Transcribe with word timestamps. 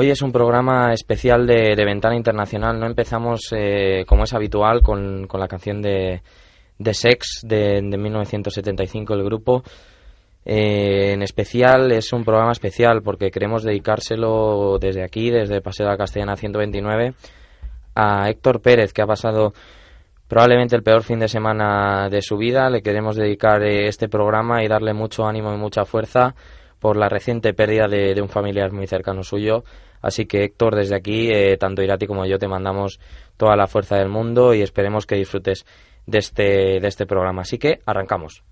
Hoy 0.00 0.10
es 0.10 0.22
un 0.22 0.30
programa 0.30 0.92
especial 0.92 1.44
de, 1.44 1.74
Ventana 1.84 2.14
Internacional. 2.14 2.78
No 2.78 2.86
empezamos, 2.86 3.48
eh, 3.50 4.04
como 4.06 4.22
es 4.22 4.32
habitual, 4.32 4.80
con, 4.80 5.26
la 5.26 5.48
canción 5.48 5.82
de, 5.82 6.22
de 6.78 6.94
Sex 6.94 7.40
de, 7.42 7.82
1975, 7.82 9.14
el 9.14 9.24
grupo. 9.24 9.64
Eh, 10.44 11.14
en 11.14 11.22
especial 11.22 11.90
es 11.90 12.12
un 12.12 12.24
programa 12.24 12.52
especial 12.52 13.02
porque 13.02 13.32
queremos 13.32 13.64
dedicárselo 13.64 14.78
desde 14.78 15.02
aquí, 15.02 15.32
desde 15.32 15.60
Paseo 15.60 15.86
de 15.86 15.90
la 15.90 15.98
Castellana 15.98 16.36
129, 16.36 17.14
a 17.96 18.30
Héctor 18.30 18.62
Pérez, 18.62 18.92
que 18.92 19.02
ha 19.02 19.06
pasado 19.06 19.52
probablemente 20.28 20.76
el 20.76 20.84
peor 20.84 21.02
fin 21.02 21.18
de 21.18 21.26
semana 21.26 22.08
de 22.08 22.22
su 22.22 22.36
vida. 22.36 22.70
Le 22.70 22.82
queremos 22.82 23.16
dedicar 23.16 23.64
eh, 23.64 23.88
este 23.88 24.08
programa 24.08 24.62
y 24.62 24.68
darle 24.68 24.94
mucho 24.94 25.26
ánimo 25.26 25.52
y 25.52 25.56
mucha 25.56 25.84
fuerza 25.84 26.36
por 26.78 26.96
la 26.96 27.08
reciente 27.08 27.52
pérdida 27.54 27.88
de, 27.88 28.20
un 28.22 28.28
familiar 28.28 28.72
muy 28.72 28.86
cercano 28.86 29.22
suyo. 29.22 29.64
Así 30.02 30.26
que 30.26 30.44
Héctor, 30.44 30.76
desde 30.76 30.96
aquí, 30.96 31.30
eh, 31.30 31.56
tanto 31.56 31.82
Irati 31.82 32.06
como 32.06 32.26
yo 32.26 32.38
te 32.38 32.48
mandamos 32.48 33.00
toda 33.36 33.56
la 33.56 33.66
fuerza 33.66 33.96
del 33.96 34.08
mundo 34.08 34.54
y 34.54 34.62
esperemos 34.62 35.06
que 35.06 35.16
disfrutes 35.16 35.64
de 36.06 36.18
este, 36.18 36.80
de 36.80 36.88
este 36.88 37.06
programa. 37.06 37.42
Así 37.42 37.58
que 37.58 37.80
arrancamos. 37.86 38.42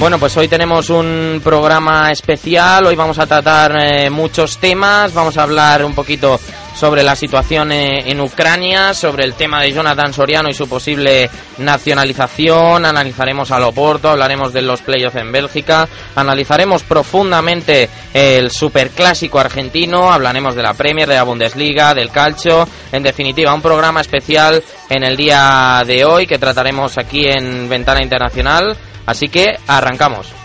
Bueno, 0.00 0.18
pues 0.18 0.34
hoy 0.38 0.48
tenemos 0.48 0.88
un 0.88 1.42
programa 1.44 2.10
especial, 2.10 2.86
hoy 2.86 2.96
vamos 2.96 3.18
a 3.18 3.26
tratar 3.26 3.76
eh, 3.78 4.08
muchos 4.08 4.56
temas, 4.56 5.12
vamos 5.12 5.36
a 5.36 5.42
hablar 5.42 5.84
un 5.84 5.94
poquito 5.94 6.40
sobre 6.80 7.02
la 7.02 7.14
situación 7.14 7.72
eh, 7.72 8.10
en 8.10 8.22
Ucrania, 8.22 8.94
sobre 8.94 9.24
el 9.24 9.34
tema 9.34 9.60
de 9.60 9.70
Jonathan 9.70 10.14
Soriano 10.14 10.48
y 10.48 10.54
su 10.54 10.66
posible 10.66 11.28
nacionalización, 11.58 12.86
analizaremos 12.86 13.50
a 13.50 13.60
Loporto, 13.60 14.08
hablaremos 14.08 14.54
de 14.54 14.62
los 14.62 14.80
playoffs 14.80 15.16
en 15.16 15.30
Bélgica, 15.30 15.86
analizaremos 16.16 16.82
profundamente 16.82 17.90
el 18.14 18.50
superclásico 18.50 19.38
argentino, 19.38 20.10
hablaremos 20.10 20.54
de 20.54 20.62
la 20.62 20.72
Premier, 20.72 21.06
de 21.06 21.16
la 21.16 21.24
Bundesliga, 21.24 21.92
del 21.92 22.10
calcio, 22.10 22.66
en 22.90 23.02
definitiva 23.02 23.52
un 23.52 23.60
programa 23.60 24.00
especial 24.00 24.64
en 24.88 25.04
el 25.04 25.18
día 25.18 25.84
de 25.86 26.06
hoy 26.06 26.26
que 26.26 26.38
trataremos 26.38 26.96
aquí 26.96 27.26
en 27.26 27.68
Ventana 27.68 28.02
Internacional. 28.02 28.74
Así 29.04 29.28
que 29.28 29.54
arrancamos. 29.66 30.39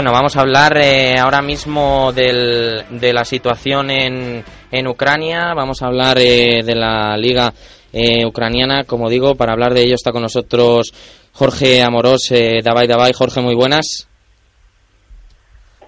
Bueno, 0.00 0.12
vamos 0.12 0.34
a 0.34 0.40
hablar 0.40 0.78
eh, 0.78 1.18
ahora 1.18 1.42
mismo 1.42 2.10
del, 2.10 2.86
de 2.88 3.12
la 3.12 3.22
situación 3.22 3.90
en, 3.90 4.42
en 4.70 4.86
Ucrania, 4.86 5.52
vamos 5.52 5.82
a 5.82 5.88
hablar 5.88 6.16
eh, 6.18 6.62
de 6.64 6.74
la 6.74 7.18
liga 7.18 7.52
eh, 7.92 8.24
ucraniana, 8.24 8.84
como 8.84 9.10
digo, 9.10 9.34
para 9.34 9.52
hablar 9.52 9.74
de 9.74 9.82
ello 9.82 9.96
está 9.96 10.10
con 10.10 10.22
nosotros 10.22 10.94
Jorge 11.34 11.82
Amorós, 11.82 12.30
eh, 12.30 12.62
Davai 12.64 12.86
Davai. 12.86 13.12
Jorge, 13.12 13.42
muy 13.42 13.54
buenas. 13.54 14.08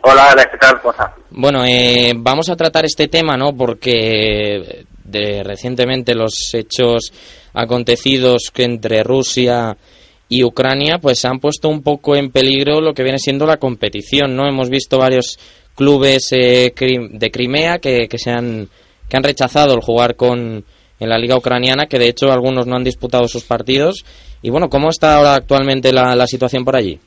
Hola, 0.03 0.37
¿qué 0.51 0.59
tal? 0.59 0.79
Bueno, 1.31 1.63
vamos 2.17 2.51
a 2.51 2.57
tratar 2.57 2.85
este 2.85 3.09
tema, 3.09 3.39
¿no? 3.39 3.57
Porque 3.57 4.85
de, 5.05 5.43
recientemente 5.43 6.15
los 6.15 6.53
hechos 6.53 7.15
acontecidos 7.55 8.51
que 8.53 8.65
entre 8.65 9.03
Rusia 9.05 9.75
y 9.75 9.79
Ucrania 10.45 10.99
pues 10.99 11.21
se 11.21 11.29
han 11.29 11.41
puesto 11.41 11.69
un 11.69 11.83
poco 11.83 12.17
en 12.17 12.31
peligro 12.31 12.81
lo 12.81 12.95
que 12.95 13.03
viene 13.03 13.19
siendo 13.19 13.45
la 13.47 13.59
competición, 13.59 14.35
¿no? 14.35 14.49
Hemos 14.49 14.71
visto 14.71 14.99
varios 14.99 15.39
clubes 15.75 16.29
eh, 16.33 16.73
de 16.77 17.31
Crimea 17.31 17.79
que, 17.79 18.09
que, 18.09 18.19
se 18.19 18.31
han, 18.31 18.69
que 19.09 19.17
han 19.17 19.23
rechazado 19.23 19.75
el 19.75 19.81
jugar 19.81 20.17
con 20.17 20.65
en 21.03 21.09
la 21.09 21.19
liga 21.19 21.37
ucraniana, 21.37 21.87
que 21.87 21.99
de 21.99 22.09
hecho 22.09 22.31
algunos 22.31 22.67
no 22.67 22.77
han 22.77 22.85
disputado 22.85 23.27
sus 23.27 23.43
partidos. 23.43 24.05
Y 24.41 24.51
bueno, 24.51 24.69
¿cómo 24.69 24.89
está 24.89 25.17
ahora 25.17 25.35
actualmente 25.35 25.93
la, 25.93 26.15
la 26.15 26.27
situación 26.29 26.65
por 26.65 26.77
allí? 26.77 27.01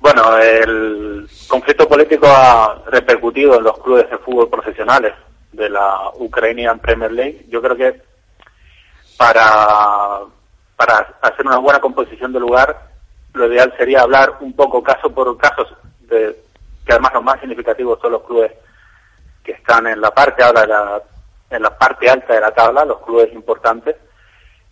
Bueno, 0.00 0.38
el 0.38 1.28
conflicto 1.46 1.86
político 1.86 2.26
ha 2.28 2.82
repercutido 2.90 3.58
en 3.58 3.64
los 3.64 3.78
clubes 3.80 4.10
de 4.10 4.18
fútbol 4.18 4.48
profesionales 4.48 5.12
de 5.52 5.68
la 5.68 6.10
Ukrainian 6.14 6.78
Premier 6.78 7.12
League. 7.12 7.46
Yo 7.50 7.60
creo 7.60 7.76
que 7.76 8.00
para, 9.18 10.20
para 10.84 11.14
hacer 11.22 11.46
una 11.46 11.58
buena 11.58 11.80
composición 11.80 12.32
del 12.32 12.42
lugar, 12.42 12.76
lo 13.34 13.46
ideal 13.46 13.72
sería 13.78 14.00
hablar 14.00 14.38
un 14.40 14.52
poco 14.54 14.82
caso 14.82 15.12
por 15.14 15.36
caso, 15.38 15.64
de, 16.00 16.36
que 16.84 16.92
además 16.92 17.14
los 17.14 17.22
más 17.22 17.38
significativos 17.38 18.00
son 18.00 18.12
los 18.12 18.22
clubes 18.22 18.52
que 19.44 19.52
están 19.52 19.86
en 19.86 20.00
la 20.00 20.10
parte 20.10 20.42
ahora 20.42 20.66
la, 21.50 21.78
parte 21.78 22.10
alta 22.10 22.34
de 22.34 22.40
la 22.40 22.50
tabla, 22.52 22.84
los 22.84 23.00
clubes 23.02 23.32
importantes, 23.32 23.96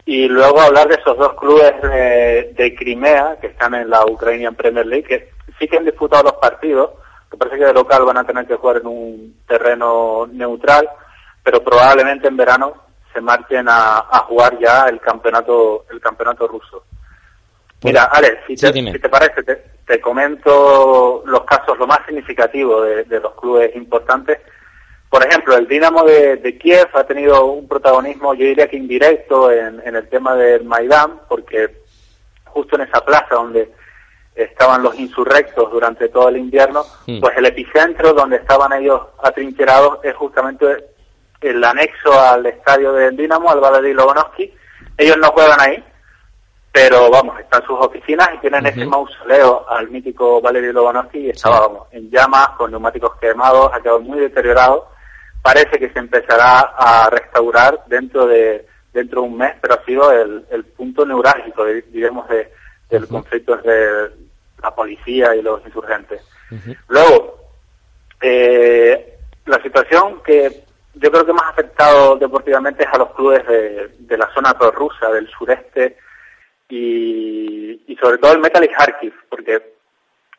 y 0.04 0.26
luego 0.26 0.60
hablar 0.60 0.88
de 0.88 0.96
esos 0.96 1.16
dos 1.16 1.34
clubes 1.34 1.80
de, 1.80 2.54
de 2.56 2.74
Crimea 2.74 3.36
que 3.40 3.48
están 3.48 3.74
en 3.74 3.88
la 3.88 4.04
Ukrainian 4.04 4.56
Premier 4.56 4.86
League, 4.86 5.06
que 5.06 5.30
sí 5.58 5.68
que 5.68 5.76
han 5.76 5.84
disputado 5.84 6.24
los 6.24 6.34
partidos, 6.34 6.90
que 7.30 7.36
parece 7.36 7.58
que 7.58 7.66
de 7.66 7.74
local 7.74 8.04
van 8.04 8.18
a 8.18 8.24
tener 8.24 8.46
que 8.46 8.56
jugar 8.56 8.78
en 8.78 8.86
un 8.88 9.36
terreno 9.46 10.26
neutral, 10.32 10.88
pero 11.44 11.62
probablemente 11.62 12.26
en 12.26 12.36
verano 12.36 12.89
se 13.12 13.20
marchen 13.20 13.66
a, 13.68 14.24
jugar 14.28 14.58
ya 14.58 14.84
el 14.88 15.00
campeonato 15.00 15.86
el 15.90 16.00
campeonato 16.00 16.46
ruso. 16.46 16.84
Mira, 17.82 18.04
Alex, 18.04 18.40
si, 18.46 18.56
te, 18.56 19.08
parece, 19.08 19.42
te, 19.42 20.00
comento 20.00 21.22
los 21.24 21.44
casos, 21.44 21.78
lo 21.78 21.86
más 21.86 22.00
significativo 22.06 22.82
de, 22.82 23.20
los 23.20 23.34
clubes 23.34 23.74
importantes. 23.74 24.38
Por 25.08 25.26
ejemplo, 25.26 25.56
el 25.56 25.66
Dinamo 25.66 26.04
de, 26.04 26.58
Kiev 26.60 26.88
ha 26.92 27.04
tenido 27.04 27.46
un 27.46 27.66
protagonismo, 27.66 28.34
yo 28.34 28.44
diría 28.44 28.68
que 28.68 28.76
indirecto, 28.76 29.50
en, 29.50 29.80
el 29.84 30.08
tema 30.08 30.34
del 30.34 30.64
Maidán, 30.64 31.20
porque 31.26 31.70
justo 32.44 32.76
en 32.76 32.82
esa 32.82 33.02
plaza 33.02 33.34
donde 33.34 33.72
estaban 34.34 34.82
los 34.82 34.98
insurrectos 34.98 35.70
durante 35.72 36.10
todo 36.10 36.28
el 36.28 36.36
invierno, 36.36 36.84
pues 37.20 37.36
el 37.36 37.46
epicentro 37.46 38.12
donde 38.12 38.36
estaban 38.36 38.72
ellos 38.74 39.00
atrincherados 39.22 40.04
es 40.04 40.14
justamente 40.14 40.66
el 41.40 41.62
anexo 41.64 42.12
al 42.18 42.46
estadio 42.46 42.92
del 42.92 43.16
Dinamo, 43.16 43.50
al 43.50 43.60
Valery 43.60 43.92
Lobanovsky, 43.94 44.52
Ellos 44.96 45.16
no 45.16 45.30
juegan 45.32 45.60
ahí, 45.60 45.84
pero 46.72 47.10
vamos, 47.10 47.38
están 47.40 47.64
sus 47.64 47.78
oficinas 47.80 48.28
y 48.34 48.38
tienen 48.38 48.66
ese 48.66 48.84
mausoleo 48.84 49.68
al 49.68 49.88
mítico 49.88 50.40
Valerio 50.40 50.72
Lobanovsky 50.72 51.18
y 51.18 51.30
estaba 51.30 51.60
vamos, 51.60 51.88
en 51.90 52.10
llamas, 52.10 52.50
con 52.50 52.70
neumáticos 52.70 53.16
quemados, 53.16 53.72
ha 53.72 53.80
quedado 53.80 54.00
muy 54.00 54.20
deteriorado. 54.20 54.88
Parece 55.42 55.78
que 55.78 55.90
se 55.90 55.98
empezará 55.98 56.60
a 56.76 57.08
restaurar 57.10 57.82
dentro 57.86 58.26
de 58.26 58.66
dentro 58.92 59.22
de 59.22 59.28
un 59.28 59.36
mes, 59.38 59.54
pero 59.60 59.74
ha 59.74 59.84
sido 59.84 60.10
el, 60.12 60.44
el 60.50 60.64
punto 60.64 61.06
neurálgico, 61.06 61.64
digamos, 61.64 62.28
de, 62.28 62.52
del 62.88 63.06
conflicto 63.06 63.54
entre 63.54 64.10
la 64.62 64.74
policía 64.74 65.34
y 65.34 65.42
los 65.42 65.64
insurgentes. 65.64 66.20
Luego, 66.88 67.38
eh, 68.20 69.18
la 69.46 69.62
situación 69.62 70.20
que 70.24 70.64
yo 70.94 71.10
creo 71.10 71.26
que 71.26 71.32
más 71.32 71.50
afectado 71.50 72.16
deportivamente 72.16 72.84
es 72.84 72.88
a 72.92 72.98
los 72.98 73.14
clubes 73.14 73.46
de, 73.46 73.88
de 73.98 74.18
la 74.18 74.32
zona 74.34 74.56
prorrusa, 74.58 75.10
del 75.10 75.28
sureste, 75.28 75.96
y, 76.70 77.96
sobre 78.00 78.18
todo 78.18 78.32
el 78.32 78.40
Metal 78.40 78.66
Kharkiv, 78.68 79.12
porque 79.28 79.74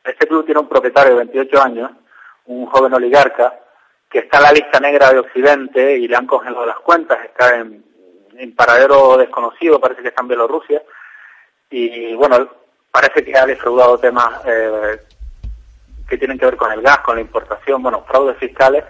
este 0.03 0.27
club 0.27 0.45
tiene 0.45 0.61
un 0.61 0.69
propietario 0.69 1.11
de 1.11 1.25
28 1.25 1.61
años, 1.61 1.91
un 2.45 2.65
joven 2.67 2.93
oligarca, 2.93 3.59
que 4.09 4.19
está 4.19 4.37
en 4.37 4.43
la 4.43 4.51
lista 4.51 4.79
negra 4.79 5.11
de 5.11 5.19
Occidente 5.19 5.97
y 5.97 6.07
le 6.07 6.15
han 6.15 6.27
congelado 6.27 6.65
las 6.65 6.79
cuentas, 6.79 7.19
está 7.23 7.57
en, 7.57 7.83
en 8.37 8.55
paradero 8.55 9.17
desconocido, 9.17 9.79
parece 9.79 10.01
que 10.01 10.09
está 10.09 10.21
en 10.21 10.27
Bielorrusia, 10.29 10.81
y 11.69 12.13
bueno, 12.15 12.49
parece 12.89 13.23
que 13.23 13.37
ha 13.37 13.45
defraudado 13.45 13.97
temas 13.97 14.41
eh, 14.45 14.99
que 16.07 16.17
tienen 16.17 16.37
que 16.37 16.45
ver 16.45 16.57
con 16.57 16.71
el 16.71 16.81
gas, 16.81 16.99
con 16.99 17.15
la 17.15 17.21
importación, 17.21 17.81
bueno, 17.81 18.03
fraudes 18.05 18.37
fiscales, 18.37 18.83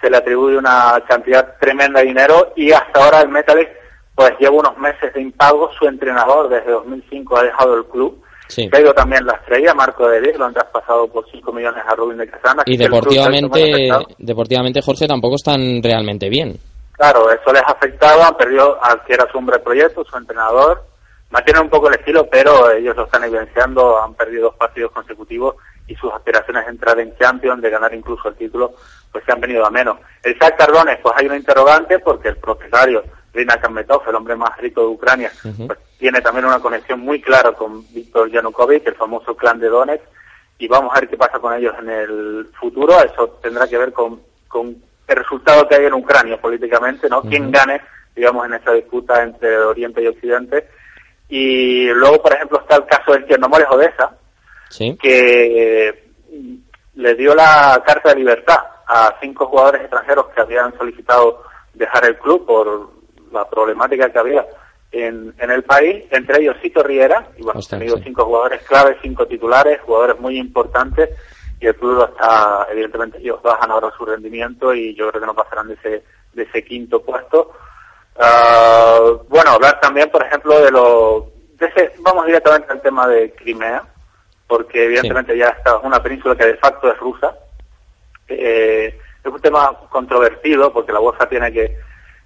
se 0.00 0.10
le 0.10 0.16
atribuye 0.16 0.56
una 0.56 1.02
cantidad 1.08 1.56
tremenda 1.60 2.00
de 2.00 2.06
dinero 2.06 2.52
y 2.56 2.72
hasta 2.72 3.04
ahora 3.04 3.20
el 3.20 3.28
Metalist 3.28 3.70
pues 4.14 4.32
lleva 4.40 4.56
unos 4.56 4.76
meses 4.78 5.14
de 5.14 5.20
impago, 5.20 5.70
su 5.78 5.86
entrenador 5.86 6.48
desde 6.48 6.72
2005 6.72 7.38
ha 7.38 7.42
dejado 7.44 7.76
el 7.76 7.84
club, 7.84 8.20
sí. 8.48 8.68
ha 8.72 8.80
ido 8.80 8.92
también 8.92 9.24
la 9.24 9.34
estrella, 9.34 9.74
Marco 9.74 10.08
de 10.08 10.32
lo 10.36 10.46
han 10.46 10.54
traspasado 10.54 11.06
por 11.06 11.24
5 11.30 11.52
millones 11.52 11.84
a 11.86 11.94
Rubin 11.94 12.18
de 12.18 12.28
Casana. 12.28 12.64
Y 12.66 12.76
deportivamente, 12.76 13.88
deportivamente, 14.18 14.82
Jorge, 14.82 15.06
tampoco 15.06 15.36
están 15.36 15.80
realmente 15.80 16.28
bien. 16.28 16.58
Claro, 16.94 17.30
eso 17.30 17.52
les 17.52 17.62
ha 17.62 17.72
afectado, 17.72 18.24
han 18.24 18.36
perdido 18.36 18.76
al 18.82 19.04
que 19.04 19.14
era 19.14 19.30
su 19.30 19.38
hombre 19.38 19.58
de 19.58 19.62
proyecto, 19.62 20.04
su 20.04 20.16
entrenador, 20.16 20.82
mantienen 21.30 21.62
un 21.62 21.70
poco 21.70 21.88
el 21.88 21.94
estilo, 21.94 22.26
pero 22.28 22.72
ellos 22.72 22.96
lo 22.96 23.04
están 23.04 23.22
evidenciando, 23.22 24.02
han 24.02 24.14
perdido 24.14 24.46
dos 24.46 24.56
partidos 24.56 24.90
consecutivos 24.90 25.54
y 25.88 25.96
sus 25.96 26.12
aspiraciones 26.12 26.66
de 26.66 26.70
entrar 26.70 27.00
en 27.00 27.16
Champions, 27.16 27.62
de 27.62 27.70
ganar 27.70 27.92
incluso 27.94 28.28
el 28.28 28.36
título, 28.36 28.74
pues 29.10 29.24
se 29.24 29.32
han 29.32 29.40
venido 29.40 29.66
a 29.66 29.70
menos. 29.70 29.98
El 30.22 30.34
Shakhtar 30.34 30.68
Tardones, 30.68 30.98
pues 31.02 31.14
hay 31.16 31.26
un 31.26 31.36
interrogante 31.36 31.98
porque 31.98 32.28
el 32.28 32.36
propietario, 32.36 33.02
Rina 33.32 33.56
Kametov, 33.56 34.02
el 34.06 34.14
hombre 34.14 34.36
más 34.36 34.56
rico 34.58 34.82
de 34.82 34.88
Ucrania, 34.88 35.32
pues 35.66 35.78
tiene 35.98 36.20
también 36.20 36.44
una 36.44 36.60
conexión 36.60 37.00
muy 37.00 37.20
clara 37.20 37.52
con 37.52 37.82
Víctor 37.92 38.30
Yanukovych, 38.30 38.86
el 38.86 38.94
famoso 38.94 39.34
clan 39.34 39.58
de 39.58 39.68
Donetsk, 39.68 40.04
y 40.58 40.68
vamos 40.68 40.94
a 40.94 41.00
ver 41.00 41.08
qué 41.08 41.16
pasa 41.16 41.38
con 41.38 41.54
ellos 41.54 41.74
en 41.78 41.88
el 41.88 42.50
futuro. 42.60 42.94
Eso 43.02 43.38
tendrá 43.42 43.66
que 43.66 43.78
ver 43.78 43.92
con, 43.92 44.20
con 44.46 44.76
el 45.06 45.16
resultado 45.16 45.66
que 45.66 45.76
hay 45.76 45.86
en 45.86 45.94
Ucrania 45.94 46.38
políticamente, 46.40 47.08
¿no? 47.08 47.22
Quién 47.22 47.50
gane, 47.50 47.80
digamos, 48.14 48.44
en 48.44 48.54
esta 48.54 48.72
disputa 48.72 49.22
entre 49.22 49.56
Oriente 49.58 50.02
y 50.02 50.08
Occidente. 50.08 50.68
Y 51.28 51.88
luego, 51.90 52.22
por 52.22 52.32
ejemplo, 52.34 52.60
está 52.60 52.76
el 52.76 52.86
caso 52.86 53.12
del 53.12 53.26
Chernomores 53.26 53.68
Odessa, 53.70 54.16
que 55.00 56.04
le 56.94 57.14
dio 57.14 57.34
la 57.34 57.82
carta 57.86 58.10
de 58.10 58.16
libertad 58.16 58.58
a 58.86 59.14
cinco 59.20 59.46
jugadores 59.46 59.82
extranjeros 59.82 60.26
que 60.34 60.40
habían 60.40 60.76
solicitado 60.76 61.42
dejar 61.74 62.04
el 62.06 62.18
club 62.18 62.46
por 62.46 62.90
la 63.32 63.48
problemática 63.48 64.10
que 64.10 64.18
había 64.18 64.46
en, 64.90 65.34
en 65.38 65.50
el 65.50 65.62
país, 65.62 66.04
entre 66.10 66.40
ellos 66.40 66.56
Cito 66.62 66.82
Riera, 66.82 67.28
y 67.36 67.42
bueno, 67.42 67.60
han 67.60 67.78
tenido 67.78 67.98
cinco 67.98 68.24
jugadores 68.24 68.62
claves, 68.62 68.96
cinco 69.02 69.26
titulares, 69.26 69.80
jugadores 69.82 70.18
muy 70.18 70.38
importantes, 70.38 71.10
y 71.60 71.66
el 71.66 71.76
club 71.76 72.08
está, 72.10 72.66
evidentemente, 72.70 73.18
ellos 73.18 73.42
bajan 73.42 73.70
ahora 73.70 73.92
su 73.96 74.04
rendimiento 74.06 74.72
y 74.72 74.94
yo 74.94 75.08
creo 75.10 75.20
que 75.20 75.26
no 75.26 75.34
pasarán 75.34 75.68
de 75.68 75.74
ese, 75.74 76.04
de 76.32 76.42
ese 76.44 76.64
quinto 76.64 77.02
puesto. 77.02 77.52
Uh, 78.16 79.18
bueno, 79.28 79.50
hablar 79.50 79.78
también, 79.80 80.10
por 80.10 80.24
ejemplo, 80.24 80.58
de 80.60 80.70
lo... 80.70 81.32
De 81.54 81.66
ese, 81.66 81.92
vamos 82.00 82.26
directamente 82.26 82.72
al 82.72 82.80
tema 82.80 83.06
de 83.08 83.32
Crimea, 83.32 83.82
porque 84.48 84.86
evidentemente 84.86 85.36
ya 85.36 85.48
está 85.48 85.76
una 85.78 86.02
península 86.02 86.34
que 86.34 86.46
de 86.46 86.56
facto 86.56 86.90
es 86.90 86.98
rusa. 86.98 87.36
Eh, 88.26 88.98
es 89.22 89.32
un 89.32 89.40
tema 89.40 89.78
controvertido 89.90 90.72
porque 90.72 90.92
la 90.92 91.00
UEFA 91.00 91.28
tiene 91.28 91.52
que, 91.52 91.76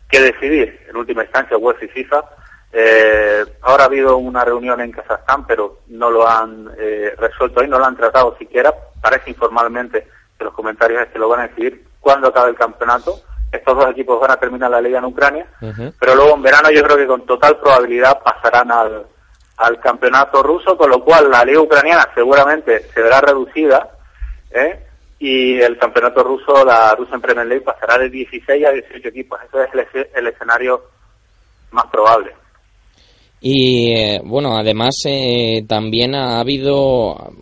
que 0.08 0.20
decidir, 0.20 0.86
en 0.88 0.96
última 0.96 1.24
instancia, 1.24 1.58
UEFA 1.58 1.84
y 1.84 1.88
FIFA. 1.88 2.24
Eh, 2.72 3.44
ahora 3.62 3.82
ha 3.82 3.86
habido 3.86 4.16
una 4.16 4.44
reunión 4.44 4.80
en 4.80 4.92
Kazajstán, 4.92 5.46
pero 5.46 5.80
no 5.88 6.10
lo 6.10 6.26
han 6.26 6.70
eh, 6.78 7.14
resuelto 7.18 7.62
y 7.62 7.68
no 7.68 7.78
lo 7.78 7.84
han 7.84 7.96
tratado 7.96 8.36
siquiera 8.38 8.72
parece 9.02 9.30
informalmente 9.30 10.06
que 10.38 10.44
los 10.44 10.54
comentarios 10.54 11.02
es 11.02 11.08
que 11.08 11.18
lo 11.18 11.28
van 11.28 11.40
a 11.40 11.48
decidir 11.48 11.84
cuando 12.00 12.28
acabe 12.28 12.50
el 12.50 12.56
campeonato. 12.56 13.20
Estos 13.50 13.76
dos 13.76 13.90
equipos 13.90 14.18
van 14.18 14.30
a 14.30 14.36
terminar 14.36 14.70
la 14.70 14.80
liga 14.80 14.98
en 14.98 15.04
Ucrania, 15.04 15.46
pero 16.00 16.14
luego 16.14 16.36
en 16.36 16.42
verano 16.42 16.70
yo 16.70 16.82
creo 16.84 16.96
que 16.96 17.06
con 17.06 17.26
total 17.26 17.58
probabilidad 17.58 18.22
pasarán 18.22 18.70
al, 18.70 19.06
al 19.56 19.80
campeonato 19.80 20.42
ruso, 20.42 20.76
con 20.76 20.90
lo 20.90 21.02
cual 21.04 21.30
la 21.30 21.44
liga 21.44 21.60
ucraniana 21.60 22.08
seguramente 22.14 22.82
se 22.92 23.02
verá 23.02 23.20
reducida, 23.20 23.90
¿eh? 24.50 24.86
y 25.18 25.60
el 25.60 25.78
campeonato 25.78 26.22
ruso, 26.24 26.64
la 26.64 26.94
Russian 26.96 27.20
Premier 27.20 27.46
League, 27.46 27.64
pasará 27.64 27.98
de 27.98 28.10
16 28.10 28.66
a 28.66 28.70
18 28.70 29.08
equipos. 29.08 29.38
Eso 29.46 29.62
es 29.62 29.70
el, 29.72 30.08
el 30.14 30.26
escenario 30.26 30.82
más 31.70 31.86
probable. 31.86 32.32
Y 33.40 33.92
eh, 33.92 34.20
bueno, 34.24 34.56
además 34.56 34.94
eh, 35.04 35.64
también 35.66 36.14
ha 36.14 36.38
habido 36.38 36.76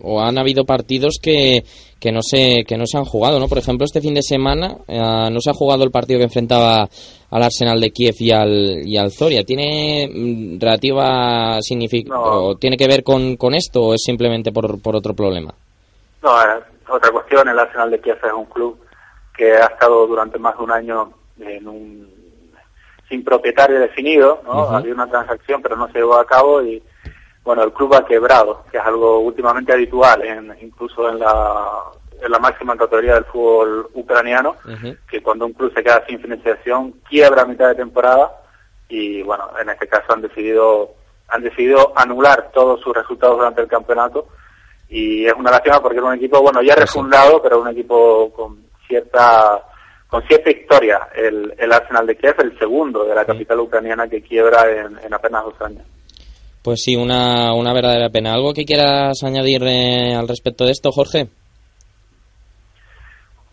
o 0.03 0.21
han 0.21 0.39
habido 0.39 0.65
partidos 0.65 1.19
que, 1.23 1.63
que 2.01 2.11
no 2.11 2.21
se 2.23 2.65
que 2.67 2.79
no 2.79 2.87
se 2.87 2.97
han 2.97 3.05
jugado, 3.05 3.39
¿no? 3.39 3.47
Por 3.47 3.59
ejemplo, 3.59 3.85
este 3.85 4.01
fin 4.01 4.15
de 4.15 4.23
semana 4.23 4.79
eh, 4.89 5.29
no 5.31 5.41
se 5.41 5.51
ha 5.51 5.55
jugado 5.55 5.85
el 5.85 5.91
partido 5.91 6.19
que 6.19 6.25
enfrentaba 6.25 6.89
al 7.31 7.43
Arsenal 7.43 7.81
de 7.81 7.91
Kiev 7.91 8.15
y 8.19 8.33
al 8.33 8.83
y 8.87 8.97
al 8.97 9.13
Zoria. 9.13 9.45
¿Tiene 9.45 10.09
mm, 10.13 10.59
relativa 10.59 11.59
significación 11.61 12.19
o 12.19 12.57
tiene 12.57 12.77
que 12.77 12.89
ver 12.89 13.03
con, 13.05 13.37
con 13.37 13.55
esto 13.55 13.83
o 13.83 13.95
es 13.95 14.03
simplemente 14.03 14.51
por, 14.51 14.81
por 14.81 14.97
otro 14.97 15.15
problema? 15.15 15.53
No, 16.23 16.31
otra 16.89 17.11
cuestión. 17.11 17.49
El 17.49 17.59
Arsenal 17.59 17.91
de 17.91 18.01
Kiev 18.01 18.19
es 18.25 18.33
un 18.33 18.47
club 18.47 18.81
que 19.37 19.53
ha 19.53 19.67
estado 19.67 20.07
durante 20.07 20.39
más 20.39 20.57
de 20.57 20.65
un 20.65 20.73
año 20.73 21.13
en 21.39 21.69
un 21.69 22.11
sin 23.09 23.25
propietario 23.25 23.81
definido, 23.81 24.41
¿no? 24.45 24.71
Había 24.71 24.95
una 24.95 25.09
transacción 25.09 25.61
pero 25.61 25.77
no 25.77 25.89
se 25.89 25.99
llevó 25.99 26.15
a 26.15 26.25
cabo 26.25 26.63
y 26.63 26.83
bueno, 27.43 27.65
el 27.65 27.73
club 27.73 27.95
ha 27.95 28.05
quebrado, 28.05 28.65
que 28.71 28.79
es 28.79 28.85
algo 28.85 29.19
últimamente 29.21 29.73
habitual, 29.73 30.23
en, 30.23 30.55
incluso 30.61 31.09
en 31.09 31.19
la, 31.19 31.83
la 32.29 32.39
máxima 32.39 32.77
categoría 32.77 33.15
del 33.15 33.25
fútbol 33.25 33.89
ucraniano, 33.95 34.57
que 35.09 35.23
cuando 35.23 35.47
un 35.47 35.53
club 35.53 35.73
se 35.75 35.83
queda 35.83 36.05
sin 36.07 36.21
financiación, 36.21 36.93
quiebra 37.09 37.43
a 37.43 37.47
mitad 37.47 37.69
de 37.69 37.75
temporada 37.77 38.31
y 38.89 39.23
bueno, 39.23 39.51
en 39.61 39.71
este 39.71 39.87
caso 39.87 40.13
han 40.13 40.23
decidido 40.23 40.95
han 41.29 41.43
decidido 41.43 41.93
anular 41.95 42.51
todos 42.53 42.81
sus 42.81 42.95
resultados 42.95 43.37
durante 43.37 43.63
el 43.63 43.69
campeonato 43.69 44.27
y 44.89 45.25
es 45.27 45.33
una 45.35 45.53
lástima 45.53 45.81
porque 45.81 45.99
era 45.99 46.09
un 46.09 46.15
equipo, 46.15 46.43
bueno, 46.43 46.61
ya 46.63 46.75
refundado, 46.75 47.41
pero 47.41 47.61
un 47.61 47.69
equipo 47.69 48.33
con 48.33 48.59
cierta 48.89 49.63
con 50.09 50.27
cierta 50.27 50.51
historia 50.51 51.09
el, 51.15 51.55
el 51.57 51.73
Arsenal 51.73 52.05
de 52.05 52.17
Kiev, 52.17 52.35
el 52.41 52.59
segundo 52.59 53.05
de 53.05 53.15
la 53.15 53.25
capital 53.25 53.61
ucraniana 53.61 54.09
que 54.09 54.21
quiebra 54.21 54.65
en, 54.69 55.15
apenas 55.15 55.45
dos 55.45 55.61
años. 55.61 55.85
Pues 56.63 56.83
sí, 56.83 56.97
una, 56.97 57.55
una 57.55 57.73
verdadera 57.73 58.11
pena. 58.11 58.35
¿Algo 58.35 58.53
que 58.53 58.65
quieras 58.65 59.23
añadir 59.23 59.63
eh, 59.63 60.15
al 60.15 60.27
respecto 60.27 60.65
de 60.65 60.73
esto, 60.73 60.91
Jorge? 60.91 61.29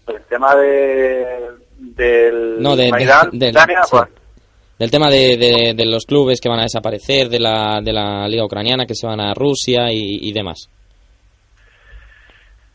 El 0.07 0.23
tema 0.29 0.55
de, 0.55 1.51
del 1.77 2.61
no, 2.61 2.75
de, 2.75 2.91
del, 3.33 3.53
pues. 3.89 4.03
del 4.79 4.91
tema 4.91 5.09
de, 5.09 5.73
de, 5.75 5.85
los 5.85 6.05
clubes 6.05 6.39
que 6.39 6.49
van 6.49 6.59
a 6.59 6.63
desaparecer, 6.63 7.29
de 7.29 7.39
la, 7.39 7.81
de 7.83 7.93
la 7.93 8.27
liga 8.27 8.45
ucraniana 8.45 8.85
que 8.85 8.95
se 8.95 9.05
van 9.05 9.19
a 9.19 9.33
Rusia 9.33 9.91
y, 9.91 10.29
y 10.29 10.31
demás. 10.31 10.69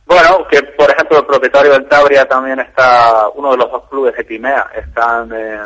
Bueno, 0.07 0.47
que 0.51 0.63
por 0.63 0.91
ejemplo 0.91 1.19
el 1.21 1.27
propietario 1.27 1.73
del 1.73 1.89
Tabria 1.89 2.27
también 2.27 2.61
está, 2.61 3.29
uno 3.35 3.53
de 3.53 3.57
los 3.57 3.71
dos 3.71 3.89
clubes 3.89 4.15
de 4.15 4.27
Crimea, 4.27 4.71
están, 4.77 5.33
eh, 5.33 5.59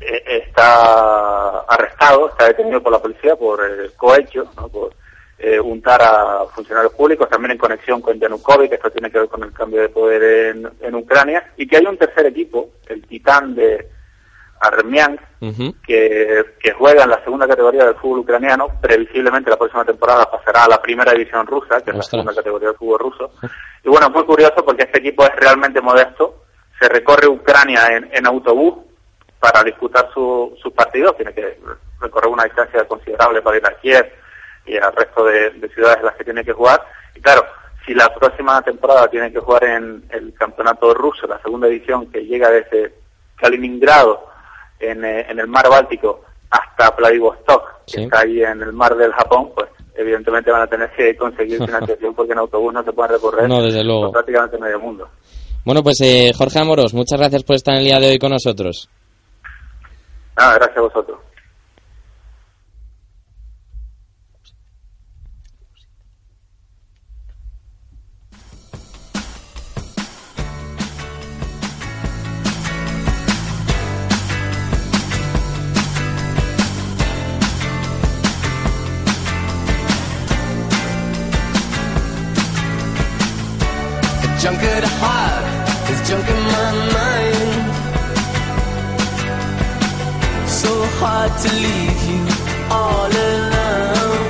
eh, 0.00 0.22
está 0.26 1.60
arrestado, 1.60 2.28
está 2.30 2.46
detenido 2.46 2.82
por 2.82 2.90
la 2.90 2.98
policía 2.98 3.36
por 3.36 3.64
el 3.64 3.92
cohecho, 3.94 4.50
¿no? 4.56 4.68
por 4.68 4.92
eh, 5.40 5.58
untar 5.58 6.00
a 6.02 6.44
funcionarios 6.54 6.94
públicos, 6.94 7.28
también 7.28 7.52
en 7.52 7.58
conexión 7.58 8.00
con 8.00 8.18
Yanukovych, 8.18 8.72
esto 8.72 8.90
tiene 8.90 9.10
que 9.10 9.20
ver 9.20 9.28
con 9.28 9.42
el 9.42 9.52
cambio 9.52 9.80
de 9.80 9.88
poder 9.88 10.54
en, 10.56 10.70
en 10.80 10.94
Ucrania, 10.94 11.52
y 11.56 11.66
que 11.66 11.78
hay 11.78 11.86
un 11.86 11.96
tercer 11.96 12.26
equipo, 12.26 12.70
el 12.88 13.06
Titán 13.06 13.54
de, 13.54 13.88
Armian, 14.60 15.18
que, 15.86 16.44
que, 16.60 16.72
juega 16.72 17.04
en 17.04 17.10
la 17.10 17.24
segunda 17.24 17.48
categoría 17.48 17.86
del 17.86 17.94
fútbol 17.94 18.20
ucraniano. 18.20 18.68
Previsiblemente 18.80 19.48
la 19.48 19.56
próxima 19.56 19.86
temporada 19.86 20.30
pasará 20.30 20.64
a 20.64 20.68
la 20.68 20.82
primera 20.82 21.12
división 21.12 21.46
rusa, 21.46 21.80
que 21.80 21.90
es 21.90 21.96
la 21.96 22.02
segunda 22.02 22.34
categoría 22.34 22.68
del 22.68 22.76
fútbol 22.76 22.98
ruso. 22.98 23.32
Y 23.82 23.88
bueno, 23.88 24.08
es 24.08 24.12
muy 24.12 24.24
curioso 24.24 24.62
porque 24.64 24.82
este 24.82 24.98
equipo 24.98 25.24
es 25.24 25.34
realmente 25.36 25.80
modesto. 25.80 26.44
Se 26.78 26.88
recorre 26.90 27.26
Ucrania 27.26 27.86
en, 27.90 28.10
en 28.12 28.26
autobús 28.26 28.74
para 29.38 29.64
disputar 29.64 30.10
sus 30.12 30.58
su 30.60 30.72
partidos. 30.74 31.16
Tiene 31.16 31.32
que 31.32 31.58
recorrer 31.98 32.30
distancia 32.44 32.86
considerable 32.86 33.40
para 33.40 33.56
ir 33.56 33.66
a 33.66 33.80
Kiev 33.80 34.19
y 34.70 34.76
al 34.76 34.94
resto 34.94 35.24
de, 35.24 35.52
ciudades 35.74 35.98
en 35.98 36.06
las 36.06 36.16
que 36.16 36.24
tiene 36.24 36.44
que 36.44 36.52
jugar. 36.52 36.80
Y 37.14 37.20
claro, 37.20 37.44
si 37.84 37.94
la 37.94 38.08
próxima 38.14 38.62
temporada 38.62 39.08
tiene 39.08 39.32
que 39.32 39.40
jugar 39.40 39.64
en 39.64 40.04
el 40.10 40.32
campeonato 40.34 40.94
ruso, 40.94 41.26
la 41.26 41.40
segunda 41.42 41.66
edición 41.66 42.10
que 42.10 42.24
llega 42.24 42.50
desde 42.50 42.94
Kaliningrado 43.36 44.26
en, 44.78 45.04
eh, 45.04 45.26
en 45.28 45.40
el 45.40 45.48
mar 45.48 45.68
Báltico 45.68 46.24
hasta 46.50 46.90
Vladivostok, 46.90 47.84
que 47.86 48.02
está 48.02 48.20
ahí 48.20 48.42
en 48.42 48.62
el 48.62 48.72
mar 48.72 48.96
del 48.96 49.12
Japón, 49.12 49.50
pues 49.54 49.68
evidentemente 49.96 50.50
van 50.50 50.62
a 50.62 50.66
tener 50.66 50.90
que 50.92 51.16
conseguir 51.16 51.58
financiación 51.66 52.14
porque 52.14 52.32
en 52.32 52.38
autobús 52.38 52.72
no 52.72 52.82
se 52.84 52.92
puede 52.92 53.14
recorrer 53.14 53.48
no, 53.48 53.62
desde 53.62 53.84
luego. 53.84 54.12
prácticamente 54.12 54.58
medio 54.58 54.78
mundo. 54.78 55.08
Bueno, 55.64 55.82
pues 55.82 56.00
eh, 56.00 56.32
Jorge 56.36 56.58
Amoros, 56.58 56.94
muchas 56.94 57.18
gracias 57.18 57.42
por 57.42 57.56
estar 57.56 57.74
en 57.74 57.80
el 57.80 57.86
día 57.86 58.00
de 58.00 58.10
hoy 58.10 58.18
con 58.18 58.30
nosotros. 58.30 58.88
Nada, 60.36 60.54
gracias 60.54 60.78
a 60.78 60.80
vosotros. 60.80 61.18
To 91.42 91.48
leave 91.64 92.00
you 92.10 92.22
all 92.70 93.10
alone. 93.30 94.26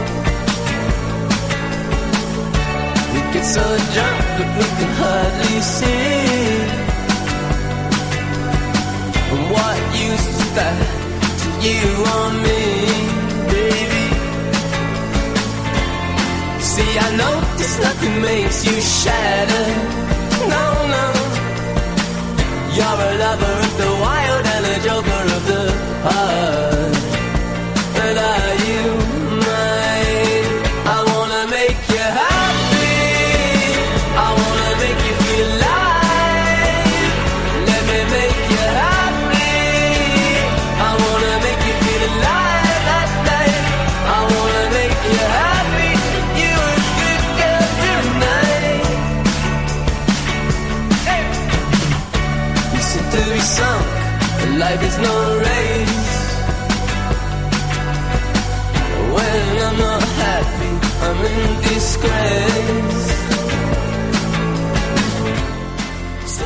We 3.12 3.20
get 3.32 3.44
so 3.56 3.64
drunk 3.94 4.18
that 4.38 4.50
we 4.58 4.66
can 4.78 4.92
hardly 5.00 5.56
see. 5.76 6.90
And 9.32 9.42
what 9.54 9.78
use 10.08 10.26
is 10.34 10.50
that 10.58 10.78
to 11.42 11.48
you 11.66 11.84
or 12.14 12.26
me, 12.44 12.62
baby? 13.52 14.06
See, 16.70 16.92
I 17.06 17.08
know 17.18 17.34
this 17.58 17.74
nothing 17.86 18.16
makes 18.22 18.58
you 18.66 18.76
shatter. 18.98 19.66
No, 20.54 20.64
no. 20.94 21.04
You're 22.76 23.00
a 23.08 23.18
lover 23.24 23.59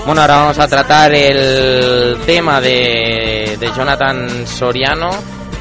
Bueno, 0.06 0.20
ahora 0.20 0.36
vamos 0.36 0.58
a 0.58 0.68
tratar 0.68 1.14
el 1.14 2.18
tema 2.26 2.60
de, 2.60 3.56
de 3.58 3.72
Jonathan 3.74 4.46
Soriano 4.46 5.08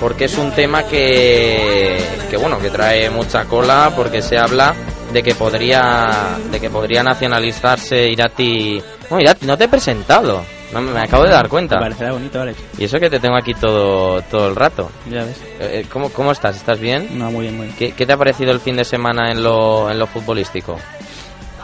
porque 0.02 0.26
es 0.26 0.38
un 0.38 0.52
tema 0.52 0.84
que, 0.84 1.98
que 2.30 2.36
bueno 2.36 2.60
que 2.60 2.70
trae 2.70 3.10
mucha 3.10 3.46
cola 3.46 3.94
porque 3.96 4.22
se 4.22 4.38
habla 4.38 4.76
de 5.14 5.24
que 5.24 5.34
podría 5.34 6.38
de 6.52 6.60
que 6.60 6.70
podría 6.70 7.04
nacionalizarse 7.04 8.10
Irati. 8.10 8.84
No, 9.10 9.22
Irati, 9.22 9.46
no 9.46 9.58
te 9.58 9.64
he 9.64 9.70
presentado. 9.70 10.44
No, 10.74 10.82
me 10.82 11.00
acabo 11.00 11.24
de 11.24 11.30
dar 11.30 11.48
cuenta. 11.48 11.80
Bonito, 12.12 12.42
Alex. 12.42 12.60
Y 12.78 12.84
eso 12.84 13.00
que 13.00 13.10
te 13.10 13.20
tengo 13.20 13.38
aquí 13.38 13.54
todo, 13.54 14.22
todo 14.24 14.50
el 14.50 14.56
rato. 14.58 14.90
Ya 15.10 15.24
ves. 15.24 15.38
Eh, 15.60 15.70
eh, 15.72 15.86
¿cómo, 15.90 16.10
¿Cómo 16.10 16.32
estás? 16.34 16.58
¿Estás 16.58 16.80
bien? 16.80 17.18
No, 17.18 17.32
muy 17.32 17.44
bien, 17.44 17.56
muy 17.56 17.68
bien. 17.68 17.78
¿Qué, 17.78 17.92
¿Qué, 17.94 18.06
te 18.06 18.12
ha 18.12 18.18
parecido 18.18 18.52
el 18.52 18.60
fin 18.60 18.76
de 18.76 18.84
semana 18.84 19.32
en 19.32 19.42
lo, 19.42 19.90
en 19.90 20.00
lo 20.00 20.08
futbolístico? 20.08 20.78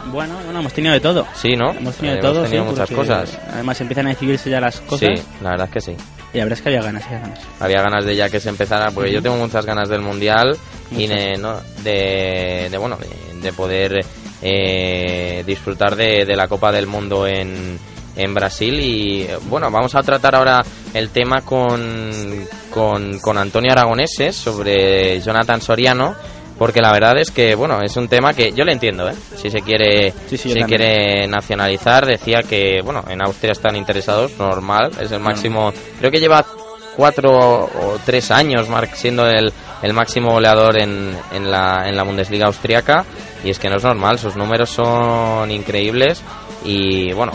Bueno, 0.06 0.34
bueno, 0.44 0.60
hemos 0.60 0.72
tenido 0.72 0.92
de 0.94 1.00
todo. 1.00 1.26
Sí, 1.34 1.56
¿no? 1.56 1.70
Hemos 1.72 1.96
tenido 1.96 2.16
de 2.16 2.22
todo. 2.22 2.38
Hemos 2.38 2.50
tenido 2.50 2.64
muchas 2.64 2.90
cosas. 2.90 3.38
Además 3.52 3.80
empiezan 3.80 4.06
a 4.06 4.10
decidirse 4.10 4.50
ya 4.50 4.60
las 4.60 4.80
cosas. 4.80 5.20
Sí, 5.20 5.26
la 5.42 5.50
verdad 5.50 5.66
es 5.66 5.72
que 5.72 5.80
sí. 5.80 5.96
Y 6.32 6.38
la 6.38 6.44
verdad 6.44 6.58
es 6.58 6.62
que 6.62 6.68
había 6.68 6.82
ganas, 6.82 7.04
había 7.06 7.18
ganas. 7.20 7.40
Había 7.58 7.82
ganas 7.82 8.04
de 8.04 8.16
ya 8.16 8.28
que 8.28 8.40
se 8.40 8.48
empezara, 8.48 8.90
porque 8.90 9.12
yo 9.12 9.20
tengo 9.22 9.36
muchas 9.36 9.66
ganas 9.66 9.88
del 9.88 10.00
Mundial 10.00 10.56
y 10.90 11.06
de, 11.06 11.36
¿no? 11.36 11.60
de, 11.82 12.68
de, 12.70 12.78
bueno, 12.78 12.96
de, 12.96 13.40
de 13.40 13.52
poder 13.52 14.04
eh, 14.42 15.42
disfrutar 15.46 15.96
de, 15.96 16.24
de 16.24 16.36
la 16.36 16.48
Copa 16.48 16.70
del 16.72 16.86
Mundo 16.86 17.26
en, 17.26 17.78
en 18.16 18.34
Brasil 18.34 18.80
y 18.80 19.26
bueno, 19.48 19.70
vamos 19.70 19.94
a 19.94 20.02
tratar 20.02 20.34
ahora 20.34 20.62
el 20.94 21.10
tema 21.10 21.42
con, 21.42 22.46
con, 22.70 23.18
con 23.18 23.38
Antonio 23.38 23.72
Aragoneses 23.72 24.36
sobre 24.36 25.20
Jonathan 25.20 25.60
Soriano 25.60 26.14
porque 26.60 26.82
la 26.82 26.92
verdad 26.92 27.16
es 27.16 27.30
que 27.30 27.54
bueno 27.54 27.80
es 27.80 27.96
un 27.96 28.06
tema 28.06 28.34
que 28.34 28.52
yo 28.52 28.64
le 28.64 28.72
entiendo 28.72 29.08
¿eh? 29.08 29.14
si 29.34 29.48
se 29.48 29.62
quiere 29.62 30.12
sí, 30.28 30.36
sí, 30.36 30.52
si 30.52 30.62
quiere 30.64 31.26
nacionalizar 31.26 32.04
decía 32.04 32.42
que 32.46 32.82
bueno 32.84 33.02
en 33.08 33.24
Austria 33.24 33.52
están 33.52 33.76
interesados 33.76 34.38
normal 34.38 34.90
es 35.00 35.10
el 35.10 35.20
máximo 35.20 35.72
creo 35.98 36.10
que 36.10 36.20
lleva 36.20 36.44
cuatro 36.98 37.30
o 37.30 37.98
tres 38.04 38.30
años 38.30 38.68
siendo 38.92 39.26
el, 39.26 39.50
el 39.80 39.92
máximo 39.94 40.32
goleador 40.32 40.78
en, 40.78 41.16
en, 41.32 41.50
la, 41.50 41.88
en 41.88 41.96
la 41.96 42.02
Bundesliga 42.02 42.44
austriaca 42.44 43.06
y 43.42 43.48
es 43.48 43.58
que 43.58 43.70
no 43.70 43.76
es 43.76 43.84
normal 43.84 44.18
sus 44.18 44.36
números 44.36 44.68
son 44.68 45.50
increíbles 45.50 46.22
y 46.62 47.10
bueno 47.14 47.32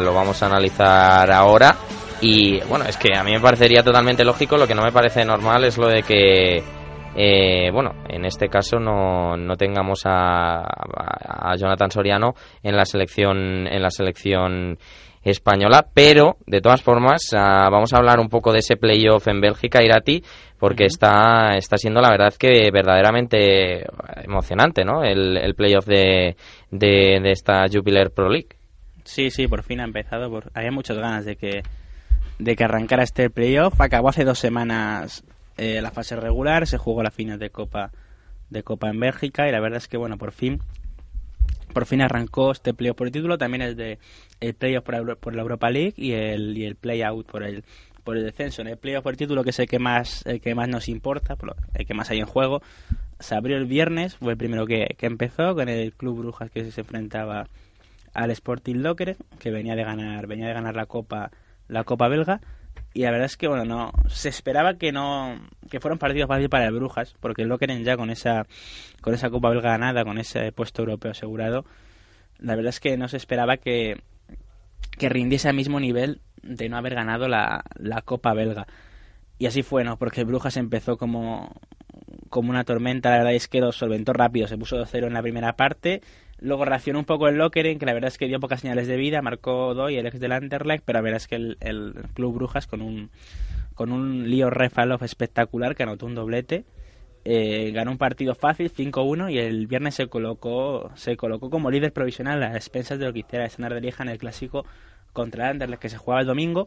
lo 0.00 0.14
vamos 0.14 0.40
a 0.44 0.46
analizar 0.46 1.28
ahora 1.32 1.74
y 2.20 2.60
bueno 2.68 2.84
es 2.84 2.96
que 2.96 3.16
a 3.16 3.24
mí 3.24 3.32
me 3.32 3.40
parecería 3.40 3.82
totalmente 3.82 4.22
lógico 4.24 4.56
lo 4.56 4.68
que 4.68 4.76
no 4.76 4.82
me 4.84 4.92
parece 4.92 5.24
normal 5.24 5.64
es 5.64 5.76
lo 5.76 5.88
de 5.88 6.04
que 6.04 6.79
eh, 7.16 7.70
bueno, 7.72 7.92
en 8.08 8.24
este 8.24 8.48
caso 8.48 8.78
no, 8.78 9.36
no 9.36 9.56
tengamos 9.56 10.02
a, 10.04 10.60
a, 10.62 11.56
Jonathan 11.56 11.90
Soriano 11.90 12.34
en 12.62 12.76
la 12.76 12.84
selección 12.84 13.66
en 13.66 13.82
la 13.82 13.90
selección 13.90 14.78
española, 15.22 15.86
pero 15.92 16.36
de 16.46 16.60
todas 16.60 16.82
formas 16.82 17.32
uh, 17.32 17.36
vamos 17.70 17.92
a 17.92 17.98
hablar 17.98 18.20
un 18.20 18.28
poco 18.28 18.52
de 18.52 18.60
ese 18.60 18.76
playoff 18.76 19.28
en 19.28 19.40
Bélgica, 19.40 19.82
Irati, 19.82 20.22
porque 20.58 20.84
uh 20.84 20.86
-huh. 20.86 20.92
está, 20.92 21.56
está 21.56 21.76
siendo 21.76 22.00
la 22.00 22.10
verdad 22.10 22.32
que 22.38 22.70
verdaderamente 22.72 23.84
emocionante, 24.24 24.84
¿no? 24.84 25.02
El, 25.02 25.36
el 25.36 25.54
playoff 25.54 25.86
de, 25.86 26.36
de, 26.70 27.20
de, 27.20 27.30
esta 27.32 27.66
Jupiler 27.70 28.12
Pro 28.12 28.30
League. 28.30 28.48
Sí, 29.04 29.30
sí, 29.30 29.46
por 29.46 29.62
fin 29.62 29.80
ha 29.80 29.84
empezado. 29.84 30.30
Por... 30.30 30.50
Había 30.54 30.70
muchas 30.70 30.96
ganas 30.96 31.24
de 31.24 31.36
que, 31.36 31.62
de 32.38 32.56
que 32.56 32.64
arrancara 32.64 33.02
este 33.02 33.28
playoff. 33.28 33.80
Acabó 33.80 34.08
hace 34.08 34.24
dos 34.24 34.38
semanas 34.38 35.24
eh, 35.60 35.82
la 35.82 35.90
fase 35.90 36.16
regular, 36.16 36.66
se 36.66 36.78
jugó 36.78 37.02
la 37.02 37.10
final 37.10 37.38
de 37.38 37.50
Copa 37.50 37.92
de 38.48 38.62
Copa 38.62 38.88
en 38.88 38.98
Bélgica 38.98 39.46
y 39.46 39.52
la 39.52 39.60
verdad 39.60 39.76
es 39.76 39.88
que 39.88 39.98
bueno, 39.98 40.16
por 40.16 40.32
fin 40.32 40.58
por 41.74 41.84
fin 41.84 42.00
arrancó 42.00 42.50
este 42.50 42.72
playoff 42.72 42.96
por 42.96 43.06
el 43.06 43.12
título, 43.12 43.36
también 43.36 43.60
es 43.60 43.76
de 43.76 43.98
el 44.40 44.54
playoff 44.54 44.84
por, 44.84 45.34
la 45.34 45.42
Europa 45.42 45.68
League 45.68 45.92
y 45.96 46.12
el 46.12 46.56
y 46.56 46.64
el 46.64 46.76
playout 46.76 47.26
por 47.26 47.42
el 47.42 47.62
por 48.04 48.16
el 48.16 48.24
descenso. 48.24 48.62
En 48.62 48.68
el 48.68 48.78
playoff 48.78 49.02
por 49.02 49.12
el 49.12 49.18
título, 49.18 49.44
que 49.44 49.50
es 49.50 49.58
el 49.58 49.68
que 49.68 49.78
más 49.78 50.24
el 50.24 50.40
que 50.40 50.54
más 50.54 50.66
nos 50.66 50.88
importa, 50.88 51.36
el 51.74 51.84
que 51.84 51.92
más 51.92 52.08
hay 52.08 52.20
en 52.20 52.26
juego, 52.26 52.62
se 53.18 53.34
abrió 53.34 53.58
el 53.58 53.66
viernes, 53.66 54.16
fue 54.16 54.32
el 54.32 54.38
primero 54.38 54.66
que, 54.66 54.96
que 54.96 55.04
empezó 55.04 55.54
con 55.54 55.68
el 55.68 55.92
Club 55.92 56.20
Brujas 56.20 56.50
que 56.50 56.70
se 56.70 56.80
enfrentaba 56.80 57.48
al 58.14 58.30
Sporting 58.30 58.76
Lokeren, 58.76 59.18
que 59.38 59.50
venía 59.50 59.76
de 59.76 59.84
ganar 59.84 60.26
venía 60.26 60.46
de 60.46 60.54
ganar 60.54 60.74
la 60.74 60.86
Copa 60.86 61.30
la 61.68 61.84
Copa 61.84 62.08
belga 62.08 62.40
y 62.92 63.02
la 63.02 63.10
verdad 63.10 63.26
es 63.26 63.36
que 63.36 63.46
bueno 63.46 63.64
no 63.64 63.92
se 64.08 64.28
esperaba 64.28 64.74
que 64.74 64.92
no 64.92 65.38
que 65.70 65.80
fuera 65.80 65.94
un 65.94 65.98
partido 65.98 66.26
para 66.26 66.66
el 66.66 66.74
Brujas 66.74 67.14
porque 67.20 67.42
el 67.42 67.48
Lokeren 67.48 67.84
ya 67.84 67.96
con 67.96 68.10
esa 68.10 68.46
con 69.00 69.14
esa 69.14 69.30
Copa 69.30 69.50
belga 69.50 69.70
ganada 69.70 70.04
con 70.04 70.18
ese 70.18 70.52
puesto 70.52 70.82
europeo 70.82 71.12
asegurado. 71.12 71.64
La 72.38 72.56
verdad 72.56 72.70
es 72.70 72.80
que 72.80 72.96
no 72.96 73.08
se 73.08 73.16
esperaba 73.16 73.58
que 73.58 74.02
que 74.98 75.08
rindiese 75.08 75.48
al 75.48 75.54
mismo 75.54 75.78
nivel 75.78 76.20
de 76.42 76.68
no 76.68 76.76
haber 76.76 76.94
ganado 76.94 77.28
la, 77.28 77.62
la 77.76 78.02
Copa 78.02 78.34
belga. 78.34 78.66
Y 79.38 79.46
así 79.46 79.62
fue 79.62 79.84
no 79.84 79.96
porque 79.96 80.22
el 80.22 80.26
Brujas 80.26 80.56
empezó 80.56 80.96
como 80.96 81.54
como 82.28 82.50
una 82.50 82.64
tormenta 82.64 83.10
la 83.10 83.18
verdad 83.18 83.34
es 83.34 83.48
que 83.48 83.60
lo 83.60 83.72
solventó 83.72 84.12
rápido 84.12 84.46
se 84.46 84.56
puso 84.56 84.76
2-0 84.76 85.06
en 85.06 85.14
la 85.14 85.22
primera 85.22 85.54
parte 85.54 86.00
Luego 86.40 86.64
reaccionó 86.64 86.98
un 86.98 87.04
poco 87.04 87.28
el 87.28 87.36
Lokeren, 87.36 87.78
que 87.78 87.86
la 87.86 87.92
verdad 87.92 88.08
es 88.08 88.18
que 88.18 88.26
dio 88.26 88.40
pocas 88.40 88.60
señales 88.60 88.86
de 88.88 88.96
vida, 88.96 89.22
marcó 89.22 89.74
Doy, 89.74 89.96
el 89.96 90.06
ex 90.06 90.18
del 90.18 90.32
Anderlecht, 90.32 90.84
pero 90.84 90.98
la 90.98 91.02
verdad 91.02 91.18
es 91.18 91.28
que 91.28 91.36
el, 91.36 91.56
el 91.60 91.94
Club 92.14 92.34
Brujas 92.34 92.66
con 92.66 92.82
un 92.82 93.10
con 93.74 93.92
un 93.92 94.28
Leo 94.28 94.50
Refalov 94.50 95.02
espectacular 95.04 95.74
que 95.74 95.82
anotó 95.82 96.06
un 96.06 96.14
doblete. 96.14 96.64
Eh, 97.24 97.70
ganó 97.72 97.90
un 97.90 97.98
partido 97.98 98.34
fácil 98.34 98.72
5-1 98.72 99.30
y 99.30 99.38
el 99.38 99.66
viernes 99.66 99.94
se 99.94 100.06
colocó 100.06 100.90
se 100.94 101.18
colocó 101.18 101.50
como 101.50 101.70
líder 101.70 101.92
provisional 101.92 102.42
a 102.42 102.56
expensas 102.56 102.98
de 102.98 103.04
lo 103.04 103.12
que 103.12 103.18
hiciera 103.18 103.44
Standard 103.44 103.74
de 103.74 103.82
Lieja 103.82 104.02
en 104.02 104.08
el 104.08 104.16
clásico 104.16 104.64
contra 105.12 105.50
Anderlecht 105.50 105.82
que 105.82 105.90
se 105.90 105.98
jugaba 105.98 106.22
el 106.22 106.26
domingo 106.26 106.66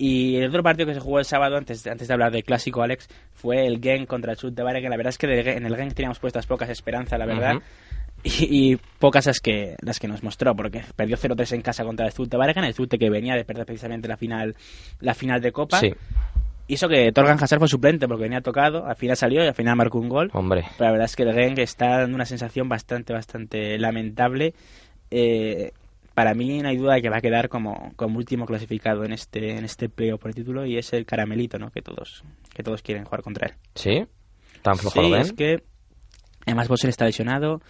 y 0.00 0.36
el 0.36 0.48
otro 0.48 0.62
partido 0.62 0.86
que 0.86 0.94
se 0.94 1.00
jugó 1.00 1.18
el 1.18 1.24
sábado, 1.24 1.56
antes, 1.56 1.84
antes 1.88 2.06
de 2.06 2.14
hablar 2.14 2.30
del 2.30 2.44
clásico, 2.44 2.82
Alex, 2.82 3.08
fue 3.32 3.66
el 3.66 3.80
Gen 3.82 4.06
contra 4.06 4.30
el 4.30 4.38
Sud 4.38 4.52
de 4.52 4.62
Bari, 4.62 4.80
que 4.80 4.88
la 4.88 4.96
verdad 4.96 5.10
es 5.10 5.18
que 5.18 5.26
en 5.26 5.66
el 5.66 5.76
Gen 5.76 5.92
teníamos 5.92 6.20
puestas 6.20 6.46
pocas 6.46 6.70
esperanzas, 6.70 7.18
la 7.18 7.26
verdad. 7.26 7.60
Y, 8.24 8.76
pocas 8.98 9.26
las 9.26 9.40
que, 9.40 9.76
las 9.80 9.98
que 9.98 10.08
nos 10.08 10.22
mostró, 10.22 10.54
porque 10.54 10.82
perdió 10.96 11.16
0-3 11.16 11.54
en 11.54 11.62
casa 11.62 11.84
contra 11.84 12.06
el 12.06 12.12
de 12.12 12.36
Bari, 12.36 12.52
el 12.56 12.74
Sud 12.74 12.88
que 12.88 13.10
venía 13.10 13.34
de 13.34 13.44
perder 13.44 13.66
precisamente 13.66 14.08
la 14.08 14.16
final, 14.16 14.56
la 15.00 15.14
final 15.14 15.40
de 15.40 15.52
Copa. 15.52 15.78
Sí. 15.78 15.92
Hizo 16.66 16.88
que 16.88 17.12
Torgan 17.12 17.42
Hazard 17.42 17.60
fue 17.60 17.68
suplente 17.68 18.06
porque 18.06 18.24
venía 18.24 18.42
tocado, 18.42 18.86
al 18.86 18.96
final 18.96 19.16
salió 19.16 19.42
y 19.42 19.46
al 19.46 19.54
final 19.54 19.76
marcó 19.76 19.98
un 19.98 20.08
gol. 20.08 20.30
Hombre. 20.34 20.64
Pero 20.76 20.84
la 20.86 20.90
verdad 20.92 21.04
es 21.06 21.16
que 21.16 21.22
el 21.22 21.32
Gen 21.32 21.58
está 21.58 22.00
dando 22.00 22.14
una 22.14 22.26
sensación 22.26 22.68
bastante, 22.68 23.14
bastante 23.14 23.78
lamentable. 23.78 24.52
Eh, 25.10 25.72
para 26.18 26.34
mí 26.34 26.60
no 26.60 26.68
hay 26.68 26.76
duda 26.76 26.94
de 26.94 27.02
que 27.02 27.10
va 27.10 27.18
a 27.18 27.20
quedar 27.20 27.48
como, 27.48 27.92
como 27.94 28.18
último 28.18 28.44
clasificado 28.44 29.04
en 29.04 29.12
este 29.12 29.56
en 29.56 29.64
este 29.64 29.88
playoff 29.88 30.20
por 30.20 30.30
el 30.30 30.34
título 30.34 30.66
y 30.66 30.76
es 30.76 30.92
el 30.92 31.06
caramelito 31.06 31.60
no 31.60 31.70
que 31.70 31.80
todos 31.80 32.24
que 32.52 32.64
todos 32.64 32.82
quieren 32.82 33.04
jugar 33.04 33.22
contra 33.22 33.46
él 33.46 33.54
sí 33.76 34.04
tan 34.62 34.76
flojo 34.76 35.00
sí, 35.00 35.00
lo 35.00 35.10
ven 35.10 35.20
es 35.20 35.32
que 35.32 35.62
además 36.44 36.66
Bosser 36.66 36.90
está 36.90 37.04
lesionado 37.04 37.60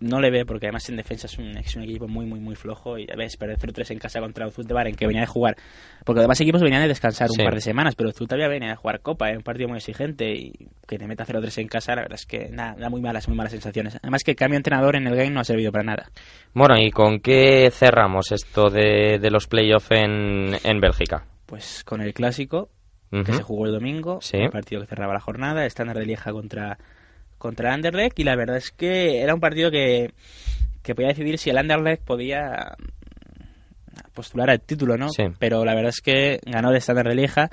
no 0.00 0.20
le 0.20 0.30
ve 0.30 0.44
porque 0.46 0.66
además 0.66 0.88
en 0.88 0.96
defensa 0.96 1.26
es 1.26 1.36
un, 1.38 1.56
es 1.58 1.74
un 1.74 1.82
equipo 1.82 2.06
muy 2.06 2.24
muy 2.24 2.38
muy 2.38 2.54
flojo 2.54 2.98
y 2.98 3.06
ves 3.16 3.36
perder 3.36 3.58
0-3 3.58 3.90
en 3.92 3.98
casa 3.98 4.20
contra 4.20 4.44
el 4.46 4.52
Zut 4.52 4.66
de 4.68 4.74
Baren 4.74 4.94
que 4.94 5.06
venía 5.06 5.22
de 5.22 5.26
jugar 5.26 5.56
porque 6.04 6.18
los 6.18 6.24
demás 6.24 6.40
equipos 6.40 6.62
venían 6.62 6.82
de 6.82 6.88
descansar 6.88 7.28
Sí. 7.28 7.40
un 7.40 7.44
par 7.46 7.54
de 7.54 7.60
semanas 7.60 7.94
pero 7.96 8.08
el 8.08 8.14
Zut 8.14 8.28
todavía 8.28 8.48
venía 8.48 8.68
de 8.70 8.76
jugar 8.76 9.00
Copa 9.00 9.28
era 9.28 9.38
un 9.38 9.42
partido 9.42 9.68
muy 9.68 9.78
exigente 9.78 10.30
y 10.32 10.52
que 10.86 10.98
te 10.98 11.06
meta 11.08 11.26
0-3 11.26 11.58
en 11.62 11.68
casa 11.68 11.96
la 11.96 12.02
verdad 12.02 12.14
es 12.14 12.26
que 12.26 12.48
nada, 12.50 12.76
da 12.78 12.88
muy 12.90 13.00
malas 13.00 13.26
muy 13.28 13.36
malas 13.36 13.52
sensaciones 13.52 13.96
además 14.00 14.22
que 14.22 14.30
el 14.30 14.36
cambio 14.36 14.54
de 14.54 14.58
entrenador 14.58 14.94
en 14.94 15.06
el 15.08 15.16
game 15.16 15.30
no 15.30 15.40
ha 15.40 15.44
servido 15.44 15.72
para 15.72 15.84
nada 15.84 16.10
Bueno, 16.54 16.78
¿y 16.78 16.90
con 16.92 17.18
qué 17.20 17.68
cerramos 17.72 18.30
esto 18.30 18.70
de, 18.70 19.18
de 19.20 19.30
los 19.30 19.46
playoffs 19.48 19.90
en, 19.90 20.56
en 20.62 20.80
Bélgica? 20.80 21.24
pues 21.46 21.82
con 21.84 22.02
el 22.02 22.14
clásico 22.14 22.68
que 23.10 23.32
se 23.32 23.42
jugó 23.42 23.64
el 23.64 23.72
domingo, 23.72 24.18
Sí. 24.20 24.36
el 24.36 24.50
partido 24.50 24.82
que 24.82 24.86
cerraba 24.86 25.14
la 25.14 25.20
jornada, 25.20 25.64
estándar 25.64 25.96
de 25.96 26.04
Lieja 26.04 26.30
contra, 26.30 26.76
contra 27.38 27.72
Anderlecht, 27.72 28.18
y 28.18 28.24
la 28.24 28.36
verdad 28.36 28.56
es 28.56 28.70
que 28.70 29.22
era 29.22 29.34
un 29.34 29.40
partido 29.40 29.70
que, 29.70 30.12
que 30.82 30.94
podía 30.94 31.08
decidir 31.08 31.38
si 31.38 31.50
el 31.50 31.58
Anderlecht 31.58 32.02
podía 32.04 32.76
postular 34.12 34.50
al 34.50 34.60
título, 34.60 34.96
¿no? 34.96 35.08
Sí. 35.10 35.24
Pero 35.38 35.64
la 35.64 35.74
verdad 35.74 35.90
es 35.90 36.00
que 36.00 36.40
ganó 36.44 36.70
el 36.70 36.76
estándar 36.76 37.08
de 37.08 37.14
Lieja 37.14 37.50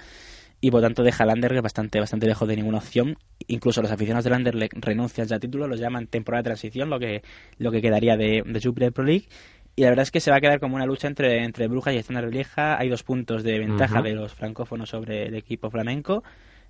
y 0.62 0.72
por 0.72 0.82
tanto 0.82 1.04
deja 1.04 1.24
al 1.24 1.30
Anderlecht 1.30 1.63
bastante, 1.63 2.00
bastante 2.00 2.25
lejos 2.25 2.48
de 2.48 2.56
ninguna 2.56 2.80
opción. 2.80 3.18
Incluso 3.48 3.82
los 3.82 3.92
aficionados 3.92 4.24
del 4.24 4.34
Anderlecht 4.34 4.74
renuncian 4.84 5.27
ya 5.27 5.36
al 5.36 5.42
título, 5.42 5.68
los 5.68 5.80
llaman 5.80 6.08
temporada 6.08 6.42
de 6.42 6.48
transición, 6.50 6.89
lo 6.89 7.00
que, 7.00 7.22
lo 7.60 7.72
que 7.72 7.82
quedaría 7.82 8.18
de, 8.18 8.42
de 8.46 8.62
Jupiler 8.62 8.92
Pro 8.92 9.04
League. 9.04 9.27
Y 9.75 9.82
la 9.84 9.89
verdad 9.89 10.04
es 10.04 10.12
que 10.12 10.22
se 10.22 10.32
va 10.32 10.38
a 10.38 10.42
quedar 10.42 10.60
como 10.62 10.75
una 10.75 10.86
lucha 10.86 11.08
entre, 11.08 11.44
entre 11.44 11.68
Brujas 11.68 11.94
y 11.94 11.98
Estándar 11.98 12.25
de 12.25 12.32
Lieja. 12.32 12.80
Hay 12.80 12.88
dos 12.88 13.04
puntos 13.04 13.44
de 13.44 13.60
ventaja 13.60 14.01
de 14.01 14.13
los 14.13 14.34
francófonos 14.34 14.89
sobre 14.89 15.27
el 15.27 15.36
equipo 15.36 15.70
flamenco. 15.70 16.24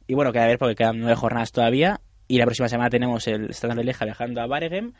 Y 0.08 0.16
bueno, 0.16 0.32
queda 0.32 0.46
a 0.46 0.48
ver 0.48 0.58
porque 0.58 0.76
quedan 0.76 1.00
nueve 1.00 1.16
jornadas 1.16 1.52
todavía. 1.52 2.02
Y 2.28 2.38
la 2.38 2.46
próxima 2.46 2.68
semana 2.68 2.90
tenemos 2.90 3.28
el 3.28 3.52
Estándar 3.52 3.78
de 3.78 3.84
Lieja 3.84 4.06
viajando 4.06 4.42
a 4.42 4.48
Baregem 4.48 4.94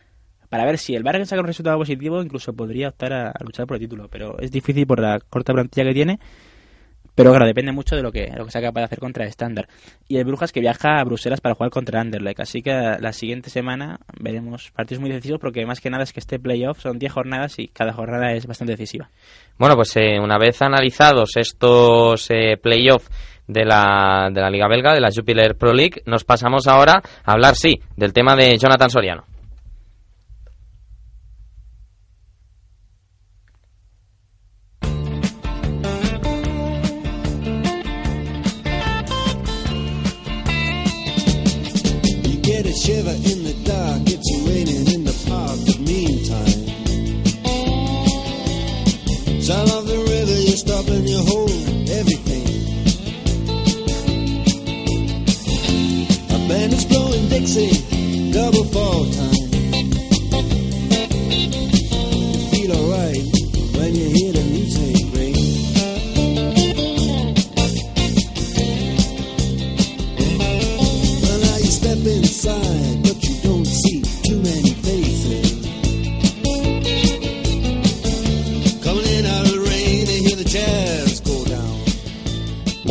para 0.50 0.66
ver 0.66 0.78
si 0.78 0.96
el 0.96 1.04
Baregem 1.04 1.26
saca 1.26 1.42
un 1.42 1.48
resultado 1.48 1.78
positivo, 1.78 2.22
incluso 2.22 2.54
podría 2.54 2.90
optar 2.90 3.14
a, 3.14 3.34
luchar 3.42 3.66
por 3.66 3.78
el 3.78 3.82
título. 3.82 4.08
Pero 4.10 4.38
es 4.40 4.52
difícil 4.52 4.86
por 4.86 5.00
la 5.00 5.20
corta 5.20 5.54
plantilla 5.54 5.88
que 5.88 5.94
tiene. 5.94 6.20
Pero 7.16 7.30
claro, 7.30 7.46
depende 7.46 7.72
mucho 7.72 7.96
de 7.96 8.02
lo 8.02 8.12
que, 8.12 8.30
lo 8.36 8.44
que 8.44 8.52
sea 8.52 8.62
capaz 8.62 8.82
de 8.82 8.86
hacer 8.86 9.00
contra 9.00 9.24
el 9.24 9.30
estándar. 9.30 9.70
Y 10.06 10.18
el 10.18 10.26
Brujas 10.26 10.52
que 10.52 10.60
viaja 10.60 11.00
a 11.00 11.04
Bruselas 11.06 11.40
para 11.40 11.56
jugar 11.56 11.72
contra 11.72 12.02
Anderlecht. 12.02 12.42
Así 12.42 12.62
que 12.62 12.72
la 12.72 13.14
siguiente 13.14 13.50
semana 13.50 14.00
veremos 14.20 14.70
partidos 14.72 15.00
muy 15.00 15.10
decisivos 15.10 15.40
porque 15.40 15.66
más 15.66 15.80
que 15.80 15.90
nada 15.90 16.04
es 16.04 16.12
que 16.12 16.20
este 16.20 16.40
playoff 16.40 16.82
son 16.82 17.00
10 17.00 17.14
jornadas 17.14 17.58
y 17.58 17.70
cada 17.70 17.94
jornada 17.94 18.34
es 18.34 18.46
bastante 18.46 18.74
decisiva. 18.74 19.10
Bueno, 19.58 19.76
pues 19.76 19.96
eh, 19.96 20.20
una 20.22 20.38
vez 20.38 20.62
analizados 20.62 21.38
estos 21.38 22.30
eh, 22.32 22.58
playoffs 22.62 23.10
de 23.48 23.66
la, 23.66 24.30
de 24.32 24.42
la 24.42 24.50
Liga 24.50 24.68
Belga, 24.68 24.94
de 24.94 25.02
la 25.02 25.12
Jupiler 25.16 25.56
Pro 25.56 25.74
League, 25.74 26.02
nos 26.06 26.24
pasamos 26.24 26.68
ahora 26.68 27.02
a 27.24 27.32
hablar, 27.32 27.56
sí, 27.56 27.80
del 27.96 28.14
tema 28.14 28.36
de 28.36 28.58
Jonathan 28.58 28.90
Soriano. 28.90 29.26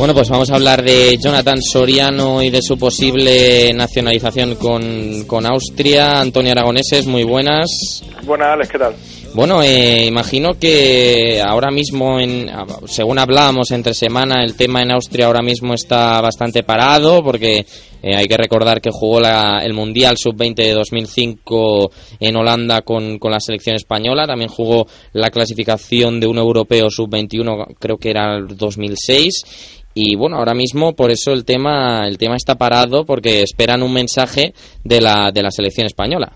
Bueno, 0.05 0.17
pues 0.17 0.29
vamos 0.29 0.51
a 0.51 0.57
hablar 0.57 0.83
de 0.85 1.17
Jonathan 1.17 1.57
Soriano 1.63 2.43
y 2.43 2.51
de 2.51 2.61
su 2.61 2.77
posible 2.77 3.73
nacionalización 3.73 4.57
con, 4.57 5.25
con 5.27 5.47
Austria. 5.47 6.21
Antonio 6.21 6.53
Aragoneses, 6.53 7.07
muy 7.07 7.25
buenas. 7.25 8.03
Buenas, 8.27 8.49
Alex, 8.49 8.69
¿qué 8.71 8.79
tal? 8.79 8.95
Bueno, 9.33 9.63
eh, 9.63 10.05
imagino 10.05 10.59
que 10.61 11.41
ahora 11.43 11.71
mismo, 11.71 12.21
en, 12.21 12.51
según 12.87 13.19
hablábamos 13.19 13.71
entre 13.71 13.95
semana, 13.95 14.45
el 14.45 14.57
tema 14.59 14.83
en 14.83 14.93
Austria 14.93 15.25
ahora 15.25 15.41
mismo 15.41 15.73
está 15.73 16.21
bastante 16.21 16.63
parado 16.65 17.25
porque 17.25 17.65
eh, 18.03 18.15
hay 18.15 18.27
que 18.27 18.37
recordar 18.37 18.83
que 18.83 18.91
jugó 18.93 19.21
la- 19.21 19.61
el 19.65 19.73
Mundial 19.73 20.19
Sub-20 20.19 20.55
de 20.57 20.73
2005 20.75 21.91
en 22.21 22.37
Holanda 22.37 22.83
con, 22.83 23.19
con 23.19 23.33
la 23.33 23.41
selección 23.41 23.75
española. 23.75 24.27
También 24.27 24.51
jugó 24.51 24.87
la 25.15 25.31
clasificación 25.31 26.21
de 26.21 26.27
un 26.27 26.37
europeo 26.37 26.91
Sub-21, 26.91 27.75
creo 27.79 27.97
que 27.97 28.11
era 28.11 28.37
el 28.37 28.55
2006. 28.55 29.81
Y 29.95 30.17
bueno, 30.17 30.37
ahora 30.37 30.55
mismo 30.55 30.95
por 30.95 31.11
eso 31.11 31.33
el 31.33 31.45
tema, 31.45 32.07
el 32.07 32.19
tema 32.19 32.35
está 32.37 32.57
parado 32.57 33.07
porque 33.07 33.43
esperan 33.43 33.83
un 33.83 33.95
mensaje 33.95 34.53
de 34.83 35.01
la, 35.01 35.31
de 35.33 35.43
la 35.43 35.51
selección 35.51 35.87
española. 35.87 36.33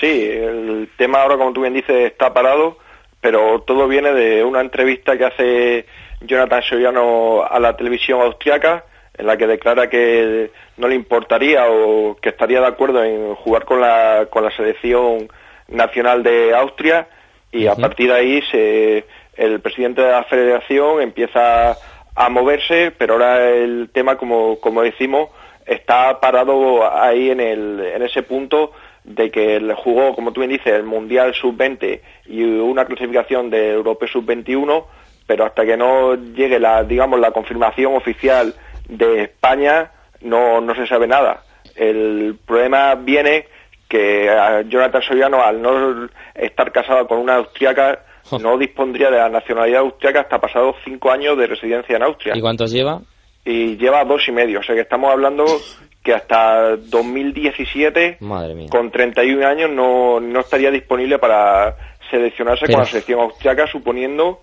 Sí, 0.00 0.06
el 0.06 0.88
tema 0.96 1.22
ahora, 1.22 1.36
como 1.36 1.52
tú 1.52 1.62
bien 1.62 1.74
dices, 1.74 2.12
está 2.12 2.32
parado, 2.32 2.78
pero 3.20 3.62
todo 3.66 3.88
viene 3.88 4.12
de 4.12 4.44
una 4.44 4.60
entrevista 4.60 5.18
que 5.18 5.24
hace 5.24 5.86
Jonathan 6.20 6.62
Soriano 6.62 7.42
a 7.42 7.58
la 7.58 7.76
televisión 7.76 8.20
austriaca, 8.20 8.84
en 9.16 9.26
la 9.26 9.36
que 9.36 9.48
declara 9.48 9.90
que 9.90 10.52
no 10.76 10.86
le 10.86 10.94
importaría 10.94 11.68
o 11.68 12.16
que 12.20 12.28
estaría 12.28 12.60
de 12.60 12.66
acuerdo 12.66 13.02
en 13.02 13.34
jugar 13.34 13.64
con 13.64 13.80
la, 13.80 14.28
con 14.30 14.44
la 14.44 14.50
selección 14.52 15.28
nacional 15.66 16.22
de 16.22 16.54
Austria 16.54 17.08
y 17.50 17.66
a 17.66 17.74
partir 17.74 18.08
de 18.08 18.14
ahí 18.14 18.42
se, 18.50 19.04
el 19.36 19.60
presidente 19.60 20.02
de 20.02 20.10
la 20.10 20.24
federación 20.24 21.00
empieza 21.00 21.76
a 22.20 22.28
moverse, 22.30 22.90
pero 22.98 23.14
ahora 23.14 23.48
el 23.48 23.90
tema, 23.92 24.16
como, 24.16 24.58
como 24.58 24.82
decimos, 24.82 25.30
está 25.64 26.18
parado 26.18 26.92
ahí 26.92 27.30
en, 27.30 27.38
el, 27.38 27.80
en 27.94 28.02
ese 28.02 28.24
punto 28.24 28.72
de 29.04 29.30
que 29.30 29.60
jugó, 29.76 30.16
como 30.16 30.32
tú 30.32 30.40
bien 30.40 30.50
dices, 30.50 30.72
el 30.72 30.82
Mundial 30.82 31.32
Sub-20 31.32 32.00
y 32.26 32.42
una 32.42 32.86
clasificación 32.86 33.50
de 33.50 33.70
Europeo 33.70 34.08
Sub-21, 34.08 34.84
pero 35.28 35.44
hasta 35.44 35.64
que 35.64 35.76
no 35.76 36.16
llegue 36.16 36.58
la, 36.58 36.82
digamos, 36.82 37.20
la 37.20 37.30
confirmación 37.30 37.94
oficial 37.94 38.52
de 38.88 39.22
España, 39.22 39.92
no, 40.20 40.60
no 40.60 40.74
se 40.74 40.88
sabe 40.88 41.06
nada. 41.06 41.44
El 41.76 42.36
problema 42.44 42.96
viene 42.96 43.46
que 43.88 44.28
Jonathan 44.66 45.02
Soriano, 45.02 45.40
al 45.40 45.62
no 45.62 46.08
estar 46.34 46.72
casado 46.72 47.06
con 47.06 47.18
una 47.18 47.36
austriaca. 47.36 48.00
no 48.40 48.58
dispondría 48.58 49.10
de 49.10 49.18
la 49.18 49.28
nacionalidad 49.28 49.80
austriaca 49.80 50.20
hasta 50.22 50.38
pasados 50.40 50.76
cinco 50.84 51.10
años 51.10 51.36
de 51.38 51.46
residencia 51.46 51.96
en 51.96 52.02
Austria 52.02 52.34
¿Y 52.36 52.40
cuántos 52.40 52.70
lleva? 52.72 53.00
y 53.44 53.76
lleva 53.76 54.04
dos 54.04 54.26
y 54.28 54.32
medio. 54.32 54.60
O 54.60 54.62
sea 54.62 54.74
que 54.74 54.82
estamos 54.82 55.10
hablando 55.10 55.44
que 56.02 56.12
hasta 56.14 56.76
2017, 56.76 58.18
Madre 58.20 58.54
mía. 58.54 58.68
con 58.70 58.90
31 58.90 59.46
años, 59.46 59.70
no, 59.70 60.20
no 60.20 60.40
estaría 60.40 60.70
disponible 60.70 61.18
para 61.18 61.76
seleccionarse 62.10 62.66
Pero- 62.66 62.74
con 62.78 62.84
la 62.84 62.90
selección 62.90 63.20
austriaca, 63.20 63.66
suponiendo 63.66 64.40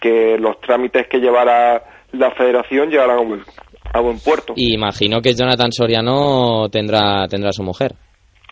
que 0.00 0.36
los 0.38 0.60
trámites 0.60 1.06
que 1.08 1.18
llevara 1.18 1.82
la 2.12 2.30
federación 2.32 2.90
llegarán 2.90 3.18
a 3.18 3.22
buen, 3.22 3.42
a 3.92 4.00
buen 4.00 4.18
puerto. 4.20 4.52
Y 4.56 4.74
imagino 4.74 5.20
que 5.20 5.34
Jonathan 5.34 5.72
Soriano 5.72 6.68
tendrá 6.70 7.26
tendrá 7.28 7.52
su 7.52 7.62
mujer. 7.62 7.94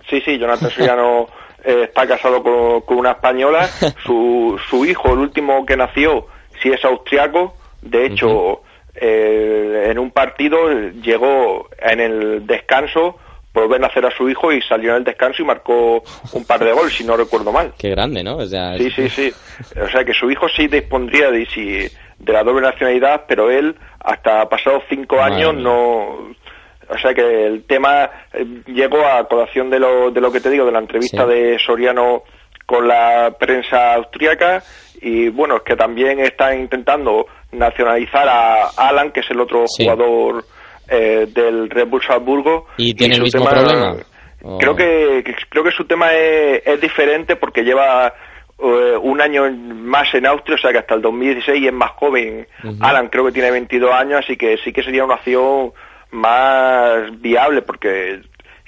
Sí, 0.08 0.20
sí, 0.24 0.38
Jonathan 0.38 0.70
Soriano 0.70 1.26
eh, 1.64 1.84
está 1.84 2.06
casado 2.06 2.42
con, 2.42 2.82
con 2.82 2.98
una 2.98 3.12
española. 3.12 3.68
Su, 4.04 4.58
su 4.68 4.84
hijo, 4.84 5.12
el 5.12 5.18
último 5.18 5.64
que 5.66 5.76
nació, 5.76 6.26
sí 6.62 6.70
es 6.70 6.84
austriaco. 6.84 7.54
De 7.80 8.06
hecho, 8.06 8.62
eh, 8.94 9.88
en 9.90 9.98
un 9.98 10.10
partido 10.10 10.70
llegó 11.02 11.68
en 11.80 12.00
el 12.00 12.46
descanso 12.46 13.18
por 13.52 13.68
ver 13.68 13.80
nacer 13.80 14.06
a 14.06 14.10
su 14.10 14.28
hijo 14.28 14.52
y 14.52 14.62
salió 14.62 14.92
en 14.92 14.98
el 14.98 15.04
descanso 15.04 15.42
y 15.42 15.44
marcó 15.44 16.02
un 16.32 16.44
par 16.44 16.64
de 16.64 16.72
goles, 16.72 16.94
si 16.94 17.04
no 17.04 17.16
recuerdo 17.16 17.52
mal. 17.52 17.74
Qué 17.78 17.90
grande, 17.90 18.22
¿no? 18.22 18.38
O 18.38 18.46
sea, 18.46 18.76
Sí, 18.78 18.90
sí, 18.90 19.08
sí. 19.08 19.32
O 19.80 19.88
sea 19.88 20.04
que 20.04 20.14
su 20.14 20.30
hijo 20.30 20.48
sí 20.48 20.68
dispondría 20.68 21.30
de, 21.30 21.46
si, 21.46 21.62
de 22.18 22.32
la 22.32 22.42
doble 22.42 22.62
nacionalidad, 22.62 23.24
pero 23.28 23.50
él, 23.50 23.76
hasta 24.00 24.48
pasados 24.48 24.84
cinco 24.88 25.16
Madre 25.16 25.34
años, 25.34 25.54
no. 25.56 26.34
O 26.94 26.98
sea 26.98 27.14
que 27.14 27.46
el 27.46 27.64
tema 27.64 28.10
eh, 28.32 28.44
llegó 28.66 29.04
a 29.06 29.26
colación 29.28 29.70
de 29.70 29.78
lo, 29.78 30.10
de 30.10 30.20
lo 30.20 30.30
que 30.30 30.40
te 30.40 30.50
digo, 30.50 30.66
de 30.66 30.72
la 30.72 30.78
entrevista 30.80 31.24
Sí. 31.24 31.30
de 31.32 31.58
Soriano 31.58 32.22
con 32.66 32.86
la 32.86 33.34
prensa 33.38 33.94
austríaca 33.94 34.62
y 35.00 35.28
bueno, 35.28 35.56
es 35.56 35.62
que 35.62 35.74
también 35.76 36.20
están 36.20 36.60
intentando 36.60 37.26
nacionalizar 37.52 38.28
a 38.28 38.68
Alan, 38.76 39.10
que 39.10 39.20
es 39.20 39.30
el 39.30 39.40
otro 39.40 39.64
Sí. 39.66 39.84
jugador 39.84 40.44
eh, 40.88 41.26
del 41.32 41.70
Red 41.70 41.86
Bull 41.88 42.02
Salzburgo. 42.02 42.66
¿Y 42.76 42.94
tiene 42.94 43.14
el 43.14 43.20
su 43.20 43.24
mismo 43.24 43.48
problema? 43.48 43.96
¿O- 44.42 44.58
Creo 44.58 44.74
que, 44.76 45.22
creo 45.48 45.64
que 45.64 45.70
su 45.70 45.84
tema 45.86 46.12
es, 46.12 46.62
es 46.66 46.80
diferente 46.80 47.36
porque 47.36 47.62
lleva 47.62 48.12
eh, 48.58 48.96
un 49.00 49.20
año 49.20 49.50
más 49.50 50.12
en 50.14 50.26
Austria, 50.26 50.56
o 50.56 50.58
sea 50.58 50.72
que 50.72 50.78
hasta 50.78 50.94
el 50.94 51.02
2016 51.02 51.66
es 51.66 51.72
más 51.72 51.92
joven. 51.92 52.46
Alan 52.80 53.08
creo 53.08 53.24
que 53.24 53.32
tiene 53.32 53.50
22 53.50 53.92
años, 53.92 54.20
así 54.24 54.36
que 54.36 54.56
sí 54.58 54.72
que 54.72 54.82
sería 54.82 55.04
una 55.04 55.14
opción 55.14 55.72
más 56.12 57.20
viable 57.20 57.62
porque 57.62 58.20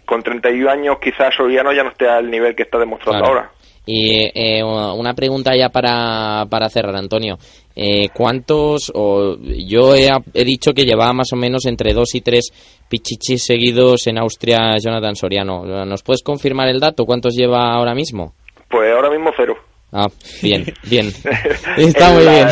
con 0.04 0.22
31 0.22 0.70
años 0.70 0.96
quizás 1.02 1.34
Soriano 1.36 1.72
ya 1.72 1.82
no 1.82 1.90
esté 1.90 2.08
al 2.08 2.30
nivel 2.30 2.54
que 2.54 2.64
está 2.64 2.78
demostrando 2.78 3.22
Claro. 3.24 3.38
ahora. 3.40 3.50
Y 3.86 4.30
eh, 4.34 4.62
una 4.64 5.12
pregunta 5.12 5.54
ya 5.54 5.68
para, 5.68 6.46
para 6.48 6.70
cerrar, 6.70 6.96
Antonio. 6.96 7.36
Eh, 7.76 8.08
¿Cuántos, 8.14 8.90
o 8.94 9.36
yo 9.38 9.94
he, 9.94 10.08
he 10.32 10.44
dicho 10.44 10.72
que 10.72 10.86
llevaba 10.86 11.12
más 11.12 11.30
o 11.34 11.36
menos 11.36 11.66
entre 11.66 11.92
dos 11.92 12.14
y 12.14 12.22
tres 12.22 12.50
pichichis 12.88 13.44
seguidos 13.44 14.06
en 14.06 14.16
Austria 14.18 14.76
Jonathan 14.82 15.14
Soriano? 15.16 15.64
¿Nos 15.84 16.02
puedes 16.02 16.22
confirmar 16.22 16.68
el 16.68 16.80
dato? 16.80 17.04
¿Cuántos 17.04 17.34
lleva 17.34 17.74
ahora 17.74 17.94
mismo? 17.94 18.32
Pues 18.70 18.90
ahora 18.90 19.10
mismo 19.10 19.30
cero. 19.36 19.54
Ah, 19.92 20.08
bien, 20.42 20.64
bien. 20.88 21.08
Está 21.76 22.10
muy 22.10 22.24
la- 22.24 22.32
bien. 22.32 22.48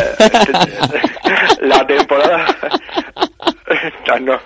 la 1.69 1.87
temporada. 1.87 2.47
No. 4.21 4.39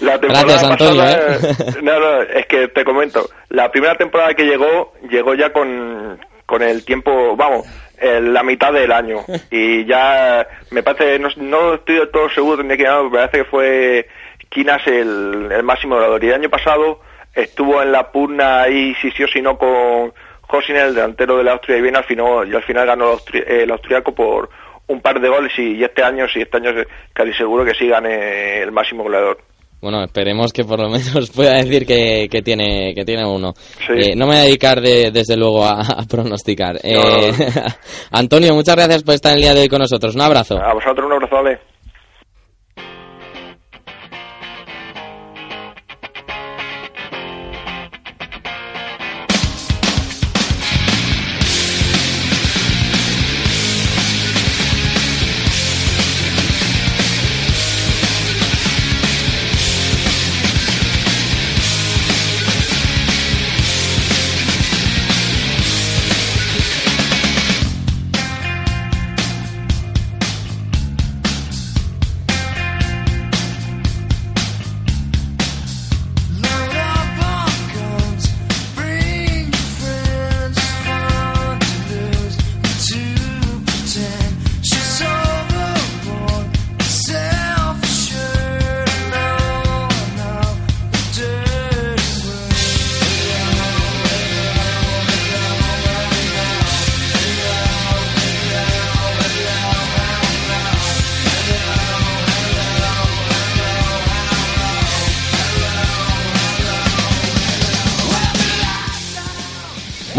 La 0.00 0.18
temporada 0.20 0.44
Gracias, 0.44 0.64
Antonio, 0.64 1.02
pasada- 1.02 1.36
¿eh? 1.36 1.82
No, 1.82 2.00
no, 2.00 2.22
es 2.22 2.46
que 2.46 2.68
te 2.68 2.84
comento. 2.84 3.28
La 3.50 3.70
primera 3.70 3.94
temporada 3.96 4.34
que 4.34 4.44
llegó, 4.44 4.92
llegó 5.10 5.34
ya 5.34 5.52
con, 5.52 6.18
con 6.46 6.62
el 6.62 6.84
tiempo, 6.84 7.36
vamos, 7.36 7.66
en 7.98 8.32
la 8.32 8.42
mitad 8.42 8.72
del 8.72 8.92
año. 8.92 9.18
Y 9.50 9.84
ya, 9.86 10.46
me 10.70 10.82
parece, 10.82 11.18
no, 11.18 11.28
no 11.36 11.74
estoy 11.74 11.96
del 11.96 12.10
todo 12.10 12.28
seguro, 12.30 12.58
tendría 12.58 12.76
que 12.98 13.02
me 13.04 13.10
parece 13.10 13.38
que 13.38 13.44
fue 13.44 14.08
Quinas 14.48 14.86
el, 14.86 15.48
el 15.50 15.62
máximo 15.62 15.94
goleador. 15.96 16.22
Y 16.22 16.28
el 16.28 16.34
año 16.34 16.50
pasado 16.50 17.00
estuvo 17.34 17.82
en 17.82 17.92
la 17.92 18.10
pugna 18.12 18.62
ahí, 18.62 18.94
si 19.00 19.10
sí 19.12 19.24
o 19.24 19.28
si 19.28 19.40
no, 19.42 19.56
con 19.58 20.12
Hosin, 20.48 20.76
el 20.76 20.94
delantero 20.94 21.38
de 21.38 21.44
la 21.44 21.52
Austria 21.52 21.78
y 21.78 21.82
Viena, 21.82 22.00
al 22.00 22.04
final, 22.04 22.48
y 22.48 22.54
al 22.54 22.62
final 22.62 22.86
ganó 22.86 23.12
el, 23.12 23.18
austri- 23.18 23.44
el 23.46 23.70
austriaco 23.70 24.14
por 24.14 24.50
un 24.88 25.00
par 25.00 25.20
de 25.20 25.28
goles 25.28 25.52
y, 25.58 25.76
y 25.76 25.84
este 25.84 26.02
año, 26.02 26.26
sí, 26.32 26.40
este 26.42 26.56
año 26.58 26.70
casi 27.12 27.32
seguro 27.34 27.64
que 27.64 27.74
sí 27.74 27.86
gane 27.88 28.62
el 28.62 28.72
máximo 28.72 29.02
goleador. 29.02 29.38
Bueno, 29.80 30.02
esperemos 30.02 30.50
que 30.52 30.64
por 30.64 30.80
lo 30.80 30.88
menos 30.88 31.30
pueda 31.34 31.54
decir 31.56 31.84
que, 31.86 32.26
que 32.30 32.40
tiene 32.40 32.94
que 32.94 33.04
tiene 33.04 33.26
uno. 33.26 33.52
Sí. 33.86 33.92
Eh, 33.94 34.16
no 34.16 34.24
me 34.26 34.32
voy 34.32 34.40
a 34.40 34.44
dedicar 34.46 34.80
de- 34.80 35.10
desde 35.10 35.36
luego 35.36 35.62
a, 35.64 35.80
a 35.80 36.02
pronosticar. 36.08 36.76
Eh, 36.82 37.32
Antonio, 38.10 38.54
muchas 38.54 38.76
gracias 38.76 39.02
por 39.02 39.14
estar 39.14 39.34
el 39.34 39.42
día 39.42 39.52
de 39.54 39.60
hoy 39.62 39.68
con 39.68 39.80
nosotros. 39.80 40.14
Un 40.14 40.22
abrazo. 40.22 40.58
A 40.58 40.72
vosotros 40.72 41.04
un 41.06 41.12
abrazo, 41.12 41.34
vale. 41.36 41.58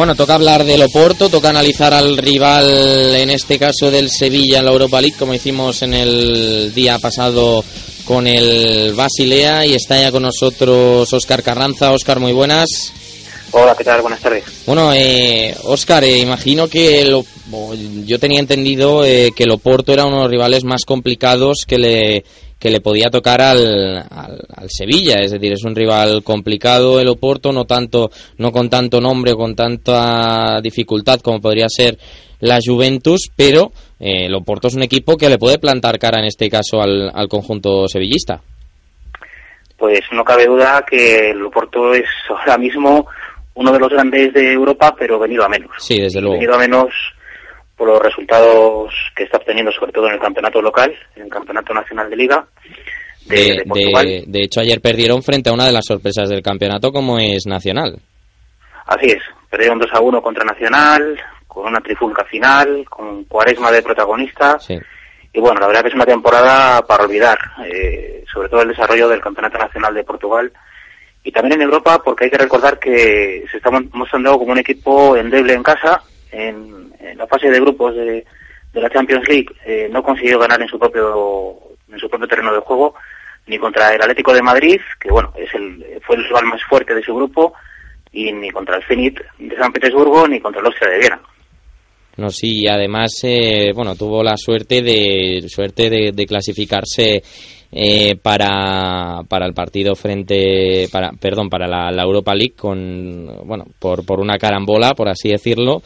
Bueno, 0.06 0.18
toca 0.18 0.36
hablar 0.36 0.64
del 0.64 0.84
Oporto, 0.84 1.30
toca 1.30 1.50
analizar 1.50 1.92
al 1.92 2.16
rival, 2.16 2.70
en 3.16 3.32
este 3.32 3.58
caso 3.58 3.90
del 3.90 4.12
Sevilla 4.12 4.60
en 4.60 4.66
la 4.66 4.72
Europa 4.72 5.02
League, 5.02 5.16
como 5.18 5.34
hicimos 5.34 5.82
en 5.82 5.96
el 5.96 6.72
día 6.76 7.00
pasado 7.00 7.64
con 8.06 8.28
el 8.28 8.94
Basilea. 8.94 9.66
Y 9.66 9.74
está 9.74 10.00
ya 10.00 10.12
con 10.12 10.22
nosotros 10.22 11.12
Óscar 11.12 11.42
Carranza. 11.42 11.92
Óscar, 11.92 12.20
muy 12.20 12.34
buenas. 12.34 12.70
Hola, 13.50 13.74
¿qué 13.76 13.84
tal? 13.84 14.04
Buenas 14.04 14.20
tardes. 14.22 14.44
Bueno, 14.68 14.94
eh, 14.94 15.56
Óscar, 15.64 16.04
eh, 16.04 16.20
imagino 16.20 16.68
que 16.68 17.04
lo- 17.06 17.26
yo 18.06 18.20
tenía 18.20 18.40
entendido 18.40 19.04
eh, 19.04 19.32
que 19.36 19.46
el 19.46 19.52
Oporto 19.52 19.92
era 19.92 20.06
uno 20.06 20.18
de 20.18 20.22
los 20.26 20.32
rivales 20.32 20.64
más 20.66 20.86
complicados 20.86 21.64
que 21.68 21.80
le, 21.80 22.26
que 22.66 22.72
le 22.72 22.82
podía 22.82 23.12
tocar 23.12 23.44
al, 23.44 23.98
al, 24.10 24.40
al 24.56 24.70
Sevilla. 24.70 25.20
Es 25.22 25.30
decir, 25.30 25.54
es 25.54 25.64
un 25.64 25.76
rival 25.76 26.24
complicado 26.24 27.00
el 27.00 27.08
Oporto, 27.10 27.52
no 27.52 27.66
tanto, 27.66 28.10
no 28.40 28.52
con 28.52 28.72
tanto 28.72 29.00
nombre 29.00 29.34
o 29.34 29.38
con 29.38 29.54
tanta 29.54 30.60
dificultad 30.62 31.20
como 31.20 31.40
podría 31.40 31.68
ser 31.70 31.96
la 32.40 32.58
Juventus, 32.66 33.30
pero 33.36 33.72
eh, 34.00 34.26
el 34.26 34.34
Oporto 34.34 34.68
es 34.68 34.74
un 34.74 34.82
equipo 34.82 35.16
que 35.16 35.30
le 35.30 35.38
puede 35.38 35.60
plantar 35.60 36.00
cara 36.00 36.20
en 36.20 36.26
este 36.26 36.50
caso 36.50 36.82
al, 36.82 37.12
al 37.14 37.28
conjunto 37.28 37.88
sevillista. 37.88 38.42
Pues 39.78 40.00
no 40.12 40.24
cabe 40.24 40.48
duda 40.48 40.84
que 40.90 41.30
el 41.30 41.44
Oporto 41.44 41.94
es 41.94 42.10
ahora 42.30 42.58
mismo 42.58 43.06
uno 43.54 43.72
de 43.74 43.80
los 43.80 43.90
grandes 43.90 44.34
de 44.34 44.54
Europa, 44.54 44.96
pero 44.98 45.20
venido 45.20 45.46
a 45.46 45.50
menos. 45.50 45.70
Sí, 45.78 46.02
desde 46.02 46.20
luego. 46.20 46.38
Venido 46.38 46.56
a 46.56 46.58
menos 46.58 46.88
por 47.78 47.88
los 47.88 48.02
resultados 48.02 48.94
que 49.16 49.24
está 49.24 49.38
obteniendo, 49.38 49.72
sobre 49.72 49.92
todo 49.92 50.08
en 50.08 50.14
el 50.14 50.20
campeonato 50.20 50.62
local, 50.62 50.94
en 51.16 51.24
el 51.24 51.30
campeonato 51.30 51.74
nacional 51.74 52.10
de 52.10 52.16
Liga 52.16 52.46
de, 53.26 53.36
De, 53.36 53.44
de 53.58 53.64
Portugal. 53.66 54.24
de- 54.28 54.42
hecho, 54.44 54.60
ayer 54.62 54.80
perdieron 54.82 55.22
frente 55.24 55.50
a 55.50 55.54
una 55.54 55.66
de 55.66 55.72
las 55.74 55.86
sorpresas 55.86 56.30
del 56.30 56.42
campeonato 56.42 56.92
como 56.92 57.20
es 57.20 57.46
Nacional. 57.48 58.00
Así 58.86 59.08
es, 59.08 59.22
perdieron 59.50 59.80
2 59.80 59.90
a 59.94 60.00
1 60.00 60.22
contra 60.22 60.46
Nacional, 60.46 61.20
con 61.48 61.68
una 61.68 61.80
trifulca 61.82 62.24
final, 62.26 62.86
con 62.90 63.24
Cuaresma 63.26 63.72
de 63.72 63.82
protagonista. 63.82 64.60
Sí. 64.60 64.78
Y 65.34 65.40
bueno, 65.40 65.60
la 65.60 65.68
verdad 65.68 65.82
que 65.82 65.90
es 65.90 65.96
una 65.96 66.06
temporada 66.06 66.82
para 66.86 67.04
olvidar, 67.04 67.38
eh, 67.66 68.24
sobre 68.32 68.48
todo 68.48 68.62
el 68.62 68.70
desarrollo 68.70 69.10
del 69.10 69.20
Campeonato 69.22 69.58
Nacional 69.58 69.94
de 69.94 70.04
Portugal 70.04 70.52
y 71.24 71.32
también 71.32 71.56
en 71.60 71.64
Europa, 71.64 72.00
porque 72.04 72.26
hay 72.26 72.30
que 72.32 72.38
recordar 72.38 72.78
que 72.80 73.44
se 73.52 73.58
está 73.58 73.70
mostrando 73.72 74.38
como 74.38 74.52
un 74.52 74.60
equipo 74.60 75.18
endeble 75.18 75.54
en 75.54 75.64
casa. 75.64 76.02
En, 76.32 76.94
en 77.00 77.18
la 77.18 77.28
fase 77.28 77.50
de 77.50 77.60
grupos 77.60 77.96
de, 77.96 78.26
de 78.74 78.82
la 78.82 78.90
Champions 78.90 79.28
League 79.28 79.48
eh, 79.66 79.88
no 79.92 80.04
consiguió 80.04 80.40
ganar 80.40 80.62
en 80.62 80.68
su 80.68 80.78
propio 80.78 81.60
en 81.92 82.00
su 82.00 82.10
propio 82.10 82.28
terreno 82.28 82.54
de 82.54 82.60
juego 82.60 82.96
ni 83.48 83.58
contra 83.58 83.94
el 83.94 84.02
Atlético 84.02 84.34
de 84.34 84.42
Madrid, 84.42 84.80
que 85.00 85.10
bueno 85.10 85.32
es 85.38 85.54
el 85.54 85.84
fue 86.06 86.16
el 86.16 86.24
rival 86.24 86.46
más 86.46 86.62
fuerte 86.64 86.96
de 86.96 87.04
su 87.04 87.16
grupo, 87.16 87.54
y 88.12 88.32
ni 88.32 88.50
contra 88.50 88.78
el 88.78 88.84
Zenit 88.84 89.20
de 89.38 89.56
San 89.58 89.72
Petersburgo 89.72 90.28
ni 90.28 90.40
contra 90.40 90.62
el 90.62 90.68
Austria 90.68 90.92
de 90.92 91.00
Viena. 91.00 91.22
No, 92.18 92.30
sí, 92.30 92.66
además, 92.66 93.12
eh, 93.24 93.72
bueno, 93.76 93.96
tuvo 93.96 94.24
la 94.24 94.38
suerte 94.38 94.82
de 94.82 95.44
suerte 95.50 95.90
de, 95.90 96.26
clasificarse 96.26 97.22
eh, 97.72 98.16
para, 98.22 99.22
para 99.28 99.46
el 99.46 99.54
partido 99.54 99.96
frente, 99.96 100.88
para, 100.90 101.12
perdón, 101.12 101.50
para 101.50 101.68
la, 101.68 101.92
la 101.92 102.04
Europa 102.04 102.34
League 102.34 102.56
con, 102.56 103.28
bueno, 103.46 103.66
por, 103.80 104.06
por 104.06 104.22
una 104.22 104.38
carambola, 104.38 104.92
por 104.92 105.10
así 105.10 105.28
decirlo, 105.28 105.82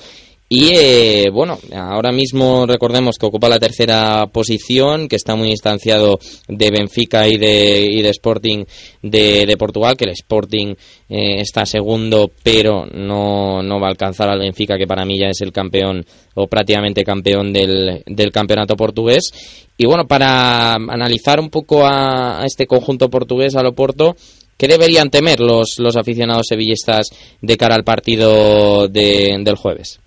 y 0.52 0.72
eh, 0.74 1.30
bueno, 1.32 1.60
ahora 1.76 2.12
mismo 2.12 2.66
recordemos 2.66 3.18
que 3.20 3.28
ocupa 3.28 3.48
la 3.48 3.60
tercera 3.60 4.26
posición, 4.34 5.08
que 5.08 5.16
está 5.16 5.36
muy 5.36 5.50
distanciado 5.50 6.18
de 6.48 6.72
Benfica 6.72 7.28
y 7.28 7.38
de, 7.38 8.10
Sporting 8.10 8.66
de, 9.04 9.56
Portugal, 9.60 9.96
que 9.96 10.06
el 10.06 10.12
Sporting 10.12 10.74
eh, 11.08 11.42
está 11.42 11.68
segundo, 11.68 12.32
pero 12.42 12.88
no, 12.88 13.62
no 13.62 13.80
va 13.80 13.88
a 13.88 13.92
alcanzar 13.92 14.28
al 14.28 14.40
Benfica, 14.40 14.76
que 14.76 14.88
para 14.88 15.06
mí 15.06 15.20
ya 15.20 15.28
es 15.28 15.40
el 15.42 15.52
campeón 15.52 16.04
o 16.34 16.48
prácticamente 16.48 17.04
campeón 17.04 17.54
del, 17.54 18.02
del 18.08 18.32
campeonato 18.32 18.76
portugués. 18.76 19.32
Y 19.78 19.86
bueno, 19.86 20.08
para 20.08 20.74
analizar 20.74 21.40
un 21.40 21.52
poco 21.52 21.86
a, 21.86 22.42
este 22.44 22.66
conjunto 22.66 23.12
portugués, 23.12 23.56
a 23.56 23.62
Loporto, 23.62 24.16
¿qué 24.58 24.68
deberían 24.68 25.12
temer 25.12 25.42
los, 25.42 25.76
los 25.78 25.96
aficionados 25.96 26.48
sevillistas 26.50 27.08
de 27.40 27.56
cara 27.56 27.76
al 27.76 27.84
partido 27.84 28.88
de, 28.88 29.38
del 29.44 29.56
jueves? 29.56 30.00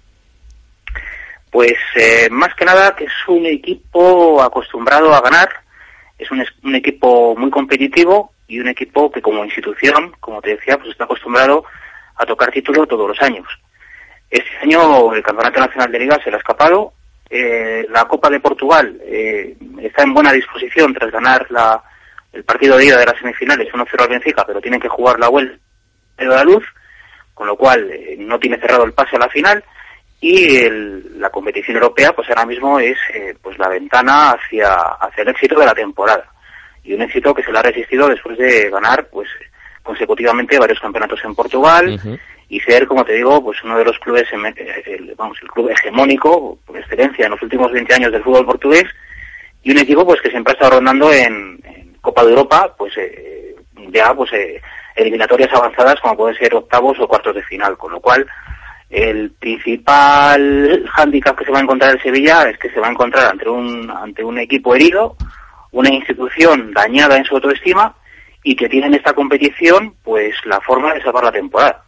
Pues 1.53 1.75
eh, 1.97 2.31
más 2.31 2.55
que 2.55 2.65
nada 2.65 2.97
que 2.97 3.05
es 3.05 3.13
un 3.29 3.45
equipo 3.45 4.43
acostumbrado 4.43 5.15
a 5.15 5.21
ganar, 5.21 5.51
es 6.19 6.31
un, 6.31 6.75
equipo 6.75 7.37
muy 7.37 7.51
competitivo 7.51 8.33
y 8.49 8.59
un 8.59 8.69
equipo 8.69 9.13
que 9.13 9.21
como 9.21 9.45
institución, 9.45 10.15
como 10.19 10.41
te 10.41 10.57
decía, 10.57 10.79
pues 10.79 10.93
está 10.93 11.05
acostumbrado 11.05 11.67
a 12.17 12.25
tocar 12.25 12.51
título 12.51 12.87
todos 12.87 13.07
los 13.07 13.21
años. 13.21 13.47
Este 14.31 14.49
año 14.63 15.13
el 15.13 15.23
Campeonato 15.23 15.61
Nacional 15.61 15.93
de 15.93 15.99
Liga 15.99 16.19
se 16.25 16.31
le 16.31 16.37
ha 16.37 16.39
escapado, 16.39 16.95
eh, 17.29 17.85
la 17.91 18.07
Copa 18.07 18.31
de 18.31 18.41
Portugal 18.41 18.99
eh, 19.05 19.55
está 19.83 20.05
en 20.05 20.15
buena 20.15 20.33
disposición 20.33 20.95
tras 20.95 21.13
ganar 21.13 21.47
el 22.33 22.45
partido 22.45 22.79
de 22.79 22.87
ida 22.87 22.97
de 22.97 23.07
las 23.07 23.19
semifinales 23.19 23.71
1-0 23.71 24.01
al 24.01 24.09
Benfica, 24.09 24.47
pero 24.47 24.63
tienen 24.63 24.81
que 24.81 24.89
jugar 24.89 25.21
la 25.21 25.29
vuelta 25.29 25.59
de 26.17 26.25
la 26.25 26.45
luz, 26.45 26.65
con 27.35 27.47
lo 27.47 27.57
cual 27.57 27.93
no 28.21 28.39
tiene 28.39 28.59
cerrado 28.59 28.85
el 28.85 28.95
pase 28.95 29.17
a 29.17 29.19
la 29.19 29.29
final 29.29 29.63
y 30.23 30.55
el, 30.57 31.21
la 31.21 31.31
competición 31.31 31.77
europea 31.77 32.13
pues 32.13 32.29
ahora 32.29 32.47
mismo 32.47 32.79
es 32.79 32.97
eh, 33.13 33.35
pues 33.43 33.59
la 33.59 33.69
ventana 33.69 34.31
hacia, 34.31 34.73
hacia 34.73 35.23
el 35.23 35.29
éxito 35.29 35.59
de 35.59 35.67
la 35.67 35.75
temporada. 35.75 36.25
Y 36.85 36.95
un 36.95 37.03
éxito 37.03 37.35
que 37.35 37.43
se 37.43 37.51
le 37.51 37.59
ha 37.59 37.63
resistido 37.63 38.09
después 38.09 38.39
de 38.39 38.71
ganar 38.71 39.09
pues 39.11 39.29
consecutivamente 39.83 40.61
varios 40.61 40.79
campeonatos 40.79 41.19
en 41.25 41.35
Portugal 41.35 42.01
y 42.49 42.61
ser 42.61 42.87
como 42.87 43.05
te 43.05 43.15
digo 43.15 43.43
pues 43.43 43.59
uno 43.65 43.77
de 43.77 43.85
los 43.85 43.99
clubes 43.99 44.29
el, 44.33 45.13
vamos 45.17 45.39
el 45.43 45.49
club 45.49 45.71
hegemónico 45.71 46.57
por 46.65 46.79
excelencia 46.79 47.25
en 47.25 47.33
los 47.33 47.43
últimos 47.43 47.73
20 47.73 47.93
años 47.93 48.13
del 48.13 48.23
fútbol 48.23 48.47
portugués 48.47 48.85
y 49.65 49.73
un 49.73 49.79
equipo 49.79 50.07
pues 50.07 50.21
que 50.21 50.31
siempre 50.31 50.53
ha 50.53 50.55
estado 50.55 50.77
rondando 50.77 51.13
en, 51.13 51.61
Copa 52.01 52.25
de 52.25 52.31
Europa 52.31 52.75
pues 52.77 52.93
eh, 52.97 53.55
ya 53.93 54.15
pues 54.15 54.33
eh, 54.33 54.61
eliminatorias 54.95 55.53
avanzadas 55.53 56.01
como 56.01 56.17
pueden 56.17 56.37
ser 56.37 56.55
octavos 56.55 56.99
o 57.01 57.09
cuartos 57.09 57.35
de 57.35 57.43
final 57.43 57.77
con 57.77 57.93
lo 57.93 58.01
cual 58.01 58.27
el 58.93 59.31
principal 59.31 60.85
hándicap 60.93 61.37
que 61.39 61.47
se 61.47 61.51
va 61.51 61.61
a 61.61 61.63
encontrar 61.63 61.95
en 61.95 62.03
Sevilla 62.03 62.43
es 62.43 62.59
que 62.59 62.69
se 62.69 62.79
va 62.79 62.89
a 62.89 62.91
encontrar 62.91 63.33
ante 63.33 63.49
un, 63.49 63.91
ante 63.91 64.23
un 64.23 64.39
equipo 64.39 64.75
herido, 64.75 65.17
una 65.71 65.89
institución 65.89 66.73
dañada 66.75 67.17
en 67.17 67.25
su 67.25 67.35
autoestima 67.35 67.97
y 68.45 68.55
que 68.55 68.69
tiene 68.69 68.89
en 68.89 68.95
esta 68.95 69.15
competición 69.15 69.95
pues 70.05 70.35
la 70.45 70.61
forma 70.61 70.93
de 70.93 71.01
salvar 71.01 71.25
la 71.25 71.33
temporada. 71.33 71.83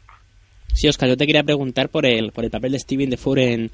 Sí, 0.73 0.89
Oscar, 0.89 1.11
yo 1.11 1.17
te 1.19 1.27
quería 1.27 1.43
preguntar 1.43 1.91
por 1.91 2.07
el, 2.07 2.33
por 2.33 2.45
el 2.45 2.51
papel 2.51 2.73
de 2.73 2.79
Steven 2.79 3.11
Defour 3.11 3.39
en, 3.39 3.71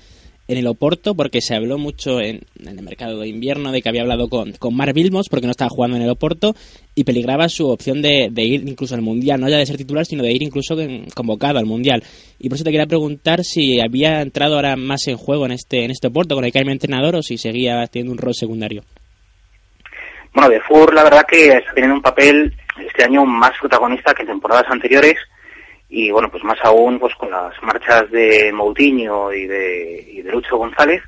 en 0.50 0.58
el 0.58 0.66
Oporto, 0.66 1.14
porque 1.14 1.40
se 1.40 1.54
habló 1.54 1.78
mucho 1.78 2.20
en, 2.20 2.40
el 2.66 2.82
mercado 2.82 3.20
de 3.20 3.28
invierno 3.28 3.70
de 3.70 3.82
que 3.82 3.88
había 3.88 4.02
hablado 4.02 4.28
con, 4.28 4.50
con 4.52 4.76
Mar 4.76 4.92
Vilmos, 4.92 5.28
porque 5.28 5.46
no 5.46 5.52
estaba 5.52 5.68
jugando 5.68 5.96
en 5.96 6.02
el 6.02 6.10
Oporto, 6.10 6.56
y 6.96 7.04
peligraba 7.04 7.48
su 7.48 7.68
opción 7.68 8.02
de, 8.02 8.32
ir 8.36 8.68
incluso 8.68 8.96
al 8.96 9.00
Mundial, 9.00 9.40
no 9.40 9.48
ya 9.48 9.58
de 9.58 9.66
ser 9.66 9.76
titular, 9.76 10.04
sino 10.04 10.24
de 10.24 10.32
ir 10.32 10.42
incluso 10.42 10.76
convocado 11.14 11.60
al 11.60 11.66
Mundial. 11.66 12.02
Y 12.40 12.48
por 12.48 12.56
eso 12.56 12.64
te 12.64 12.72
quería 12.72 12.86
preguntar 12.86 13.44
si 13.44 13.80
había 13.80 14.22
entrado 14.22 14.56
ahora 14.56 14.74
más 14.74 15.06
en 15.06 15.16
juego 15.16 15.46
en 15.46 15.52
este, 15.52 15.84
en 15.84 15.92
este 15.92 16.08
Oporto 16.08 16.34
con 16.34 16.44
el 16.44 16.52
Caime 16.52 16.72
entrenador 16.72 17.14
o 17.14 17.22
si 17.22 17.38
seguía 17.38 17.86
teniendo 17.86 18.12
un 18.12 18.18
rol 18.18 18.34
secundario. 18.34 18.82
Bueno, 20.34 20.50
de 20.50 20.60
Fur 20.62 20.92
la 20.92 21.04
verdad 21.04 21.24
que 21.28 21.46
está 21.46 21.74
teniendo 21.74 21.94
un 21.94 22.02
papel 22.02 22.56
este 22.84 23.04
año 23.04 23.24
más 23.24 23.52
protagonista 23.60 24.14
que 24.14 24.22
en 24.22 24.28
temporadas 24.28 24.66
anteriores 24.68 25.14
y 25.90 26.10
bueno, 26.12 26.30
pues 26.30 26.44
más 26.44 26.58
aún 26.62 27.00
pues 27.00 27.14
con 27.16 27.30
las 27.30 27.52
marchas 27.62 28.08
de 28.12 28.52
Moutinho 28.52 29.32
y 29.32 29.46
de, 29.46 30.06
y 30.08 30.22
de 30.22 30.30
Lucho 30.30 30.56
González, 30.56 31.02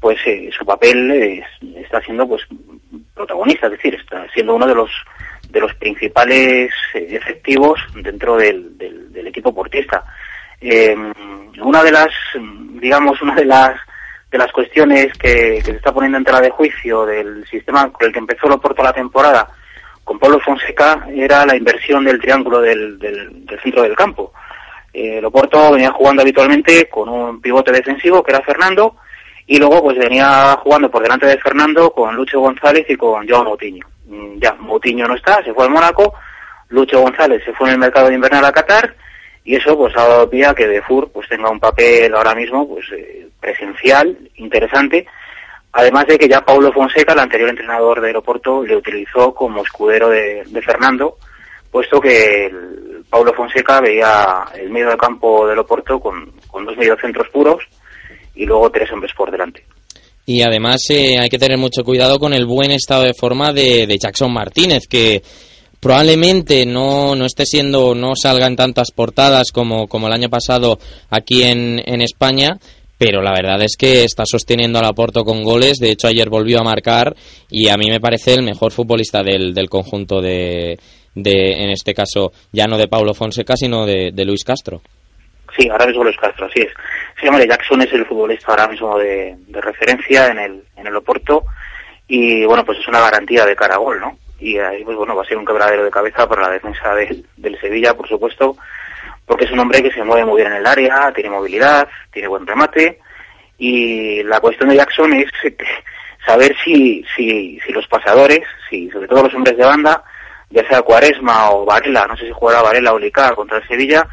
pues 0.00 0.18
eh, 0.26 0.48
su 0.56 0.64
papel 0.64 1.44
está 1.76 2.00
siendo 2.00 2.26
pues 2.26 2.42
protagonista, 3.14 3.66
es 3.66 3.72
decir, 3.72 3.94
está 3.94 4.26
siendo 4.32 4.54
uno 4.54 4.66
de 4.66 4.74
los 4.74 4.90
de 5.50 5.60
los 5.60 5.74
principales 5.74 6.72
eh, 6.94 7.06
efectivos 7.10 7.78
dentro 7.94 8.36
del, 8.36 8.76
del, 8.78 9.26
equipo 9.26 9.54
portista. 9.54 10.02
Em, 10.60 11.12
una 11.60 11.82
de 11.82 11.92
las, 11.92 12.08
digamos, 12.80 13.20
una 13.20 13.34
de 13.34 13.44
las 13.44 13.78
de 14.30 14.38
las 14.38 14.50
cuestiones 14.50 15.12
que, 15.18 15.58
que 15.58 15.62
se 15.62 15.72
está 15.72 15.92
poniendo 15.92 16.16
en 16.18 16.24
tela 16.24 16.40
de 16.40 16.50
juicio 16.50 17.04
del 17.04 17.46
sistema 17.46 17.92
con 17.92 18.06
el 18.06 18.12
que 18.12 18.18
empezó 18.18 18.46
el 18.46 18.58
Porto 18.58 18.82
la 18.82 18.92
temporada 18.92 19.46
con 20.06 20.20
Pablo 20.20 20.38
Fonseca 20.38 21.04
era 21.12 21.44
la 21.44 21.56
inversión 21.56 22.04
del 22.04 22.20
triángulo 22.20 22.60
del, 22.60 22.96
centro 23.60 23.82
del 23.82 23.96
campo. 23.96 24.32
Eh, 24.92 25.20
Loporto 25.20 25.72
venía 25.72 25.90
jugando 25.90 26.22
habitualmente 26.22 26.88
con 26.88 27.08
un 27.08 27.40
pivote 27.40 27.72
defensivo 27.72 28.22
que 28.22 28.30
era 28.30 28.44
Fernando 28.44 28.98
y 29.48 29.58
luego 29.58 29.82
pues 29.82 29.98
venía 29.98 30.56
jugando 30.62 30.88
por 30.92 31.02
delante 31.02 31.26
de 31.26 31.38
Fernando 31.38 31.90
con 31.90 32.14
Lucho 32.14 32.38
González 32.38 32.86
y 32.88 32.94
con 32.94 33.28
Joao 33.28 33.42
Moutinho. 33.42 33.84
Mm, 34.06 34.38
ya, 34.38 34.54
Moutinho 34.54 35.08
no 35.08 35.16
está, 35.16 35.42
se 35.42 35.52
fue 35.52 35.64
al 35.64 35.72
Mónaco, 35.72 36.14
Lucho 36.68 37.00
González 37.00 37.42
se 37.44 37.52
fue 37.52 37.66
en 37.66 37.74
el 37.74 37.80
mercado 37.80 38.06
de 38.06 38.14
invernal 38.14 38.44
a 38.44 38.52
Qatar 38.52 38.94
y 39.44 39.56
eso 39.56 39.76
pues 39.76 39.92
ha 39.96 40.06
dado 40.06 40.30
pie 40.30 40.46
a 40.46 40.54
que 40.54 40.68
Defur 40.68 41.10
pues 41.10 41.28
tenga 41.28 41.50
un 41.50 41.58
papel 41.58 42.14
ahora 42.14 42.36
mismo 42.36 42.68
pues 42.68 42.86
eh, 42.92 43.26
presencial, 43.40 44.16
interesante 44.36 45.04
Además 45.72 46.06
de 46.06 46.18
que 46.18 46.28
ya 46.28 46.40
Paulo 46.40 46.72
Fonseca, 46.72 47.12
el 47.12 47.18
anterior 47.18 47.50
entrenador 47.50 48.00
de 48.00 48.08
Aeropuerto, 48.08 48.62
le 48.62 48.76
utilizó 48.76 49.34
como 49.34 49.62
escudero 49.62 50.08
de, 50.08 50.44
Fernando, 50.64 51.18
puesto 51.70 52.00
que 52.00 52.46
el, 52.46 53.04
Paulo 53.10 53.32
Fonseca 53.34 53.80
veía 53.80 54.44
el 54.54 54.70
medio 54.70 54.88
del 54.88 54.98
campo 54.98 55.44
de 55.44 55.52
Aeropuerto 55.52 56.00
con, 56.00 56.32
con 56.48 56.64
dos 56.64 56.76
mediocentros 56.76 57.28
puros 57.28 57.62
y 58.34 58.46
luego 58.46 58.70
tres 58.70 58.90
hombres 58.92 59.12
por 59.16 59.30
delante. 59.30 59.64
Y 60.26 60.42
además 60.42 60.82
eh, 60.90 61.18
hay 61.20 61.28
que 61.28 61.38
tener 61.38 61.56
mucho 61.56 61.84
cuidado 61.84 62.18
con 62.18 62.34
el 62.34 62.46
buen 62.46 62.72
estado 62.72 63.04
de 63.04 63.14
forma 63.14 63.52
de, 63.52 63.96
Jackson 63.96 64.32
Martínez, 64.32 64.88
que 64.88 65.22
probablemente 65.78 66.66
no, 66.66 67.14
no 67.14 67.26
esté 67.26 67.46
siendo, 67.46 67.94
no 67.94 68.14
salga 68.16 68.48
en 68.48 68.56
tantas 68.56 68.90
portadas 68.90 69.52
como, 69.52 69.86
como 69.86 70.08
el 70.08 70.12
año 70.12 70.28
pasado 70.28 70.80
aquí 71.10 71.44
en, 71.44 71.80
en 71.86 72.02
España, 72.02 72.58
pero 72.98 73.22
la 73.22 73.32
verdad 73.32 73.62
es 73.62 73.76
que 73.76 74.04
está 74.04 74.24
sosteniendo 74.24 74.78
al 74.78 74.86
Aporto 74.86 75.24
con 75.24 75.42
goles. 75.42 75.78
De 75.78 75.90
hecho, 75.90 76.08
ayer 76.08 76.28
volvió 76.28 76.60
a 76.60 76.64
marcar 76.64 77.14
y 77.50 77.68
a 77.68 77.76
mí 77.76 77.90
me 77.90 78.00
parece 78.00 78.34
el 78.34 78.42
mejor 78.42 78.72
futbolista 78.72 79.22
del, 79.22 79.52
del 79.54 79.68
conjunto 79.68 80.20
de, 80.20 80.78
de, 81.14 81.62
en 81.62 81.70
este 81.70 81.94
caso, 81.94 82.32
ya 82.52 82.66
no 82.66 82.78
de 82.78 82.88
Paulo 82.88 83.14
Fonseca, 83.14 83.56
sino 83.56 83.86
de, 83.86 84.10
de 84.12 84.24
Luis 84.24 84.44
Castro. 84.44 84.80
Sí, 85.56 85.68
ahora 85.68 85.86
mismo 85.86 86.04
Luis 86.04 86.16
Castro, 86.18 86.46
así 86.46 86.60
es. 86.60 86.72
Sí, 87.20 87.26
hombre, 87.28 87.46
Jackson 87.46 87.80
es 87.82 87.92
el 87.92 88.04
futbolista 88.04 88.48
ahora 88.50 88.68
mismo 88.68 88.98
de, 88.98 89.36
de 89.46 89.60
referencia 89.60 90.26
en 90.26 90.38
el, 90.38 90.62
en 90.76 90.86
el 90.86 90.96
Oporto 90.96 91.44
y, 92.08 92.44
bueno, 92.44 92.64
pues 92.64 92.78
es 92.78 92.88
una 92.88 93.00
garantía 93.00 93.46
de 93.46 93.56
cara 93.56 93.76
a 93.76 93.78
gol, 93.78 93.98
¿no? 94.00 94.18
Y 94.38 94.58
ahí, 94.58 94.84
pues 94.84 94.96
bueno, 94.98 95.16
va 95.16 95.22
a 95.22 95.26
ser 95.26 95.38
un 95.38 95.46
quebradero 95.46 95.82
de 95.82 95.90
cabeza 95.90 96.28
para 96.28 96.42
la 96.42 96.50
defensa 96.50 96.94
de, 96.94 97.22
del 97.38 97.58
Sevilla, 97.58 97.94
por 97.94 98.06
supuesto, 98.06 98.56
porque 99.26 99.44
es 99.44 99.50
un 99.50 99.58
hombre 99.58 99.82
que 99.82 99.90
se 99.90 100.04
mueve 100.04 100.24
muy 100.24 100.40
bien 100.40 100.52
en 100.52 100.58
el 100.58 100.66
área, 100.66 101.12
tiene 101.12 101.30
movilidad, 101.30 101.88
tiene 102.12 102.28
buen 102.28 102.46
remate 102.46 103.00
y 103.58 104.22
la 104.22 104.40
cuestión 104.40 104.68
de 104.68 104.76
Jackson 104.76 105.12
es 105.14 105.30
saber 106.26 106.54
si, 106.64 107.04
si, 107.14 107.58
si 107.64 107.72
los 107.72 107.86
pasadores, 107.88 108.42
si 108.70 108.90
sobre 108.90 109.08
todo 109.08 109.24
los 109.24 109.34
hombres 109.34 109.56
de 109.56 109.64
banda, 109.64 110.02
ya 110.50 110.66
sea 110.68 110.82
Cuaresma 110.82 111.50
o 111.50 111.64
Varela, 111.64 112.06
no 112.06 112.16
sé 112.16 112.26
si 112.26 112.32
jugará 112.32 112.62
Varela 112.62 112.92
o 112.92 112.98
Lica 112.98 113.34
contra 113.34 113.58
el 113.58 113.66
Sevilla, 113.66 114.06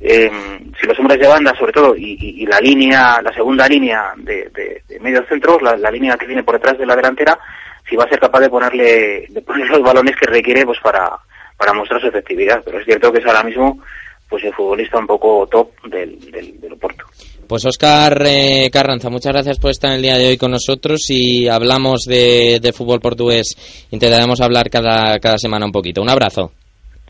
eh, 0.00 0.30
si 0.78 0.86
los 0.86 0.98
hombres 0.98 1.18
de 1.18 1.26
banda 1.26 1.54
sobre 1.58 1.72
todo 1.72 1.94
y, 1.96 2.44
la 2.46 2.60
línea, 2.60 3.20
la 3.22 3.32
segunda 3.32 3.66
línea 3.66 4.12
de, 4.16 4.50
de, 4.88 5.00
medio 5.00 5.24
centro, 5.26 5.58
la, 5.60 5.76
la, 5.76 5.90
línea 5.90 6.16
que 6.16 6.26
viene 6.26 6.42
por 6.42 6.54
detrás 6.54 6.78
de 6.78 6.86
la 6.86 6.96
delantera, 6.96 7.38
si 7.88 7.96
va 7.96 8.04
a 8.04 8.08
ser 8.08 8.20
capaz 8.20 8.40
de 8.40 8.50
ponerle, 8.50 9.26
de 9.28 9.42
poner 9.42 9.68
los 9.68 9.82
balones 9.82 10.14
que 10.16 10.26
requiere 10.26 10.64
pues 10.64 10.78
para, 10.80 11.10
para 11.56 11.72
mostrar 11.72 12.00
su 12.00 12.08
efectividad. 12.08 12.62
Pero 12.64 12.78
es 12.78 12.84
cierto 12.84 13.12
que 13.12 13.20
es 13.20 13.26
ahora 13.26 13.42
mismo 13.42 13.82
pues 14.28 14.44
el 14.44 14.54
futbolista 14.54 14.98
un 14.98 15.06
poco 15.06 15.46
top 15.46 15.70
del, 15.88 16.18
del, 16.30 16.60
del 16.60 16.72
Oporto. 16.72 17.04
Pues 17.46 17.64
Oscar 17.64 18.22
eh, 18.26 18.68
Carranza, 18.72 19.08
muchas 19.08 19.32
gracias 19.32 19.58
por 19.58 19.70
estar 19.70 19.92
el 19.92 20.02
día 20.02 20.18
de 20.18 20.28
hoy 20.28 20.36
con 20.36 20.50
nosotros 20.50 21.06
y 21.10 21.48
hablamos 21.48 22.02
de, 22.02 22.58
de 22.60 22.72
fútbol 22.72 23.00
portugués. 23.00 23.86
Intentaremos 23.90 24.40
hablar 24.40 24.68
cada, 24.68 25.18
cada 25.20 25.38
semana 25.38 25.66
un 25.66 25.72
poquito. 25.72 26.02
Un 26.02 26.10
abrazo. 26.10 26.50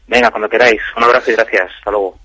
Venga, 0.06 0.30
cuando 0.30 0.48
queráis. 0.48 0.80
Un 0.96 1.04
abrazo 1.04 1.30
y 1.30 1.34
gracias. 1.34 1.70
Hasta 1.78 1.90
luego. 1.90 2.18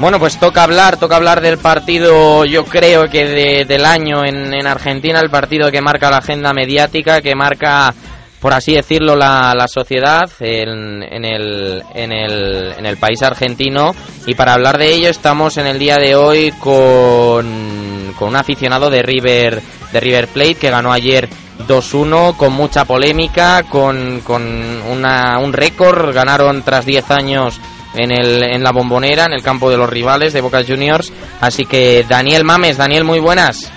Bueno, 0.00 0.18
pues 0.18 0.38
toca 0.40 0.62
hablar, 0.62 0.96
toca 0.96 1.16
hablar 1.16 1.42
del 1.42 1.58
partido, 1.58 2.46
yo 2.46 2.64
creo 2.64 3.08
que 3.10 3.26
de- 3.26 3.64
del 3.66 3.84
año 3.84 4.24
en, 4.24 4.54
en 4.54 4.66
Argentina, 4.66 5.20
el 5.20 5.28
partido 5.28 5.70
que 5.70 5.82
marca 5.82 6.10
la 6.10 6.16
agenda 6.18 6.54
mediática, 6.54 7.20
que 7.20 7.34
marca, 7.34 7.92
por 8.40 8.54
así 8.54 8.72
decirlo, 8.72 9.14
la, 9.14 9.52
la 9.54 9.68
sociedad 9.68 10.30
en, 10.40 11.02
en 11.02 11.24
el, 11.26 11.82
en, 11.94 12.12
el, 12.12 12.72
en 12.78 12.86
el 12.86 12.96
país 12.96 13.22
argentino. 13.22 13.94
Y 14.26 14.34
para 14.34 14.54
hablar 14.54 14.78
de 14.78 14.90
ello 14.90 15.10
estamos 15.10 15.58
en 15.58 15.66
el 15.66 15.78
día 15.78 15.96
de 15.96 16.14
hoy 16.16 16.50
con, 16.58 18.14
con 18.18 18.28
un 18.30 18.36
aficionado 18.36 18.88
de 18.88 19.02
River, 19.02 19.60
de 19.92 20.00
River 20.00 20.28
Plate 20.28 20.54
que 20.54 20.70
ganó 20.70 20.92
ayer 20.94 21.28
2-1 21.68 22.38
con 22.38 22.54
mucha 22.54 22.86
polémica, 22.86 23.64
con, 23.64 24.22
con 24.22 24.42
una, 24.90 25.38
un 25.38 25.52
récord, 25.52 26.14
ganaron 26.14 26.62
tras 26.62 26.86
10 26.86 27.10
años 27.10 27.60
en, 27.94 28.10
el, 28.12 28.42
en 28.42 28.62
la 28.62 28.72
bombonera, 28.72 29.24
en 29.24 29.32
el 29.32 29.42
campo 29.42 29.70
de 29.70 29.76
los 29.76 29.88
rivales 29.90 30.32
de 30.32 30.40
Boca 30.40 30.62
Juniors. 30.66 31.12
Así 31.40 31.64
que 31.64 32.04
Daniel 32.08 32.44
Mames, 32.44 32.76
Daniel, 32.76 33.04
muy 33.04 33.18
buenas. 33.20 33.70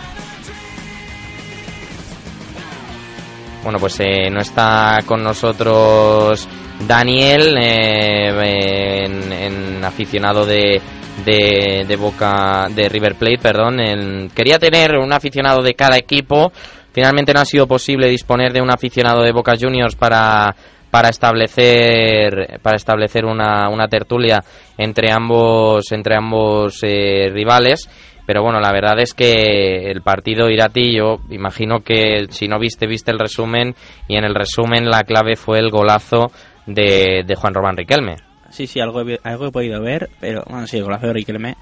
Bueno, 3.64 3.80
pues 3.80 3.98
eh, 4.02 4.30
no 4.30 4.42
está 4.42 5.00
con 5.06 5.24
nosotros 5.24 6.48
Daniel, 6.86 7.56
eh, 7.58 9.06
en, 9.06 9.84
aficionado 9.86 10.46
de, 10.46 10.82
de, 11.26 11.86
de 11.88 11.96
Boca, 11.96 12.68
de 12.70 12.90
River 12.90 13.16
Plate, 13.16 13.38
perdón. 13.38 13.80
En- 13.80 14.30
quería 14.32 14.60
tener 14.60 14.98
un 14.98 15.14
aficionado 15.14 15.62
de 15.62 15.76
cada 15.76 15.98
equipo. 15.98 16.52
Finalmente 16.92 17.34
no 17.34 17.40
ha 17.40 17.46
sido 17.46 17.66
posible 17.68 18.10
disponer 18.10 18.52
de 18.52 18.62
un 18.62 18.70
aficionado 18.70 19.22
de 19.24 19.32
Boca 19.32 19.54
Juniors 19.60 19.96
para, 19.96 20.54
para 20.94 21.10
establecer 21.10 22.60
para 22.62 22.76
establecer 22.76 23.26
una, 23.26 23.68
una 23.68 23.88
tertulia 23.88 24.44
entre 24.78 25.12
ambos 25.12 25.92
entre 25.92 26.16
ambos 26.16 26.84
eh, 26.84 27.32
rivales 27.34 27.90
pero 28.28 28.44
bueno 28.44 28.60
la 28.60 28.72
verdad 28.72 29.00
es 29.00 29.16
que 29.16 29.90
el 29.90 30.04
partido 30.04 30.52
Irati 30.52 30.96
yo 30.96 31.18
imagino 31.32 31.80
que 31.80 32.28
si 32.30 32.48
no 32.48 32.60
viste 32.60 32.86
viste 32.86 33.10
el 33.10 33.18
resumen 33.18 33.74
y 34.08 34.18
en 34.18 34.24
el 34.24 34.36
resumen 34.36 34.88
la 34.88 35.04
clave 35.04 35.36
fue 35.36 35.58
el 35.58 35.72
golazo 35.72 36.32
de, 36.68 37.24
de 37.26 37.36
Juan 37.36 37.56
Román 37.56 37.76
Riquelme 37.76 38.18
Sí, 38.52 38.68
sí, 38.68 38.80
algo 38.80 39.02
he, 39.02 39.20
algo 39.24 39.48
he 39.48 39.52
podido 39.52 39.82
ver, 39.82 40.12
pero 40.20 40.44
bueno, 40.48 40.68
sí, 40.68 40.78
el 40.78 40.84
golazo 40.84 41.08
de 41.08 41.14
Riquelme. 41.14 41.56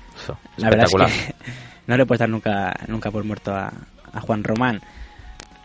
La 0.58 0.70
verdad 0.70 0.88
es 0.88 0.94
que 0.94 1.34
no 1.88 1.96
le 1.96 2.06
puedes 2.06 2.20
dar 2.20 2.28
nunca, 2.28 2.74
nunca 2.90 3.10
por 3.12 3.24
muerto 3.24 3.54
a, 3.54 3.72
a 4.12 4.20
Juan 4.20 4.44
Román. 4.44 4.82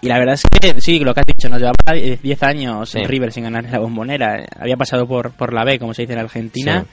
Y 0.07 0.09
la 0.09 0.19
verdad 0.21 0.35
es 0.35 0.42
que 0.61 0.81
sí, 0.81 1.01
lo 1.01 1.12
que 1.12 1.21
has 1.21 1.27
dicho, 1.27 1.49
nos 1.49 1.59
llevaba 1.59 1.75
10 1.92 2.42
años 2.45 2.88
Sí. 2.90 3.05
River 3.05 3.33
sin 3.33 3.42
ganar 3.42 3.64
la 3.64 3.81
bombonera. 3.81 4.47
Había 4.59 4.77
pasado 4.77 5.07
por, 5.07 5.33
por 5.33 5.53
la 5.53 5.64
B, 5.64 5.81
como 5.81 5.95
se 5.95 6.03
dice 6.03 6.12
en 6.12 6.21
Argentina. 6.21 6.83
Sí. 6.83 6.88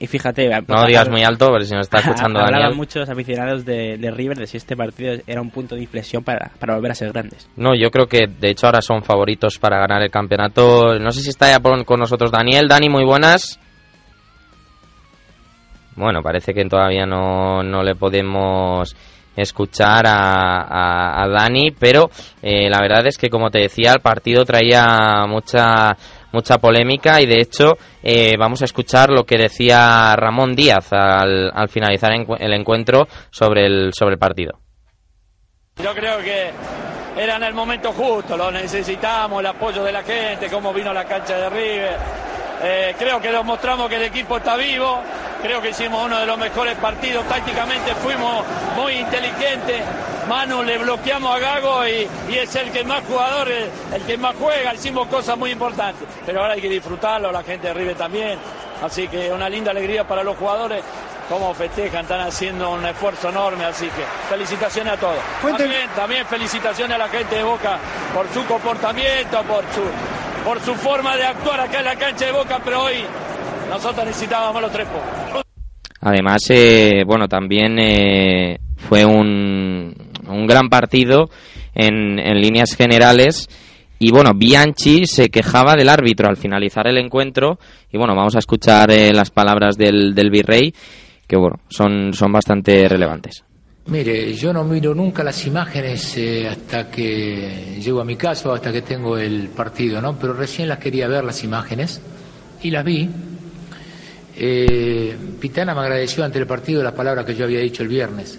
Y 0.00 0.06
fíjate, 0.06 0.48
no 0.66 0.86
digas 0.86 1.10
muy 1.10 1.22
alto 1.22 1.48
pero 1.52 1.60
si 1.62 1.74
nos 1.74 1.82
está 1.86 1.98
escuchando 2.00 2.40
hablaban 2.40 2.74
muchos 2.74 3.06
aficionados 3.10 3.66
de, 3.66 3.98
de 3.98 4.10
River 4.10 4.38
de 4.38 4.46
si 4.46 4.56
este 4.56 4.74
partido 4.74 5.14
era 5.26 5.42
un 5.42 5.50
punto 5.50 5.74
de 5.74 5.82
inflexión 5.82 6.24
para, 6.24 6.52
para 6.58 6.74
volver 6.74 6.92
a 6.92 6.94
ser 6.94 7.12
grandes. 7.12 7.48
No, 7.56 7.74
yo 7.74 7.90
creo 7.90 8.06
que 8.06 8.26
de 8.26 8.50
hecho 8.50 8.66
ahora 8.66 8.80
son 8.80 9.02
favoritos 9.02 9.58
para 9.58 9.78
ganar 9.78 10.02
el 10.02 10.10
campeonato. 10.10 10.98
No 10.98 11.12
sé 11.12 11.20
si 11.20 11.28
está 11.28 11.50
ya 11.50 11.60
con 11.60 12.00
nosotros 12.00 12.32
Daniel. 12.32 12.66
Dani, 12.66 12.88
muy 12.88 13.04
buenas. 13.04 13.60
Bueno, 15.96 16.22
parece 16.22 16.54
que 16.54 16.64
todavía 16.64 17.04
no, 17.04 17.62
no 17.62 17.82
le 17.82 17.94
podemos 17.94 18.96
escuchar 19.36 20.06
a, 20.06 21.22
a- 21.22 21.28
Dani, 21.28 21.70
pero 21.72 22.10
eh, 22.42 22.68
la 22.68 22.80
verdad 22.80 23.06
es 23.06 23.16
que 23.18 23.28
como 23.30 23.50
te 23.50 23.60
decía, 23.60 23.92
el 23.92 24.00
partido 24.00 24.44
traía 24.44 25.26
mucha 25.28 25.96
mucha 26.32 26.58
polémica 26.58 27.20
y 27.20 27.26
de 27.26 27.40
hecho 27.40 27.72
eh, 28.02 28.36
vamos 28.38 28.62
a 28.62 28.64
escuchar 28.64 29.10
lo 29.10 29.24
que 29.24 29.36
decía 29.36 30.14
Ramón 30.16 30.54
Díaz 30.54 30.92
al, 30.92 31.50
al 31.52 31.68
finalizar 31.68 32.12
el 32.12 32.52
encuentro 32.52 33.08
sobre 33.30 33.66
el 33.66 33.90
sobre 33.92 34.12
el 34.14 34.18
partido. 34.18 34.58
Yo 35.82 35.94
creo 35.94 36.18
que 36.18 36.50
era 37.16 37.36
en 37.36 37.42
el 37.42 37.54
momento 37.54 37.92
justo, 37.92 38.36
lo 38.36 38.50
necesitamos, 38.52 39.40
el 39.40 39.46
apoyo 39.46 39.82
de 39.82 39.92
la 39.92 40.02
gente, 40.02 40.48
cómo 40.50 40.72
vino 40.72 40.92
la 40.92 41.04
cancha 41.04 41.36
de 41.36 41.50
River. 41.50 41.96
Eh, 42.62 42.94
creo 42.98 43.20
que 43.20 43.32
demostramos 43.32 43.88
que 43.88 43.96
el 43.96 44.02
equipo 44.02 44.36
está 44.36 44.54
vivo, 44.56 45.00
creo 45.42 45.62
que 45.62 45.70
hicimos 45.70 46.04
uno 46.04 46.18
de 46.18 46.26
los 46.26 46.36
mejores 46.36 46.76
partidos, 46.76 47.26
tácticamente 47.26 47.94
fuimos 47.94 48.44
muy 48.76 48.94
inteligentes, 48.94 49.82
Manu 50.28 50.62
le 50.62 50.76
bloqueamos 50.76 51.34
a 51.34 51.38
Gago 51.38 51.86
y, 51.86 52.06
y 52.28 52.34
es 52.36 52.54
el 52.56 52.70
que 52.70 52.84
más 52.84 53.02
jugadores, 53.04 53.66
el 53.94 54.02
que 54.02 54.18
más 54.18 54.34
juega, 54.38 54.74
hicimos 54.74 55.08
cosas 55.08 55.38
muy 55.38 55.52
importantes, 55.52 56.06
pero 56.26 56.42
ahora 56.42 56.52
hay 56.52 56.60
que 56.60 56.68
disfrutarlo, 56.68 57.32
la 57.32 57.42
gente 57.42 57.68
de 57.68 57.74
River 57.74 57.96
también, 57.96 58.38
así 58.82 59.08
que 59.08 59.32
una 59.32 59.48
linda 59.48 59.70
alegría 59.70 60.06
para 60.06 60.22
los 60.22 60.36
jugadores, 60.36 60.84
cómo 61.30 61.54
festejan, 61.54 62.02
están 62.02 62.20
haciendo 62.20 62.70
un 62.72 62.84
esfuerzo 62.84 63.30
enorme, 63.30 63.64
así 63.64 63.86
que 63.86 64.04
felicitaciones 64.28 64.94
a 64.94 64.96
todos. 64.98 65.18
También, 65.40 65.88
también 65.96 66.26
felicitaciones 66.26 66.94
a 66.96 66.98
la 66.98 67.08
gente 67.08 67.36
de 67.36 67.42
Boca 67.44 67.78
por 68.12 68.28
su 68.34 68.44
comportamiento, 68.46 69.42
por 69.44 69.64
su, 69.72 69.82
por 70.44 70.60
su 70.60 70.74
forma 70.74 71.16
de 71.16 71.24
actuar 71.24 71.60
acá 71.60 71.80
en 71.80 71.84
la 71.84 71.96
cancha 71.96 72.26
de 72.26 72.32
Boca, 72.32 72.60
pero 72.64 72.84
hoy 72.84 72.94
nosotros 73.68 74.04
necesitábamos 74.06 74.62
los 74.62 74.72
tres 74.72 74.86
puntos. 74.86 75.42
Además, 76.00 76.42
eh, 76.48 77.02
bueno, 77.06 77.28
también 77.28 77.78
eh, 77.78 78.58
fue 78.76 79.04
un, 79.04 79.94
un 80.26 80.46
gran 80.46 80.68
partido 80.68 81.28
en, 81.74 82.18
en 82.18 82.40
líneas 82.40 82.74
generales. 82.74 83.48
Y 83.98 84.10
bueno, 84.10 84.32
Bianchi 84.34 85.04
se 85.04 85.28
quejaba 85.28 85.76
del 85.76 85.90
árbitro 85.90 86.28
al 86.28 86.38
finalizar 86.38 86.86
el 86.86 86.96
encuentro. 86.96 87.58
Y 87.92 87.98
bueno, 87.98 88.14
vamos 88.16 88.34
a 88.34 88.38
escuchar 88.38 88.90
eh, 88.90 89.12
las 89.12 89.30
palabras 89.30 89.76
del, 89.76 90.14
del 90.14 90.30
virrey, 90.30 90.72
que 91.26 91.36
bueno, 91.36 91.56
son, 91.68 92.14
son 92.14 92.32
bastante 92.32 92.88
relevantes. 92.88 93.44
Mire, 93.90 94.34
yo 94.34 94.52
no 94.52 94.62
miro 94.62 94.94
nunca 94.94 95.24
las 95.24 95.44
imágenes 95.48 96.16
eh, 96.16 96.46
hasta 96.46 96.88
que 96.88 97.80
llego 97.82 98.00
a 98.00 98.04
mi 98.04 98.14
casa 98.14 98.48
o 98.48 98.52
hasta 98.52 98.70
que 98.70 98.82
tengo 98.82 99.18
el 99.18 99.48
partido, 99.48 100.00
¿no? 100.00 100.16
Pero 100.16 100.32
recién 100.32 100.68
las 100.68 100.78
quería 100.78 101.08
ver 101.08 101.24
las 101.24 101.42
imágenes 101.42 102.00
y 102.62 102.70
las 102.70 102.84
vi. 102.84 103.10
Eh, 104.36 105.16
Pitana 105.40 105.74
me 105.74 105.80
agradeció 105.80 106.22
ante 106.22 106.38
el 106.38 106.46
partido 106.46 106.84
las 106.84 106.92
palabras 106.92 107.26
que 107.26 107.34
yo 107.34 107.44
había 107.44 107.58
dicho 107.58 107.82
el 107.82 107.88
viernes, 107.88 108.38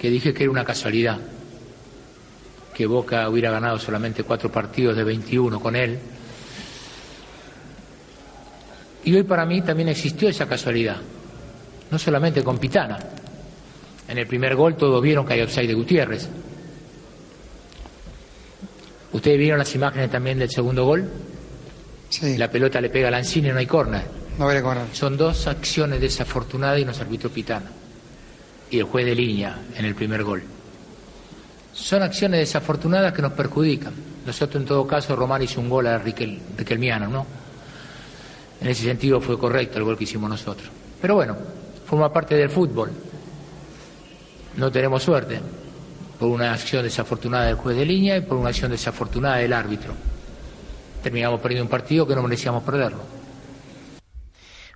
que 0.00 0.08
dije 0.08 0.32
que 0.32 0.44
era 0.44 0.52
una 0.52 0.64
casualidad, 0.64 1.18
que 2.72 2.86
Boca 2.86 3.28
hubiera 3.28 3.50
ganado 3.50 3.80
solamente 3.80 4.22
cuatro 4.22 4.52
partidos 4.52 4.96
de 4.96 5.02
21 5.02 5.58
con 5.58 5.74
él. 5.74 5.98
Y 9.02 9.16
hoy 9.16 9.24
para 9.24 9.44
mí 9.44 9.62
también 9.62 9.88
existió 9.88 10.28
esa 10.28 10.46
casualidad, 10.46 10.98
no 11.90 11.98
solamente 11.98 12.44
con 12.44 12.56
Pitana. 12.58 13.15
En 14.08 14.18
el 14.18 14.26
primer 14.26 14.54
gol 14.54 14.76
todos 14.76 15.02
vieron 15.02 15.26
que 15.26 15.34
hay 15.34 15.40
offside 15.42 15.68
de 15.68 15.74
Gutiérrez. 15.74 16.28
¿Ustedes 19.12 19.38
vieron 19.38 19.58
las 19.58 19.74
imágenes 19.74 20.10
también 20.10 20.38
del 20.38 20.50
segundo 20.50 20.84
gol? 20.84 21.08
Sí, 22.08 22.36
La 22.36 22.50
pelota 22.50 22.80
le 22.80 22.90
pega 22.90 23.08
a 23.08 23.10
Lanzini 23.10 23.48
y 23.48 23.52
no 23.52 23.58
hay 23.58 23.66
córner. 23.66 24.02
no 24.38 24.46
veré 24.46 24.62
cómo 24.62 24.74
Son 24.92 25.16
dos 25.16 25.46
acciones 25.46 26.00
desafortunadas 26.00 26.78
y 26.80 26.84
nos 26.84 27.00
arbitró 27.00 27.30
Pitana. 27.30 27.70
Y 28.70 28.78
el 28.78 28.84
juez 28.84 29.06
de 29.06 29.14
línea 29.14 29.58
en 29.76 29.84
el 29.84 29.94
primer 29.94 30.22
gol. 30.22 30.42
Son 31.72 32.02
acciones 32.02 32.40
desafortunadas 32.40 33.12
que 33.12 33.22
nos 33.22 33.32
perjudican. 33.32 33.92
Nosotros 34.24 34.62
en 34.62 34.66
todo 34.68 34.86
caso 34.86 35.14
Román 35.14 35.42
hizo 35.42 35.60
un 35.60 35.68
gol 35.68 35.86
a 35.86 35.98
Riquel, 35.98 36.40
Riquelmiano, 36.56 37.08
¿no? 37.08 37.26
En 38.60 38.68
ese 38.68 38.84
sentido 38.84 39.20
fue 39.20 39.38
correcto 39.38 39.78
el 39.78 39.84
gol 39.84 39.96
que 39.98 40.04
hicimos 40.04 40.28
nosotros. 40.28 40.68
Pero 41.00 41.14
bueno, 41.14 41.36
forma 41.86 42.12
parte 42.12 42.34
del 42.34 42.50
fútbol. 42.50 42.90
No 44.56 44.70
tenemos 44.70 45.02
suerte 45.02 45.40
por 46.18 46.28
una 46.28 46.52
acción 46.52 46.82
desafortunada 46.82 47.46
del 47.46 47.56
juez 47.56 47.76
de 47.76 47.84
línea 47.84 48.16
y 48.16 48.22
por 48.22 48.38
una 48.38 48.48
acción 48.48 48.70
desafortunada 48.70 49.36
del 49.36 49.52
árbitro. 49.52 49.92
Terminamos 51.02 51.40
perdiendo 51.40 51.64
un 51.64 51.70
partido 51.70 52.06
que 52.06 52.14
no 52.14 52.22
merecíamos 52.22 52.62
perderlo. 52.64 53.02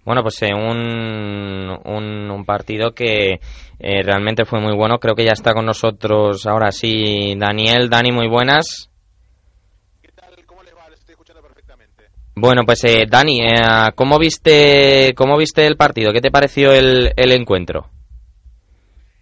Bueno, 0.04 0.22
pues 0.22 0.42
eh, 0.42 0.50
un, 0.54 1.78
un, 1.84 2.30
un 2.30 2.44
partido 2.44 2.92
que 2.92 3.40
eh, 3.78 4.02
realmente 4.02 4.44
fue 4.44 4.60
muy 4.60 4.74
bueno. 4.76 4.98
Creo 4.98 5.14
que 5.14 5.24
ya 5.24 5.32
está 5.32 5.52
con 5.52 5.66
nosotros 5.66 6.46
ahora 6.46 6.72
sí 6.72 7.34
Daniel. 7.38 7.88
Dani, 7.88 8.12
muy 8.12 8.28
buenas. 8.28 8.90
¿Qué 10.02 10.10
tal? 10.12 10.34
¿Cómo 10.46 10.62
les 10.62 10.74
va? 10.74 10.88
Les 10.90 10.98
estoy 11.00 11.12
escuchando 11.12 11.42
perfectamente. 11.42 12.04
Bueno, 12.34 12.62
pues 12.64 12.84
eh, 12.84 13.06
Dani, 13.08 13.40
eh, 13.40 13.92
¿cómo 13.94 14.18
viste 14.18 15.14
cómo 15.16 15.36
viste 15.36 15.66
el 15.66 15.76
partido? 15.76 16.12
¿Qué 16.12 16.20
te 16.20 16.30
pareció 16.30 16.72
el, 16.72 17.12
el 17.16 17.32
encuentro? 17.32 17.90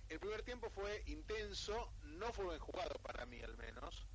El 0.09 0.21
primer 0.21 0.43
tiempo 0.43 0.69
fue 0.71 1.03
intenso, 1.07 1.73
no 2.19 2.33
fue 2.33 2.47
bien 2.47 2.61
jugado 2.61 2.95
para 3.03 3.27
mí 3.27 3.39
al 3.45 3.57
menos, 3.57 4.07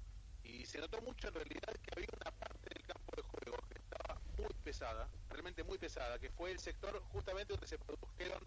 y 0.46 0.66
se 0.66 0.80
notó 0.80 1.02
mucho 1.02 1.28
en 1.28 1.34
realidad 1.34 1.74
que 1.84 1.92
había 1.94 2.08
una 2.16 2.32
parte 2.40 2.70
del 2.74 2.84
campo 2.88 3.12
de 3.18 3.22
juego 3.24 3.58
que 3.70 3.80
estaba 3.80 4.18
muy 4.38 4.54
pesada, 4.74 5.08
realmente 5.30 5.64
muy 5.64 5.78
pesada, 5.78 6.18
que 6.18 6.32
fue 6.32 6.50
el 6.50 6.58
sector 6.58 7.00
justamente 7.12 7.54
donde 7.54 7.68
se 7.68 7.78
produjeron 7.78 8.44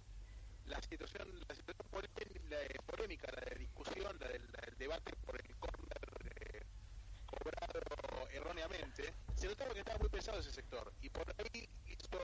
la 0.65 0.83
situación, 0.83 1.29
la 1.49 1.55
situación 1.55 1.87
eh, 2.51 2.79
polémica, 2.85 3.31
la 3.31 3.43
de 3.43 3.55
discusión, 3.61 4.19
la 4.19 4.27
del, 4.27 4.43
debate 4.77 5.15
por 5.25 5.41
el 5.41 5.57
córner 5.57 6.03
eh, 6.35 6.67
cobrado 7.27 8.29
erróneamente. 8.33 9.15
Se 9.37 9.47
notaba 9.47 9.73
que 9.73 9.79
estaba 9.79 10.01
muy 10.01 10.09
pesado 10.09 10.41
ese 10.41 10.51
sector, 10.51 10.93
y 11.01 11.11
por 11.11 11.33
ahí 11.39 11.69
hizo, 11.87 12.19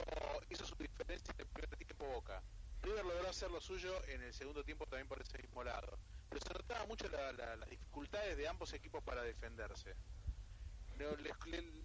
hizo 0.50 0.66
su 0.66 0.74
diferencia 0.74 1.32
en 1.34 1.42
el 1.42 1.46
primer 1.46 1.76
tiempo 1.76 2.04
Boca. 2.06 2.42
River 2.82 3.04
logró 3.04 3.28
hacer 3.28 3.52
lo 3.52 3.60
suyo 3.60 3.94
en 4.08 4.20
el 4.22 4.34
segundo 4.34 4.64
tiempo 4.64 4.84
también 4.86 5.06
por 5.06 5.22
ese 5.22 5.38
mismo 5.38 5.62
lado. 5.62 5.96
Pero 6.28 6.40
se 6.44 6.52
notaba 6.52 6.86
mucho 6.86 7.06
la, 7.08 7.30
la, 7.30 7.54
las 7.54 7.70
dificultades 7.70 8.36
de 8.36 8.48
ambos 8.48 8.72
equipos 8.72 9.00
para 9.04 9.22
defenderse. 9.22 9.94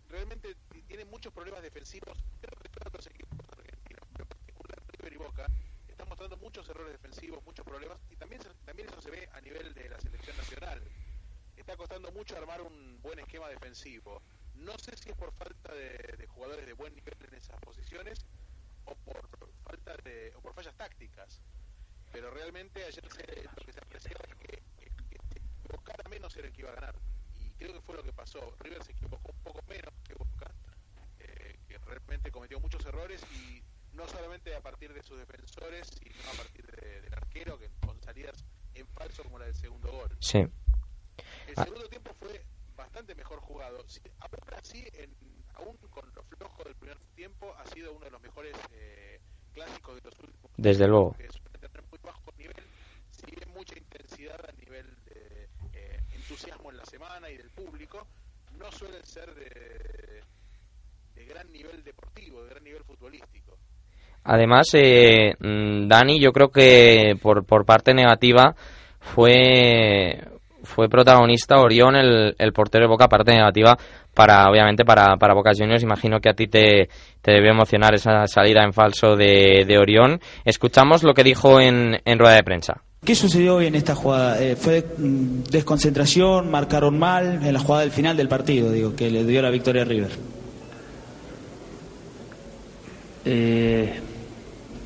Realmente 0.10 0.56
tienen 0.88 1.10
muchos 1.10 1.34
problemas 1.34 1.62
defensivos. 1.62 2.18
Creo 2.42 2.60
que 2.62 2.70
todos 2.70 2.94
los 2.94 3.08
equipos 3.08 3.38
argentinos, 3.52 4.04
en 4.18 4.26
particular 4.26 4.84
River 4.88 5.14
y 5.14 5.18
Boca, 5.18 5.48
están 5.88 6.08
mostrando 6.08 6.38
muchos 6.38 6.68
errores 6.70 6.94
defensivos, 6.94 7.44
muchos 7.44 7.66
problemas. 7.66 7.98
Y 8.10 8.16
también, 8.16 8.42
eso 8.42 9.02
se 9.02 9.12
ve 9.12 9.30
a 9.34 9.42
nivel 9.42 9.74
de 9.74 9.90
la 9.90 10.00
selección 10.00 10.38
nacional. 10.38 10.82
Está 11.56 11.76
costando 11.76 12.12
mucho 12.12 12.38
armar 12.38 12.62
un 12.62 13.02
buen 13.02 13.20
esquema 13.20 13.50
defensivo. 13.50 14.22
No 14.56 14.78
sé 14.80 14.96
si 14.96 15.10
es 15.10 15.16
por 15.16 15.32
falta 15.34 15.74
de, 15.74 16.26
jugadores 16.30 16.66
de 16.66 16.74
buen 16.74 16.96
nivel 16.96 17.16
en 17.28 17.34
esas 17.36 17.60
posiciones 17.62 18.26
o 18.86 18.96
por 18.96 19.28
falta 19.64 19.98
de 19.98 20.34
o 20.36 20.42
por 20.42 20.54
fallas 20.54 20.76
tácticas 20.76 21.42
pero 22.12 22.32
realmente 22.32 22.84
ayer 22.84 23.04
se, 23.12 23.44
lo 23.44 23.66
que 23.66 23.74
se 23.74 23.80
apreciaba 23.80 24.22
era 24.26 24.36
que, 24.38 24.64
que, 24.78 24.90
que 25.10 25.40
equivocara 25.62 26.10
menos 26.10 26.36
era 26.38 26.48
el 26.48 26.54
que 26.54 26.62
iba 26.62 26.72
a 26.72 26.76
ganar 26.76 26.96
y 27.38 27.50
creo 27.52 27.74
que 27.74 27.82
fue 27.82 27.96
lo 27.96 28.04
que 28.04 28.14
pasó 28.14 28.56
River 28.60 28.84
se 28.84 28.94
equivocó 28.94 29.32
un 29.32 29.44
poco 29.44 29.62
menos 29.68 29.94
que 29.96 29.97
cometió 32.32 32.60
muchos 32.60 32.86
errores 32.86 33.22
y 33.34 33.62
no 33.96 34.08
solamente 34.08 34.56
a 34.56 34.62
partir 34.62 34.94
de 34.94 35.02
sus 35.04 35.18
defensores 35.18 35.88
sino 35.88 36.30
a 36.32 36.38
partir 36.38 36.66
de, 36.68 37.02
del 37.02 37.14
arquero 37.14 37.58
que 37.58 37.70
con 37.86 38.00
salidas 38.02 38.44
en 38.76 38.88
falso 38.88 39.24
como 39.24 39.40
la 39.40 39.46
del 39.46 39.56
segundo 39.56 39.92
gol. 39.92 40.10
Sí. 40.20 40.46
El 41.48 41.56
segundo 41.56 41.88
tiempo 41.90 42.14
fue 42.20 42.46
bastante 42.76 43.16
mejor 43.16 43.40
jugado. 43.40 43.84
Sí, 43.88 44.02
ahora 44.20 44.60
sí 44.62 44.86
en, 44.94 45.16
aún 45.56 45.78
con 45.90 46.12
lo 46.14 46.24
flojo 46.24 46.64
del 46.64 46.76
primer 46.76 46.98
tiempo 47.16 47.54
ha 47.58 47.66
sido 47.68 47.94
uno 47.94 48.06
de 48.06 48.12
los 48.12 48.22
mejores 48.22 48.56
eh, 48.72 49.20
clásicos 49.54 49.96
de 49.96 50.02
los 50.02 50.20
últimos 50.20 50.52
desde 50.58 50.88
luego. 50.88 51.14
que 51.18 51.30
suele 51.30 51.58
tener 51.60 51.84
muy 51.90 52.00
bajo 52.04 52.32
nivel. 52.38 52.64
Si 53.12 53.26
bien 53.26 53.50
mucha 53.54 53.78
intensidad 53.78 54.40
a 54.48 54.52
nivel 54.54 54.86
de 55.06 55.50
eh, 55.74 56.00
entusiasmo 56.12 56.70
en 56.70 56.78
la 56.78 56.86
semana 56.86 57.30
y 57.30 57.38
del 57.38 57.50
público. 57.50 58.08
No 58.58 58.72
suelen 58.72 59.06
ser 59.06 59.34
de 59.36 59.87
gran 61.38 61.52
nivel 61.52 61.84
deportivo 61.84 62.44
de 62.44 62.50
gran 62.50 62.64
nivel 62.64 62.84
futbolístico 62.84 63.58
Además, 64.24 64.68
eh, 64.74 65.36
Dani, 65.40 66.20
yo 66.20 66.34
creo 66.34 66.50
que 66.50 67.16
por, 67.22 67.46
por 67.46 67.66
parte 67.66 67.94
negativa 67.94 68.56
fue 69.00 70.20
fue 70.64 70.90
protagonista 70.90 71.62
Orión, 71.62 71.96
el, 71.96 72.36
el 72.38 72.52
portero 72.52 72.84
de 72.84 72.90
Boca, 72.90 73.08
parte 73.08 73.32
negativa 73.32 73.78
para 74.14 74.50
obviamente 74.50 74.84
para, 74.84 75.16
para 75.16 75.34
Boca 75.34 75.52
Juniors. 75.58 75.84
Imagino 75.84 76.20
que 76.20 76.30
a 76.30 76.34
ti 76.34 76.48
te, 76.48 76.90
te 77.22 77.32
debió 77.32 77.52
emocionar 77.52 77.94
esa 77.94 78.28
salida 78.28 78.64
en 78.64 78.74
falso 78.74 79.16
de, 79.16 79.64
de 79.66 79.78
Orión. 79.78 80.20
Escuchamos 80.44 81.04
lo 81.04 81.14
que 81.14 81.24
dijo 81.24 81.62
en, 81.62 82.02
en 82.04 82.20
rueda 82.20 82.36
de 82.36 82.44
prensa. 82.44 82.82
¿Qué 83.06 83.16
sucedió 83.16 83.56
hoy 83.56 83.68
en 83.68 83.76
esta 83.76 83.96
jugada? 83.96 84.42
Eh, 84.42 84.58
¿Fue 84.58 84.84
mm, 84.98 85.44
desconcentración? 85.52 86.52
¿Marcaron 86.52 87.00
mal 87.00 87.46
en 87.46 87.54
la 87.54 87.60
jugada 87.60 87.84
del 87.84 87.92
final 87.92 88.18
del 88.18 88.28
partido, 88.28 88.72
digo, 88.72 88.96
que 88.96 89.10
le 89.10 89.24
dio 89.24 89.42
la 89.42 89.52
victoria 89.52 89.84
a 89.84 89.86
River? 89.86 90.12
Eh, 93.30 93.94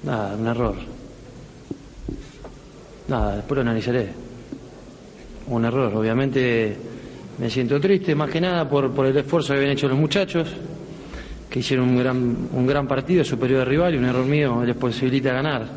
nada, 0.01 0.35
un 0.35 0.47
error. 0.47 0.75
Nada, 3.07 3.35
después 3.35 3.55
lo 3.55 3.61
analizaré. 3.61 4.07
Un 5.47 5.65
error, 5.65 5.93
obviamente 5.95 6.75
me 7.37 7.51
siento 7.51 7.79
triste, 7.79 8.15
más 8.15 8.31
que 8.31 8.41
nada 8.41 8.67
por, 8.67 8.91
por 8.93 9.05
el 9.05 9.15
esfuerzo 9.15 9.53
que 9.53 9.59
habían 9.59 9.73
hecho 9.73 9.87
los 9.87 9.97
muchachos, 9.97 10.47
que 11.51 11.59
hicieron 11.59 11.89
un 11.89 11.99
gran, 11.99 12.37
un 12.51 12.65
gran 12.65 12.87
partido 12.87 13.23
superior 13.23 13.61
al 13.61 13.67
rival 13.67 13.93
y 13.93 13.97
un 13.97 14.05
error 14.05 14.25
mío 14.25 14.63
les 14.65 14.75
posibilita 14.75 15.33
ganar. 15.33 15.67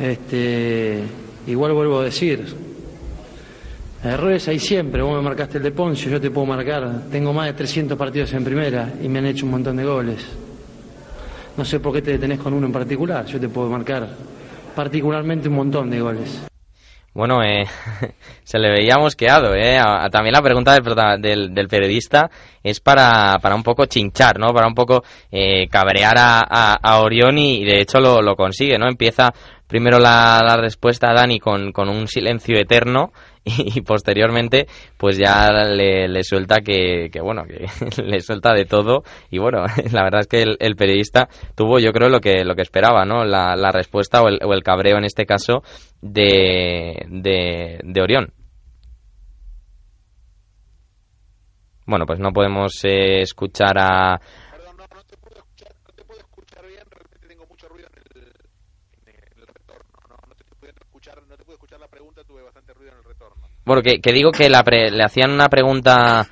Este, 0.00 1.00
igual 1.46 1.74
vuelvo 1.74 2.00
a 2.00 2.04
decir, 2.06 2.44
errores 4.02 4.48
hay 4.48 4.58
siempre, 4.58 5.00
vos 5.00 5.16
me 5.16 5.22
marcaste 5.22 5.58
el 5.58 5.62
de 5.62 5.70
Poncio, 5.70 6.10
yo 6.10 6.20
te 6.20 6.32
puedo 6.32 6.46
marcar, 6.46 7.02
tengo 7.08 7.32
más 7.32 7.46
de 7.46 7.52
300 7.52 7.96
partidos 7.96 8.32
en 8.32 8.42
primera 8.42 8.94
y 9.00 9.08
me 9.08 9.20
han 9.20 9.26
hecho 9.26 9.44
un 9.44 9.52
montón 9.52 9.76
de 9.76 9.84
goles. 9.84 10.43
No 11.56 11.64
sé 11.64 11.80
por 11.80 11.92
qué 11.92 12.02
te 12.02 12.12
detenés 12.12 12.40
con 12.40 12.52
uno 12.52 12.66
en 12.66 12.72
particular, 12.72 13.24
yo 13.26 13.38
te 13.38 13.48
puedo 13.48 13.68
marcar 13.68 14.08
particularmente 14.74 15.48
un 15.48 15.54
montón 15.54 15.88
de 15.88 16.00
goles. 16.00 16.46
Bueno, 17.14 17.44
eh, 17.44 17.64
se 18.42 18.58
le 18.58 18.70
veía 18.70 18.98
mosqueado, 18.98 19.54
¿eh? 19.54 19.78
También 20.10 20.32
la 20.32 20.42
pregunta 20.42 20.74
del, 20.74 21.22
del, 21.22 21.54
del, 21.54 21.68
periodista 21.68 22.28
es 22.60 22.80
para, 22.80 23.38
para 23.40 23.54
un 23.54 23.62
poco 23.62 23.86
chinchar, 23.86 24.40
¿no? 24.40 24.52
Para 24.52 24.66
un 24.66 24.74
poco 24.74 25.04
eh, 25.30 25.68
cabrear 25.68 26.18
a, 26.18 26.40
a, 26.74 27.00
Orión 27.00 27.38
y, 27.38 27.62
y, 27.62 27.64
de 27.64 27.80
hecho 27.80 28.00
lo, 28.00 28.20
lo, 28.20 28.34
consigue, 28.34 28.78
¿no? 28.78 28.88
Empieza 28.88 29.32
primero 29.68 30.00
la, 30.00 30.40
la 30.42 30.56
respuesta 30.56 31.10
a 31.10 31.14
Dani 31.14 31.38
con, 31.38 31.70
con 31.70 31.88
un 31.88 32.08
silencio 32.08 32.58
eterno 32.58 33.12
y, 33.44 33.82
posteriormente 33.82 34.66
pues 34.96 35.18
ya 35.18 35.50
le, 35.50 36.24
suelta 36.24 36.60
que, 36.60 37.10
que, 37.12 37.20
bueno 37.20 37.44
que 37.44 37.66
le 38.02 38.20
suelta 38.20 38.54
de 38.54 38.64
todo. 38.64 39.02
Y 39.30 39.38
bueno 39.38 39.64
la 39.92 40.02
verdad 40.02 40.20
es 40.20 40.26
que 40.26 40.42
el, 40.42 40.76
periodista 40.76 41.28
tuvo 41.54 41.78
yo 41.78 41.92
creo 41.92 42.08
lo 42.08 42.20
que 42.20 42.44
lo 42.44 42.54
que 42.54 42.62
esperaba 42.62 43.04
no 43.04 43.24
la, 43.24 43.70
respuesta 43.72 44.22
o 44.22 44.28
el, 44.28 44.40
o 44.42 44.52
el, 44.54 44.62
cabreo 44.62 44.96
en 44.96 45.04
este 45.04 45.26
caso 45.26 45.62
de, 46.00 47.06
de, 47.08 47.80
de 47.82 48.02
Orión. 48.02 48.32
Bueno 51.86 52.06
pues 52.06 52.18
no 52.18 52.32
podemos 52.32 52.72
eh, 52.84 53.20
escuchar 53.20 53.76
a 53.78 54.18
Perdón, 54.52 54.76
no, 54.78 54.86
no, 54.94 55.04
te 55.04 55.16
puedo 55.18 55.36
escuchar, 55.36 55.74
no 55.86 55.92
te 55.92 56.04
puedo 56.04 56.20
escuchar 56.20 56.66
bien, 56.66 56.82
realmente 56.90 57.28
tengo 57.28 57.46
mucho 57.46 57.68
ruido 57.68 57.88
en 57.92 57.98
el, 57.98 58.32
en 59.06 59.38
el 59.40 59.46
retorno, 59.46 59.92
no, 60.08 60.16
no 60.28 60.34
te 60.34 60.44
estoy 60.44 60.56
pudiendo 60.58 60.80
escuchar, 60.80 61.22
no 61.22 61.36
te 61.36 61.44
puedo 61.44 61.56
escuchar 61.56 61.80
la 61.80 61.88
pregunta, 61.88 62.24
tuve 62.24 62.42
bastante 62.42 62.72
ruido 62.72 62.92
en 62.92 62.98
el 62.98 63.04
retorno. 63.04 63.53
Bueno, 63.64 63.82
que, 63.82 64.00
que 64.00 64.12
digo 64.12 64.30
que 64.30 64.48
la 64.48 64.62
pre, 64.62 64.90
le 64.90 65.02
hacían 65.02 65.30
una 65.30 65.48
pregunta 65.48 66.26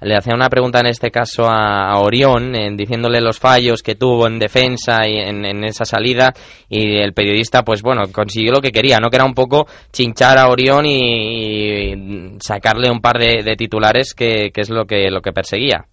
le 0.00 0.16
hacían 0.16 0.36
una 0.36 0.48
pregunta 0.48 0.80
en 0.80 0.86
este 0.86 1.10
caso 1.10 1.44
a, 1.46 1.98
Orión, 1.98 2.54
en, 2.54 2.76
diciéndole 2.76 3.20
los 3.20 3.38
fallos 3.38 3.82
que 3.82 3.96
tuvo 3.96 4.26
en 4.26 4.38
defensa 4.38 5.08
y 5.08 5.16
en, 5.16 5.64
esa 5.64 5.84
salida, 5.84 6.32
y 6.68 6.98
el 6.98 7.12
periodista, 7.12 7.64
pues 7.64 7.82
bueno, 7.82 8.04
consiguió 8.12 8.52
lo 8.52 8.60
que 8.60 8.70
quería, 8.70 8.98
¿no? 8.98 9.10
Que 9.10 9.16
era 9.16 9.24
un 9.24 9.34
poco 9.34 9.66
chinchar 9.92 10.38
a 10.38 10.48
Orión 10.48 10.86
y, 10.86 12.38
sacarle 12.40 12.90
un 12.90 13.00
par 13.00 13.18
de, 13.18 13.42
de 13.42 13.56
titulares 13.56 14.14
que, 14.14 14.50
que, 14.52 14.60
es 14.60 14.70
lo 14.70 14.86
que, 14.86 15.10
lo 15.10 15.20
que 15.20 15.32
perseguía. 15.32 15.86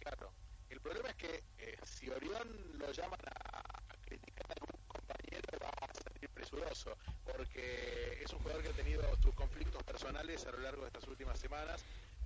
Claro, 0.00 0.30
el 0.68 0.80
problema 0.80 1.08
es 1.08 1.14
que 1.14 1.42
eh, 1.58 1.78
si 1.84 2.10
Orión 2.10 2.46
lo 2.78 2.92
llaman 2.92 3.20
a, 3.24 3.58
a 3.58 3.96
criticar 4.06 4.44
a 4.50 4.52
algún 4.52 4.80
compañero 4.86 5.48
va 5.62 5.68
a 5.68 5.94
salir 5.94 6.28
presuroso, 6.34 6.90
porque 7.24 8.18
es 8.22 8.30
un 8.32 8.40
jugador 8.40 8.62
que 8.62 8.68
ha 8.68 8.72
tenido 8.72 9.02
sus 9.22 9.34
conflictos 9.34 9.82
personales 9.84 10.46
a 10.46 10.50
lo 10.50 10.58
largo 10.58 10.82
de 10.82 10.88
estas 10.88 11.08
últimas 11.08 11.38
semanas 11.38 11.82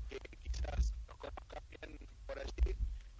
que 0.09 0.19
quizás 0.43 0.95
los 1.07 1.17
conozca 1.19 1.63
bien 1.71 1.99
por 2.27 2.39
allí, 2.39 2.75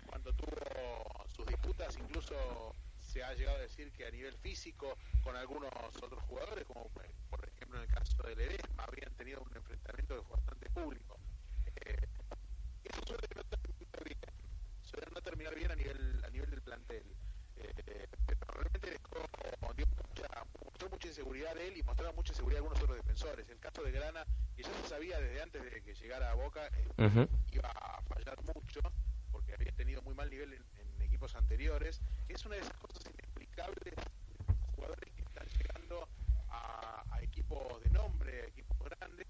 cuando 0.07 0.33
tuvo 0.33 1.27
sus 1.29 1.47
disputas, 1.47 1.97
incluso 1.99 2.75
se 2.99 3.23
ha 3.23 3.33
llegado 3.35 3.59
a 3.59 3.63
decir 3.63 3.91
que 3.93 4.07
a 4.07 4.11
nivel 4.11 4.37
físico 4.39 4.97
con 5.23 5.37
algunos 5.37 5.71
otros 6.03 6.23
jugadores, 6.25 6.65
como 6.67 6.89
por 7.31 7.49
ejemplo 7.49 7.79
en 7.79 7.89
el 7.89 7.95
caso 7.95 8.23
de 8.23 8.37
Ledesma, 8.37 8.85
habían 8.85 9.13
tenido 9.15 9.41
un 9.43 9.57
enfrentamiento 9.57 10.23
bastante 10.31 10.71
público. 10.71 11.19
Eh, 11.77 12.09
eso 12.85 13.01
suele 13.07 13.29
no 13.35 13.45
terminar 13.45 14.05
bien, 14.05 14.19
suele 14.83 15.07
no 15.13 15.21
terminar 15.21 15.55
bien 15.55 15.71
a 15.71 15.75
nivel, 15.75 16.25
a 16.25 16.31
nivel 16.31 16.51
del 16.51 16.63
plantel. 16.63 17.05
Eh, 17.57 18.07
pero 18.27 18.41
realmente 18.53 18.91
dejó, 18.91 19.75
dio 19.75 19.87
mucha, 19.87 20.45
mostró 20.65 20.89
mucha 20.91 21.09
inseguridad 21.09 21.55
de 21.55 21.58
él 21.69 21.77
y 21.77 21.83
mostraba 21.83 22.13
mucha 22.13 22.33
inseguridad 22.33 22.61
de 22.61 22.67
algunos 22.67 22.83
otros 22.83 22.97
defensores. 22.97 23.49
El 23.49 23.59
caso 23.59 23.83
de 23.83 23.93
Grana, 23.93 24.25
que 24.57 24.63
ya 24.63 24.71
se 24.83 24.89
sabía 24.89 25.21
desde 25.21 25.43
antes 25.43 25.63
de 25.63 25.83
que 25.83 25.95
llegara 25.95 26.31
a 26.31 26.35
Boca, 26.35 26.67
eh, 26.67 26.89
uh 26.99 27.03
-huh. 27.03 27.29
iba 27.53 27.71
a 27.71 28.03
fallar 28.03 28.39
mucho, 28.43 28.81
porque 29.31 29.55
había 29.55 29.73
tenido 29.73 30.03
muy 30.03 30.15
mal 30.15 30.29
nivel 30.31 30.53
en, 30.55 30.65
en, 30.79 31.03
equipos 31.03 31.35
anteriores. 31.35 32.01
Es 32.29 32.45
una 32.47 32.57
de 32.57 32.63
esas 32.63 32.77
cosas 32.79 33.03
inexplicables, 33.13 33.95
jugadores 34.75 35.11
que 35.15 35.23
están 35.23 35.47
llegando 35.47 36.09
a, 36.49 37.05
a 37.11 37.23
equipos 37.23 37.83
de 37.83 37.91
nombre, 37.91 38.43
a 38.43 38.47
equipos 38.47 38.79
grandes, 38.79 39.27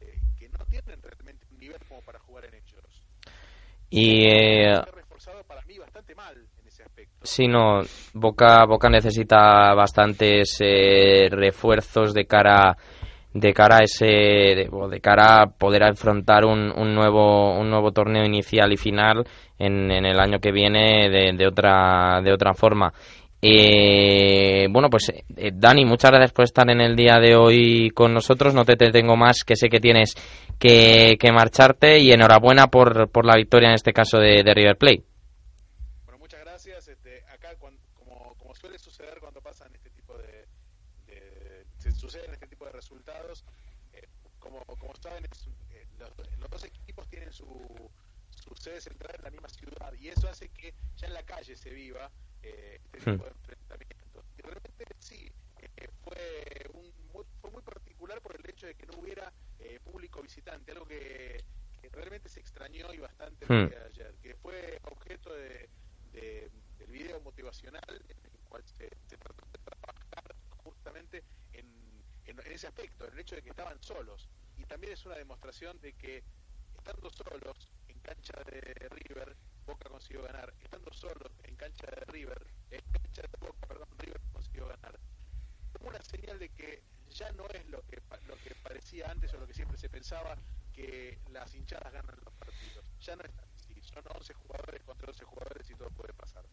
eh, 0.00 0.20
que 0.38 0.48
no 0.48 0.64
tienen 0.66 1.00
realmente 1.02 1.46
un 1.50 1.58
nivel 1.58 1.80
como 1.88 2.02
para 2.02 2.18
jugar 2.18 2.44
en 2.46 2.54
ellos. 2.54 3.04
Y 3.88 4.26
eh, 4.26 4.82
reforzado 4.92 5.44
para 5.44 5.62
mí 5.62 5.78
bastante 5.78 6.14
mal 6.14 6.36
en 6.58 6.66
ese 6.66 6.82
aspecto. 6.82 7.15
Sí, 7.26 7.48
no, 7.48 7.80
Boca, 8.14 8.64
Boca 8.66 8.88
necesita 8.88 9.74
bastantes 9.74 10.58
eh, 10.60 11.28
refuerzos 11.30 12.14
de 12.14 12.24
cara 12.24 12.76
de 13.34 13.52
cara 13.52 13.80
a 13.80 13.82
ese 13.82 14.06
de, 14.06 14.70
de, 14.90 15.00
cara 15.00 15.42
a 15.42 15.46
poder 15.46 15.82
afrontar 15.82 16.46
un, 16.46 16.72
un, 16.74 16.94
nuevo 16.94 17.58
un 17.58 17.68
nuevo 17.68 17.92
torneo 17.92 18.24
inicial 18.24 18.72
y 18.72 18.78
final 18.78 19.26
en, 19.58 19.90
en 19.90 20.06
el 20.06 20.18
año 20.18 20.38
que 20.38 20.52
viene 20.52 21.10
de, 21.10 21.32
de 21.36 21.46
otra 21.46 22.22
de 22.22 22.32
otra 22.32 22.54
forma 22.54 22.94
eh, 23.42 24.66
bueno, 24.70 24.88
pues 24.88 25.10
eh, 25.10 25.52
Dani, 25.54 25.84
muchas 25.84 26.10
gracias 26.10 26.32
por 26.32 26.44
estar 26.44 26.68
en 26.70 26.80
el 26.80 26.96
día 26.96 27.18
de 27.18 27.36
hoy 27.36 27.90
con 27.90 28.12
nosotros. 28.14 28.54
No 28.54 28.64
te 28.64 28.76
tengo 28.76 29.16
más, 29.16 29.44
que 29.44 29.56
sé 29.56 29.68
que 29.68 29.80
tienes 29.80 30.14
que, 30.58 31.16
que 31.20 31.32
marcharte 31.32 31.98
y 32.00 32.10
enhorabuena 32.10 32.68
por, 32.68 33.08
por 33.10 33.24
la 33.24 33.36
victoria 33.36 33.68
en 33.68 33.74
este 33.74 33.92
caso 33.92 34.18
de, 34.18 34.42
de 34.42 34.54
River 34.54 34.76
Plate. 34.76 35.04
Bueno, 36.04 36.18
muchas 36.18 36.40
gracias. 36.40 36.88
Este, 36.88 37.22
acá, 37.32 37.54
cuando, 37.58 37.80
como, 37.94 38.34
como 38.36 38.54
suele 38.54 38.78
suceder 38.78 39.18
cuando 39.20 39.40
pasan 39.40 39.72
este 39.74 39.90
tipo 39.90 40.16
de, 40.16 40.46
de 41.06 41.64
se 41.78 41.92
suceden 41.92 42.32
este 42.32 42.46
tipo 42.46 42.64
de 42.64 42.72
resultados, 42.72 43.44
eh, 43.92 44.08
como, 44.38 44.58
como 44.64 44.92
saben, 44.96 45.24
es, 45.30 45.46
eh, 45.70 45.86
los, 45.98 46.10
los 46.40 46.50
dos 46.50 46.64
equipos 46.64 47.06
tienen 47.08 47.30
su, 47.32 47.46
su 48.30 48.54
sede 48.56 48.80
central 48.80 49.14
en 49.18 49.24
la 49.24 49.30
misma 49.30 49.48
ciudad 49.50 49.92
y 50.00 50.08
eso 50.08 50.28
hace 50.28 50.48
que 50.48 50.72
ya 50.96 51.06
en 51.06 51.14
la 51.14 51.22
calle 51.22 51.54
se 51.54 51.70
viva 51.70 52.10
de 53.12 53.28
enfrentamientos. 53.28 54.24
Y 54.38 54.42
realmente 54.42 54.84
sí, 54.98 55.32
eh, 55.76 55.88
fue, 56.02 56.66
un, 56.74 56.92
muy, 57.12 57.24
fue 57.40 57.50
muy 57.50 57.62
particular 57.62 58.20
por 58.20 58.36
el 58.36 58.48
hecho 58.50 58.66
de 58.66 58.74
que 58.74 58.86
no 58.86 58.98
hubiera 58.98 59.32
eh, 59.58 59.80
público 59.84 60.22
visitante, 60.22 60.72
algo 60.72 60.86
que, 60.86 61.44
que 61.80 61.88
realmente 61.90 62.28
se 62.28 62.40
extrañó 62.40 62.92
y 62.92 62.98
bastante 62.98 63.46
el 63.64 63.68
día 63.70 63.78
de 63.80 63.86
ayer, 63.86 64.14
que 64.22 64.34
fue 64.36 64.78
objeto 64.84 65.32
de, 65.34 65.68
de- 66.12 66.50
del 66.78 66.90
video 66.90 67.20
motivacional 67.20 67.82
en 67.88 68.24
el 68.24 68.38
cual 68.44 68.62
se, 68.64 68.88
se 69.06 69.16
trató 69.16 69.44
de 69.52 69.58
trabajar 69.64 70.36
justamente 70.64 71.24
en, 71.52 71.66
en, 72.24 72.38
en 72.40 72.52
ese 72.52 72.66
aspecto, 72.66 73.06
en 73.06 73.14
el 73.14 73.20
hecho 73.20 73.34
de 73.36 73.42
que 73.42 73.50
estaban 73.50 73.80
solos. 73.82 74.28
Y 74.56 74.64
también 74.64 74.92
es 74.92 75.04
una 75.06 75.16
demostración 75.16 75.78
de 75.80 75.92
que 75.94 76.22
estando 76.76 77.10
solos 77.10 77.70
en 77.88 77.98
cancha 78.00 78.34
de 78.44 78.60
River, 78.90 79.36
Boca 79.66 79.88
consiguió 79.88 80.22
ganar. 80.22 80.52
Estando 80.62 80.92
solos 80.92 81.32
en 81.44 81.56
cancha 81.56 81.86
de 81.86 82.04
River, 82.06 82.46
en 82.70 82.80
cancha 82.92 83.22
de 83.22 83.28
Boca, 83.38 83.66
perdón, 83.66 83.88
River 83.98 84.20
consiguió 84.32 84.68
ganar. 84.68 84.98
Como 85.72 85.90
una 85.90 86.02
señal 86.02 86.38
de 86.38 86.48
que 86.50 86.82
ya 87.10 87.30
no 87.32 87.46
es 87.48 87.66
lo 87.68 87.82
que 87.86 88.00
lo 88.26 88.36
que 88.36 88.54
parecía 88.62 89.10
antes 89.10 89.32
o 89.34 89.38
lo 89.38 89.46
que 89.46 89.54
siempre 89.54 89.78
se 89.78 89.88
pensaba 89.88 90.36
que 90.72 91.18
las 91.30 91.54
hinchadas 91.54 91.92
ganan 91.92 92.16
los 92.24 92.34
partidos. 92.34 92.84
Ya 93.00 93.16
no 93.16 93.24
es 93.24 93.30
así. 93.54 93.74
Son 93.82 94.02
11 94.14 94.34
jugadores 94.34 94.82
contra 94.82 95.08
11 95.08 95.24
jugadores 95.24 95.70
y 95.70 95.74
todo 95.74 95.90
puede 95.90 96.12
pasar. 96.12 96.44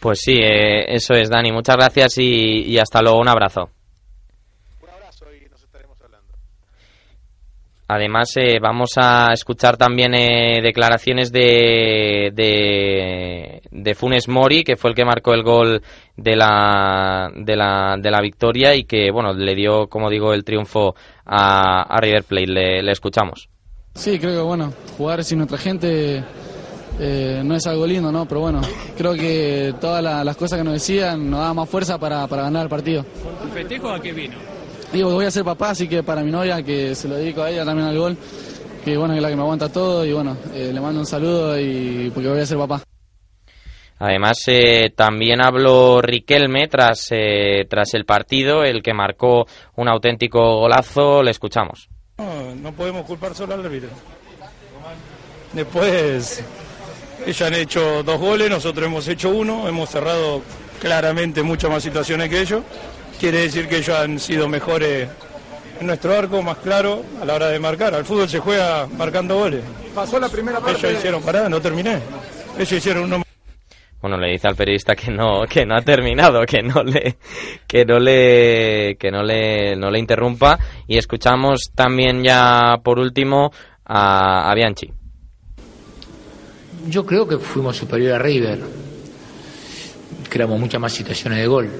Pues 0.00 0.20
sí, 0.22 0.32
eh, 0.32 0.94
eso 0.94 1.14
es, 1.14 1.28
Dani. 1.28 1.52
Muchas 1.52 1.76
gracias 1.76 2.18
y 2.18 2.78
hasta 2.78 3.02
luego. 3.02 3.18
Un 3.18 3.28
abrazo. 3.28 3.70
Un 4.82 4.88
abrazo 4.88 5.32
y 5.34 5.48
nos 5.48 5.62
estaremos 5.62 6.00
hablando. 6.00 6.34
Además, 7.92 8.30
eh, 8.36 8.60
vamos 8.60 8.90
a 8.98 9.32
escuchar 9.32 9.76
también 9.76 10.14
eh, 10.14 10.60
declaraciones 10.62 11.32
de, 11.32 12.30
de, 12.32 13.62
de 13.68 13.94
Funes 13.96 14.28
Mori, 14.28 14.62
que 14.62 14.76
fue 14.76 14.90
el 14.90 14.96
que 14.96 15.04
marcó 15.04 15.34
el 15.34 15.42
gol 15.42 15.82
de 16.16 16.36
la, 16.36 17.32
de 17.34 17.56
la, 17.56 17.96
de 17.98 18.10
la 18.12 18.20
victoria 18.20 18.76
y 18.76 18.84
que, 18.84 19.10
bueno, 19.10 19.32
le 19.32 19.56
dio, 19.56 19.88
como 19.88 20.08
digo, 20.08 20.32
el 20.32 20.44
triunfo 20.44 20.94
a, 21.26 21.82
a 21.82 22.00
River 22.00 22.22
Plate. 22.22 22.46
Le, 22.46 22.82
le 22.82 22.92
escuchamos. 22.92 23.48
Sí, 23.94 24.20
creo 24.20 24.34
que 24.36 24.42
bueno, 24.42 24.72
jugar 24.96 25.24
sin 25.24 25.38
nuestra 25.38 25.58
gente 25.58 26.22
eh, 27.00 27.42
no 27.44 27.56
es 27.56 27.66
algo 27.66 27.86
lindo, 27.88 28.12
¿no? 28.12 28.24
Pero 28.26 28.40
bueno, 28.42 28.60
creo 28.96 29.14
que 29.14 29.74
todas 29.80 30.00
la- 30.00 30.22
las 30.22 30.36
cosas 30.36 30.58
que 30.58 30.64
nos 30.64 30.74
decían 30.74 31.28
nos 31.28 31.40
daban 31.40 31.56
más 31.56 31.68
fuerza 31.68 31.98
para, 31.98 32.24
para 32.28 32.42
ganar 32.44 32.62
el 32.64 32.68
partido. 32.68 33.04
¿El 33.42 33.50
festejo 33.50 33.90
a 33.90 34.00
qué 34.00 34.12
vino? 34.12 34.36
Digo, 34.92 35.12
voy 35.12 35.24
a 35.24 35.30
ser 35.30 35.44
papá, 35.44 35.70
así 35.70 35.86
que 35.86 36.02
para 36.02 36.22
mi 36.22 36.32
novia, 36.32 36.62
que 36.62 36.94
se 36.94 37.06
lo 37.06 37.14
dedico 37.14 37.42
a 37.42 37.50
ella 37.50 37.64
también 37.64 37.88
al 37.88 37.98
gol, 37.98 38.16
que 38.84 38.96
bueno, 38.96 39.14
que 39.14 39.18
es 39.18 39.22
la 39.22 39.28
que 39.28 39.36
me 39.36 39.42
aguanta 39.42 39.68
todo 39.68 40.04
y 40.04 40.12
bueno, 40.12 40.36
eh, 40.52 40.70
le 40.72 40.80
mando 40.80 41.00
un 41.00 41.06
saludo 41.06 41.58
y 41.58 42.10
porque 42.12 42.28
voy 42.28 42.40
a 42.40 42.46
ser 42.46 42.58
papá. 42.58 42.82
Además, 44.00 44.38
eh, 44.46 44.90
también 44.96 45.42
habló 45.42 46.00
Riquelme 46.00 46.68
tras, 46.68 47.08
eh, 47.10 47.66
tras 47.68 47.92
el 47.92 48.06
partido, 48.06 48.64
el 48.64 48.82
que 48.82 48.94
marcó 48.94 49.46
un 49.76 49.88
auténtico 49.88 50.40
golazo. 50.58 51.22
Le 51.22 51.30
escuchamos. 51.30 51.88
No, 52.16 52.54
no 52.54 52.72
podemos 52.72 53.04
culpar 53.04 53.34
solo 53.34 53.54
al 53.54 53.64
árbitro. 53.64 53.90
Después, 55.52 56.42
ellos 57.26 57.42
han 57.42 57.54
hecho 57.54 58.02
dos 58.02 58.18
goles, 58.18 58.48
nosotros 58.48 58.86
hemos 58.86 59.06
hecho 59.06 59.28
uno, 59.28 59.68
hemos 59.68 59.90
cerrado 59.90 60.40
claramente 60.80 61.42
muchas 61.42 61.70
más 61.70 61.82
situaciones 61.82 62.30
que 62.30 62.40
ellos. 62.40 62.62
Quiere 63.20 63.42
decir 63.42 63.68
que 63.68 63.76
ellos 63.76 63.94
han 63.94 64.18
sido 64.18 64.48
mejores 64.48 65.06
en 65.78 65.86
nuestro 65.86 66.14
arco, 66.16 66.40
más 66.40 66.56
claro 66.56 67.04
a 67.20 67.24
la 67.26 67.34
hora 67.34 67.48
de 67.48 67.58
marcar. 67.58 67.94
Al 67.94 68.06
fútbol 68.06 68.26
se 68.30 68.38
juega 68.38 68.86
marcando 68.86 69.36
goles. 69.36 69.62
Pasó 69.94 70.18
la 70.18 70.30
primera 70.30 70.58
parte. 70.58 70.86
Ellos 70.88 71.00
hicieron 71.00 71.22
parada, 71.22 71.46
no 71.50 71.60
terminé. 71.60 72.00
Ellos 72.56 72.72
hicieron 72.72 73.04
uno 73.04 73.22
Bueno, 74.00 74.16
le 74.16 74.32
dice 74.32 74.48
al 74.48 74.56
periodista 74.56 74.94
que 74.94 75.10
no, 75.10 75.42
que 75.46 75.66
no 75.66 75.76
ha 75.76 75.82
terminado, 75.82 76.40
que 76.46 76.62
no 76.62 76.82
le, 76.82 77.18
que 77.66 77.84
no 77.84 77.98
le, 77.98 78.96
que 78.98 79.10
no 79.10 79.22
le, 79.22 79.76
no 79.76 79.90
le 79.90 79.98
interrumpa. 79.98 80.58
Y 80.86 80.96
escuchamos 80.96 81.72
también 81.74 82.24
ya 82.24 82.78
por 82.82 82.98
último 82.98 83.52
a, 83.84 84.50
a 84.50 84.54
Bianchi. 84.54 84.90
Yo 86.88 87.04
creo 87.04 87.28
que 87.28 87.36
fuimos 87.36 87.76
superior 87.76 88.14
a 88.14 88.18
River. 88.18 88.60
Creamos 90.30 90.58
muchas 90.58 90.80
más 90.80 90.92
situaciones 90.94 91.38
de 91.38 91.46
gol. 91.46 91.70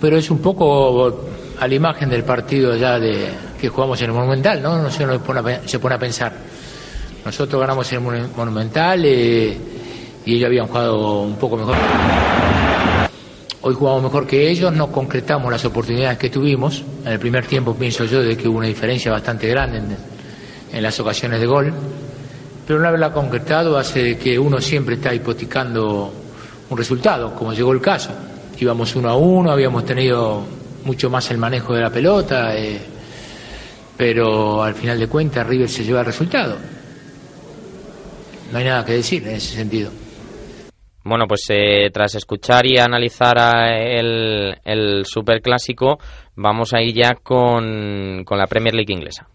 Pero 0.00 0.16
es 0.16 0.30
un 0.30 0.38
poco 0.38 1.20
a 1.60 1.68
la 1.68 1.74
imagen 1.74 2.08
del 2.08 2.24
partido 2.24 2.74
ya 2.76 2.98
de 2.98 3.28
que 3.60 3.68
jugamos 3.68 4.00
en 4.00 4.06
el 4.06 4.12
Monumental, 4.12 4.62
¿no? 4.62 4.82
No 4.82 4.90
se, 4.90 5.06
pone 5.18 5.40
a 5.40 5.60
se 5.68 5.78
pone 5.78 5.94
a 5.94 5.98
pensar. 5.98 6.32
Nosotros 7.24 7.60
ganamos 7.60 7.90
en 7.92 7.98
el 7.98 8.04
Monu- 8.04 8.28
Monumental 8.36 9.02
eh, 9.04 9.56
y 10.24 10.34
ellos 10.36 10.46
habían 10.46 10.66
jugado 10.66 11.20
un 11.22 11.36
poco 11.36 11.56
mejor. 11.56 11.76
Hoy 13.62 13.74
jugamos 13.74 14.02
mejor 14.02 14.26
que 14.26 14.50
ellos, 14.50 14.72
no 14.72 14.92
concretamos 14.92 15.50
las 15.50 15.64
oportunidades 15.64 16.18
que 16.18 16.28
tuvimos. 16.28 16.82
En 17.04 17.12
el 17.12 17.18
primer 17.18 17.46
tiempo 17.46 17.74
pienso 17.74 18.04
yo 18.04 18.22
de 18.22 18.36
que 18.36 18.46
hubo 18.48 18.58
una 18.58 18.66
diferencia 18.66 19.10
bastante 19.10 19.48
grande 19.48 19.82
en, 20.72 20.82
las 20.82 20.98
ocasiones 21.00 21.40
de 21.40 21.46
gol. 21.46 21.72
Pero 22.66 22.78
no 22.80 22.88
haberla 22.88 23.12
concretado 23.12 23.78
hace 23.78 24.18
que 24.18 24.38
uno 24.38 24.60
siempre 24.60 24.96
está 24.96 25.14
hipotecando 25.14 26.12
un 26.68 26.76
resultado, 26.78 27.34
como 27.34 27.52
llegó 27.54 27.72
el 27.72 27.80
caso. 27.80 28.10
Íbamos 28.58 28.96
uno 28.96 29.08
a 29.08 29.16
uno, 29.16 29.50
habíamos 29.50 29.84
tenido 29.84 30.44
mucho 30.84 31.10
más 31.10 31.30
el 31.30 31.38
manejo 31.38 31.74
de 31.74 31.82
la 31.82 31.90
pelota, 31.90 32.56
eh, 32.56 32.80
pero 33.96 34.62
al 34.62 34.74
final 34.74 34.98
de 34.98 35.06
cuentas 35.08 35.46
River 35.46 35.68
se 35.68 35.84
lleva 35.84 36.00
el 36.00 36.06
resultado. 36.06 36.56
No 38.52 38.58
hay 38.58 38.64
nada 38.64 38.84
que 38.84 38.92
decir 38.92 39.26
en 39.26 39.36
ese 39.36 39.56
sentido. 39.56 39.90
Bueno, 41.04 41.26
pues 41.26 41.42
eh, 41.50 41.90
tras 41.92 42.14
escuchar 42.14 42.64
y 42.66 42.78
analizar 42.78 43.38
a 43.38 43.76
el, 43.78 44.56
el 44.64 45.04
superclásico, 45.04 45.98
vamos 46.34 46.72
a 46.72 46.80
ir 46.80 46.94
ya 46.94 47.14
con, 47.22 48.24
con 48.24 48.38
la 48.38 48.46
Premier 48.46 48.74
League 48.74 48.92
inglesa. 48.92 49.28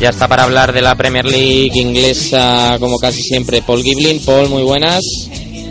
Ya 0.00 0.08
está 0.08 0.26
para 0.26 0.44
hablar 0.44 0.72
de 0.72 0.80
la 0.80 0.94
Premier 0.94 1.26
League 1.26 1.78
inglesa, 1.78 2.78
como 2.80 2.96
casi 2.96 3.20
siempre, 3.22 3.60
Paul 3.60 3.82
Giblin. 3.82 4.24
Paul, 4.24 4.48
muy 4.48 4.62
buenas. 4.62 5.02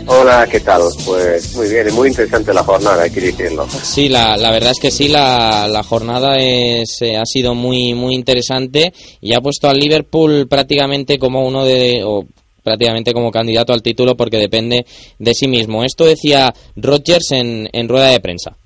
Hola, 0.06 0.46
¿qué 0.48 0.60
tal? 0.60 0.82
Pues 1.04 1.56
muy 1.56 1.68
bien, 1.68 1.88
y 1.88 1.92
muy 1.92 2.08
interesante 2.08 2.54
la 2.54 2.62
jornada, 2.62 3.02
hay 3.02 3.10
que 3.10 3.20
decirlo. 3.20 3.66
Sí, 3.82 4.08
la, 4.08 4.36
la 4.36 4.52
verdad 4.52 4.70
es 4.70 4.78
que 4.80 4.92
sí, 4.92 5.08
la, 5.08 5.66
la 5.66 5.82
jornada 5.82 6.36
es, 6.38 7.02
eh, 7.02 7.16
ha 7.16 7.24
sido 7.24 7.56
muy, 7.56 7.92
muy 7.94 8.14
interesante 8.14 8.92
y 9.20 9.34
ha 9.34 9.40
puesto 9.40 9.68
al 9.68 9.78
Liverpool 9.78 10.46
prácticamente 10.48 11.18
como 11.18 11.44
uno 11.44 11.64
de, 11.64 12.02
o 12.04 12.24
prácticamente 12.62 13.12
como 13.12 13.32
candidato 13.32 13.72
al 13.72 13.82
título 13.82 14.16
porque 14.16 14.36
depende 14.36 14.86
de 15.18 15.34
sí 15.34 15.48
mismo. 15.48 15.82
Esto 15.82 16.04
decía 16.04 16.54
Rodgers 16.76 17.32
en, 17.32 17.68
en 17.72 17.88
rueda 17.88 18.10
de 18.10 18.20
prensa. 18.20 18.56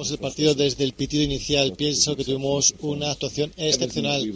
Vamos 0.00 0.12
el 0.12 0.18
partido 0.18 0.54
desde 0.54 0.84
el 0.84 0.94
pitido 0.94 1.22
inicial. 1.22 1.74
Pienso 1.74 2.16
que 2.16 2.24
tuvimos 2.24 2.72
una 2.80 3.10
actuación 3.10 3.52
excepcional. 3.58 4.32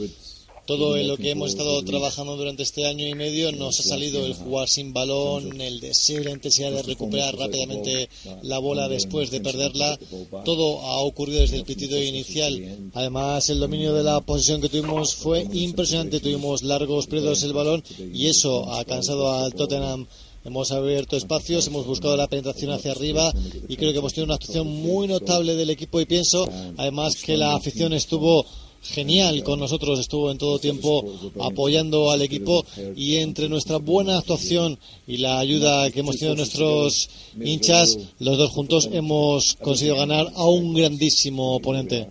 Todo 0.67 0.99
en 0.99 1.09
lo 1.09 1.17
que 1.17 1.31
hemos 1.31 1.53
estado 1.53 1.83
trabajando 1.83 2.37
durante 2.37 2.63
este 2.63 2.87
año 2.87 3.09
y 3.09 3.15
medio 3.15 3.51
nos 3.51 3.81
ha 3.81 3.83
salido 3.83 4.27
el 4.27 4.35
jugar 4.35 4.69
sin 4.69 4.93
balón, 4.93 5.59
el 5.63 5.81
deseo 5.81 6.21
y 6.21 6.25
la 6.25 6.33
intensidad 6.33 6.71
de 6.71 6.83
recuperar 6.83 7.35
rápidamente 7.39 8.11
la 8.43 8.59
bola 8.59 8.91
después 8.91 9.31
de 9.31 9.41
perderla. 9.41 9.99
Todo 10.45 10.83
ha 10.83 11.01
ocurrido 11.01 11.41
desde 11.41 11.57
el 11.57 11.65
pitido 11.65 11.99
inicial. 11.99 12.91
Además, 12.93 13.49
el 13.49 13.59
dominio 13.59 13.95
de 13.95 14.03
la 14.03 14.21
posesión 14.21 14.61
que 14.61 14.69
tuvimos 14.69 15.15
fue 15.15 15.49
impresionante. 15.51 16.21
Tuvimos 16.21 16.63
largos 16.63 17.07
periodos 17.07 17.43
el 17.43 17.55
balón 17.55 17.83
y 18.13 18.27
eso 18.27 18.71
ha 18.71 18.85
cansado 18.85 19.33
al 19.33 19.55
Tottenham 19.55 20.07
Hemos 20.45 20.73
abierto 20.73 21.17
espacios, 21.17 21.67
hemos 21.69 21.87
buscado 21.87 22.19
la 22.19 22.29
penetración 22.29 22.71
hacia 22.71 22.93
arriba 22.93 23.33
y 23.67 23.77
creo 23.77 23.93
que 23.93 23.99
hemos 23.99 24.13
tenido 24.13 24.27
una 24.27 24.35
actuación 24.35 24.67
muy 24.67 25.09
notable 25.09 25.55
del 25.55 25.71
equipo 25.71 26.03
y 26.03 26.05
pienso 26.05 26.47
además 26.77 27.17
que 27.17 27.39
la 27.39 27.55
afición 27.55 27.95
estuvo 27.95 28.45
genial 28.83 29.43
con 29.43 29.59
nosotros, 29.59 29.99
estuvo 29.99 30.31
en 30.31 30.37
todo 30.37 30.59
tiempo 30.59 31.03
apoyando 31.41 32.11
al 32.11 32.21
equipo 32.21 32.65
y 32.95 33.17
entre 33.17 33.49
nuestra 33.49 33.79
buena 33.79 34.19
actuación 34.19 34.79
y 35.07 35.17
la 35.17 35.39
ayuda 35.39 35.91
que 35.91 36.01
hemos 36.01 36.17
tenido 36.17 36.37
nuestros 36.37 37.09
hinchas, 37.43 37.99
los 38.19 38.37
dos 38.37 38.51
juntos 38.51 38.91
hemos 38.93 39.55
conseguido 39.55 39.97
ganar 39.97 40.31
a 40.35 40.45
un 40.45 40.75
grandísimo 40.75 41.55
oponente. 41.55 42.09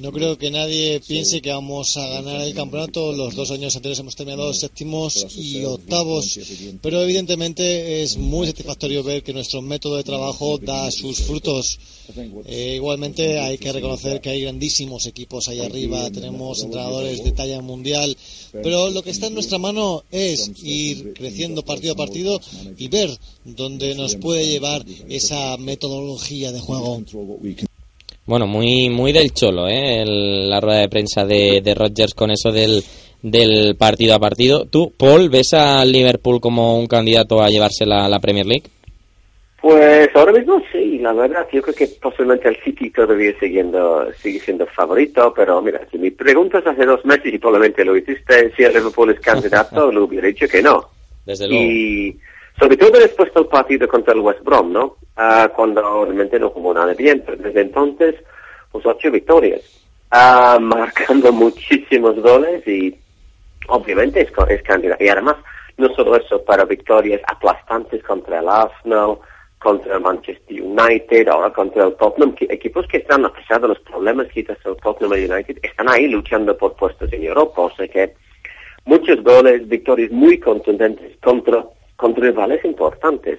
No 0.00 0.12
creo 0.12 0.38
que 0.38 0.50
nadie 0.50 1.00
piense 1.00 1.42
que 1.42 1.50
vamos 1.50 1.96
a 1.96 2.06
ganar 2.08 2.40
el 2.40 2.54
campeonato. 2.54 3.12
Los 3.12 3.34
dos 3.34 3.50
años 3.50 3.76
anteriores 3.76 3.98
hemos 3.98 4.16
terminado 4.16 4.52
séptimos 4.54 5.26
y 5.36 5.64
octavos, 5.64 6.38
pero 6.80 7.02
evidentemente 7.02 8.02
es 8.02 8.16
muy 8.16 8.46
satisfactorio 8.46 9.02
ver 9.02 9.22
que 9.22 9.32
nuestro 9.32 9.60
método 9.62 9.96
de 9.96 10.04
trabajo 10.04 10.58
da 10.58 10.90
sus 10.90 11.18
frutos. 11.22 11.78
Eh, 12.46 12.74
igualmente 12.76 13.38
hay 13.38 13.58
que 13.58 13.72
reconocer 13.72 14.20
que 14.20 14.30
hay 14.30 14.42
grandísimos 14.42 15.06
equipos 15.06 15.48
ahí 15.48 15.60
arriba, 15.60 16.10
tenemos 16.10 16.62
entrenadores 16.62 17.24
de 17.24 17.32
talla 17.32 17.60
mundial, 17.60 18.16
pero 18.52 18.90
lo 18.90 19.02
que 19.02 19.10
está 19.10 19.26
en 19.28 19.34
nuestra 19.34 19.58
mano 19.58 20.04
es 20.10 20.50
ir 20.62 21.14
creciendo 21.14 21.64
partido 21.64 21.94
a 21.94 21.96
partido 21.96 22.40
y 22.78 22.88
ver 22.88 23.10
dónde 23.44 23.94
nos 23.94 24.16
puede 24.16 24.46
llevar 24.46 24.84
esa 25.08 25.56
metodología 25.56 26.52
de 26.52 26.60
juego. 26.60 27.02
Bueno, 28.26 28.46
muy 28.46 28.88
muy 28.88 29.12
del 29.12 29.32
cholo, 29.32 29.68
¿eh? 29.68 30.00
El- 30.02 30.48
la 30.48 30.60
rueda 30.60 30.80
de 30.80 30.88
prensa 30.88 31.24
de, 31.26 31.60
de 31.62 31.74
Rodgers 31.74 32.14
con 32.14 32.30
eso 32.30 32.50
del, 32.52 32.82
del 33.22 33.76
partido 33.76 34.14
a 34.14 34.18
partido. 34.18 34.64
¿Tú, 34.66 34.92
Paul, 34.96 35.28
ves 35.28 35.52
al 35.54 35.92
Liverpool 35.92 36.40
como 36.40 36.78
un 36.78 36.86
candidato 36.86 37.42
a 37.42 37.48
llevarse 37.50 37.84
la, 37.84 38.08
la 38.08 38.20
Premier 38.20 38.46
League? 38.46 38.64
Pues 39.60 40.08
ahora 40.14 40.32
mismo 40.32 40.62
sí, 40.70 40.98
la 40.98 41.14
verdad, 41.14 41.46
yo 41.50 41.62
creo 41.62 41.74
que 41.74 41.86
posiblemente 42.00 42.48
el 42.48 42.56
City 42.62 42.90
todavía 42.90 43.32
siguiendo, 43.40 44.06
sigue 44.20 44.38
siendo 44.40 44.66
favorito, 44.66 45.32
pero 45.34 45.62
mira, 45.62 45.80
si 45.90 45.96
me 45.96 46.10
preguntas 46.10 46.66
hace 46.66 46.84
dos 46.84 47.02
meses 47.06 47.32
y 47.32 47.38
probablemente 47.38 47.82
lo 47.82 47.96
hiciste, 47.96 48.52
si 48.54 48.62
el 48.62 48.74
Liverpool 48.74 49.10
es 49.12 49.20
candidato, 49.20 49.90
lo 49.92 50.04
hubiera 50.04 50.28
dicho 50.28 50.46
que 50.48 50.60
no. 50.62 50.84
Desde 51.24 51.48
luego. 51.48 51.62
Y 51.64 52.18
sobre 52.58 52.76
todo 52.76 52.90
después 52.98 53.32
del 53.32 53.46
partido 53.46 53.88
contra 53.88 54.12
el 54.12 54.20
West 54.20 54.42
Brom, 54.44 54.70
¿no? 54.70 54.96
Ah, 55.16 55.50
cuando 55.54 56.04
realmente 56.04 56.38
no 56.40 56.50
jugó 56.50 56.74
nada 56.74 56.92
bien, 56.94 57.22
pero 57.24 57.38
desde 57.42 57.60
entonces, 57.60 58.16
pues 58.72 58.84
ocho 58.86 59.10
victorias, 59.10 59.62
Ah, 60.10 60.58
marcando 60.60 61.32
muchísimos 61.32 62.16
goles 62.20 62.66
y 62.68 62.96
obviamente 63.68 64.20
es, 64.22 64.28
es 64.48 64.62
candidato. 64.62 65.02
Y 65.02 65.08
además, 65.08 65.36
no 65.76 65.88
solo 65.94 66.16
eso, 66.16 66.44
para 66.44 66.64
victorias 66.64 67.20
aplastantes 67.26 68.02
contra 68.04 68.38
el 68.40 68.48
Arsenal, 68.48 69.18
contra 69.58 69.94
el 69.96 70.00
Manchester 70.02 70.62
United, 70.62 71.26
ahora 71.28 71.52
contra 71.52 71.84
el 71.86 71.94
Tottenham, 71.96 72.34
que- 72.34 72.46
equipos 72.50 72.86
que 72.86 72.98
están, 72.98 73.24
a 73.24 73.32
pesar 73.32 73.60
de 73.62 73.68
los 73.68 73.78
problemas 73.80 74.28
que 74.28 74.40
está 74.40 74.56
el 74.64 74.76
Tottenham 74.76 75.18
y 75.18 75.24
United, 75.30 75.58
están 75.62 75.88
ahí 75.88 76.06
luchando 76.06 76.56
por 76.56 76.74
puestos 76.74 77.12
en 77.12 77.24
Europa, 77.24 77.62
o 77.62 77.70
sea 77.74 77.88
que 77.88 78.14
muchos 78.84 79.22
goles, 79.24 79.66
victorias 79.66 80.10
muy 80.12 80.38
contundentes 80.38 81.16
contra, 81.22 81.64
contra 81.96 82.24
rivales 82.24 82.64
importantes. 82.64 83.38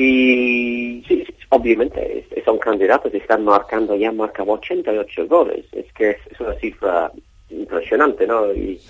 Y 0.00 1.04
sí, 1.06 1.24
sí, 1.26 1.34
obviamente 1.50 2.26
son 2.44 2.58
candidatos, 2.58 3.12
están 3.12 3.44
marcando, 3.44 3.94
ya 3.96 4.10
marcan 4.12 4.48
88 4.48 5.26
goles. 5.26 5.64
Es 5.72 5.92
que 5.92 6.10
es, 6.10 6.40
una 6.40 6.54
cifra 6.54 7.12
impresionante, 7.50 8.26
¿no? 8.26 8.52
Y 8.54 8.80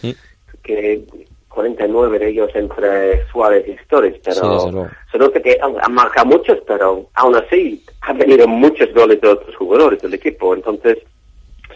que 0.62 1.02
49 1.48 2.18
de 2.18 2.28
ellos 2.28 2.50
entre 2.54 3.26
Suárez 3.28 3.66
y 3.66 3.72
Stories, 3.72 4.14
Sí, 4.14 4.20
pero 4.24 4.70
luego. 4.70 4.88
se 5.10 5.18
nota 5.18 5.40
que 5.42 5.58
han, 5.60 5.74
han 5.80 5.92
marcado 5.92 6.26
muchos, 6.26 6.58
pero 6.66 7.06
aún 7.14 7.34
así 7.34 7.82
han 8.02 8.18
venido 8.18 8.46
muchos 8.46 8.92
goles 8.94 9.20
de 9.20 9.28
otros 9.28 9.56
jugadores 9.56 10.00
del 10.00 10.14
equipo. 10.14 10.54
Entonces, 10.54 10.98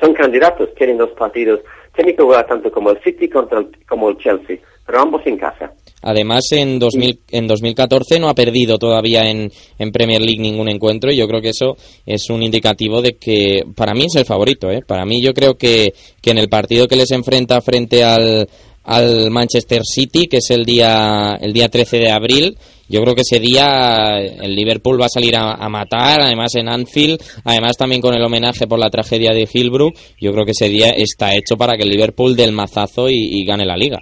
son 0.00 0.14
candidatos, 0.14 0.72
tienen 0.76 0.98
dos 0.98 1.10
partidos. 1.10 1.60
Tienen 1.94 2.14
que 2.16 2.22
jugar 2.22 2.46
tanto 2.46 2.70
como 2.70 2.90
el 2.90 3.00
City 3.02 3.28
contra 3.28 3.60
el- 3.60 3.76
como 3.88 4.10
el 4.10 4.18
Chelsea, 4.18 4.58
pero 4.86 5.00
ambos 5.02 5.22
en 5.26 5.36
casa. 5.36 5.72
Además, 6.02 6.44
en, 6.52 6.78
2000, 6.78 7.20
en 7.30 7.46
2014 7.46 8.18
no 8.20 8.28
ha 8.28 8.34
perdido 8.34 8.76
todavía 8.78 9.22
en, 9.30 9.50
en 9.78 9.90
Premier 9.90 10.20
League 10.20 10.38
ningún 10.42 10.68
encuentro 10.68 11.10
y 11.10 11.16
yo 11.16 11.26
creo 11.26 11.40
que 11.40 11.48
eso 11.48 11.76
es 12.04 12.28
un 12.28 12.42
indicativo 12.42 13.00
de 13.00 13.16
que 13.16 13.62
para 13.74 13.94
mí 13.94 14.04
es 14.04 14.14
el 14.16 14.26
favorito. 14.26 14.70
¿eh? 14.70 14.82
Para 14.86 15.06
mí 15.06 15.22
yo 15.22 15.32
creo 15.32 15.54
que, 15.54 15.94
que 16.20 16.30
en 16.32 16.38
el 16.38 16.48
partido 16.50 16.86
que 16.88 16.96
les 16.96 17.10
enfrenta 17.10 17.62
frente 17.62 18.04
al, 18.04 18.46
al 18.84 19.30
Manchester 19.30 19.80
City, 19.82 20.26
que 20.26 20.38
es 20.38 20.50
el 20.50 20.66
día, 20.66 21.38
el 21.40 21.54
día 21.54 21.70
13 21.70 21.96
de 21.96 22.10
abril, 22.10 22.58
yo 22.86 23.00
creo 23.00 23.14
que 23.14 23.22
ese 23.22 23.40
día 23.40 24.18
el 24.18 24.54
Liverpool 24.54 25.00
va 25.00 25.06
a 25.06 25.08
salir 25.08 25.34
a, 25.36 25.52
a 25.54 25.68
matar, 25.70 26.20
además 26.20 26.54
en 26.54 26.68
Anfield, 26.68 27.18
además 27.44 27.78
también 27.78 28.02
con 28.02 28.14
el 28.14 28.22
homenaje 28.22 28.66
por 28.66 28.78
la 28.78 28.90
tragedia 28.90 29.32
de 29.32 29.48
Hillbrook, 29.50 29.94
yo 30.20 30.32
creo 30.32 30.44
que 30.44 30.50
ese 30.50 30.68
día 30.68 30.90
está 30.90 31.34
hecho 31.34 31.56
para 31.56 31.78
que 31.78 31.84
el 31.84 31.88
Liverpool 31.88 32.36
dé 32.36 32.44
el 32.44 32.52
mazazo 32.52 33.08
y- 33.08 33.14
y 33.40 33.46
gane 33.46 33.64
la 33.64 33.78
liga. 33.78 34.00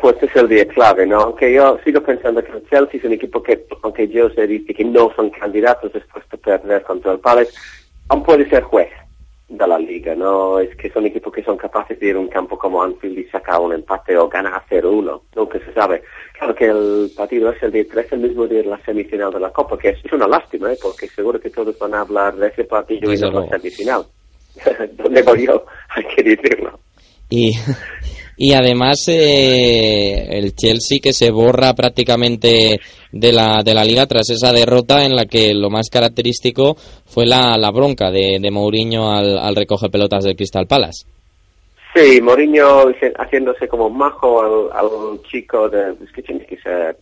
Pues 0.00 0.16
es 0.22 0.34
el 0.34 0.48
día 0.48 0.66
clave, 0.66 1.06
¿no? 1.06 1.20
Aunque 1.20 1.52
yo 1.52 1.78
sigo 1.84 2.00
pensando 2.00 2.42
que 2.42 2.52
el 2.52 2.68
Chelsea 2.68 2.98
es 2.98 3.04
un 3.04 3.12
equipo 3.12 3.42
que, 3.42 3.66
aunque 3.82 4.08
yo 4.08 4.30
se 4.30 4.46
dice 4.46 4.74
que 4.74 4.84
no 4.84 5.12
son 5.14 5.30
candidatos 5.30 5.92
después 5.92 6.24
de 6.30 6.38
perder 6.38 6.82
contra 6.82 7.12
el 7.12 7.20
Palace, 7.20 7.52
aún 8.08 8.22
puede 8.22 8.48
ser 8.48 8.62
juez 8.62 8.88
de 9.48 9.66
la 9.66 9.78
liga, 9.78 10.14
¿no? 10.14 10.58
Es 10.58 10.74
que 10.76 10.90
son 10.90 11.06
equipos 11.06 11.32
que 11.32 11.44
son 11.44 11.56
capaces 11.56 11.98
de 12.00 12.06
ir 12.06 12.16
a 12.16 12.20
un 12.20 12.28
campo 12.28 12.58
como 12.58 12.82
Anfield 12.82 13.18
y 13.18 13.24
sacar 13.24 13.60
un 13.60 13.72
empate 13.72 14.16
o 14.16 14.28
ganar 14.28 14.62
0-1, 14.68 15.20
nunca 15.36 15.58
se 15.58 15.72
sabe. 15.74 16.02
Claro 16.38 16.54
que 16.54 16.66
el 16.66 17.10
partido 17.14 17.52
es 17.52 17.62
el 17.62 17.72
día 17.72 17.84
13, 17.86 18.14
el 18.14 18.20
mismo 18.22 18.46
día 18.46 18.62
de 18.62 18.70
la 18.70 18.84
semifinal 18.84 19.32
de 19.32 19.40
la 19.40 19.50
Copa, 19.50 19.76
que 19.78 19.90
es, 19.90 20.12
una 20.12 20.26
lástima, 20.26 20.72
¿eh? 20.72 20.78
Porque 20.80 21.06
seguro 21.08 21.38
que 21.38 21.50
todos 21.50 21.78
van 21.78 21.94
a 21.94 22.00
hablar 22.00 22.34
de 22.36 22.48
ese 22.48 22.64
partido 22.64 23.08
y 23.08 23.12
Desde 23.12 23.30
no 23.30 23.40
de 23.40 23.46
la 23.46 23.58
semifinal. 23.58 24.06
¿Dónde 24.92 25.22
voy 25.22 25.46
yo? 25.46 25.64
Hay 25.90 26.04
que 26.04 26.22
decirlo. 26.22 26.78
Y, 27.28 27.52
y 28.36 28.54
además 28.54 28.98
eh, 29.08 30.26
el 30.38 30.54
Chelsea 30.54 30.98
que 31.02 31.12
se 31.12 31.30
borra 31.30 31.74
prácticamente 31.74 32.80
de 33.12 33.32
la, 33.32 33.62
de 33.64 33.74
la 33.74 33.84
liga 33.84 34.06
tras 34.06 34.30
esa 34.30 34.52
derrota 34.52 35.04
en 35.04 35.14
la 35.14 35.26
que 35.26 35.52
lo 35.54 35.68
más 35.70 35.88
característico 35.90 36.76
fue 37.06 37.26
la, 37.26 37.56
la 37.58 37.70
bronca 37.70 38.10
de, 38.10 38.38
de 38.40 38.50
Mourinho 38.50 39.12
al, 39.12 39.38
al 39.38 39.54
recoge 39.56 39.90
pelotas 39.90 40.24
del 40.24 40.36
Crystal 40.36 40.66
Palace. 40.66 41.06
Sí, 41.94 42.22
Mourinho 42.22 42.86
haciéndose 43.18 43.68
como 43.68 43.90
majo 43.90 44.40
al, 44.42 44.78
al 44.78 45.22
chico 45.30 45.68
de... 45.68 45.90
Es 46.02 46.10
que 46.14 46.22
tienes 46.22 46.46
que 46.46 46.56
ser 46.56 46.96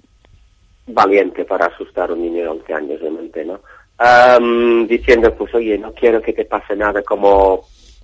valiente 0.88 1.44
para 1.44 1.66
asustar 1.66 2.10
a 2.10 2.14
un 2.14 2.22
niño 2.22 2.42
de 2.42 2.48
11 2.48 2.74
años, 2.74 3.00
realmente, 3.00 3.44
¿no? 3.44 3.60
Am, 3.98 4.88
diciendo, 4.88 5.32
pues, 5.36 5.54
oye, 5.54 5.78
no 5.78 5.92
quiero 5.92 6.20
que 6.20 6.32
te 6.32 6.44
pase 6.44 6.74
nada 6.74 7.02
como, 7.02 7.60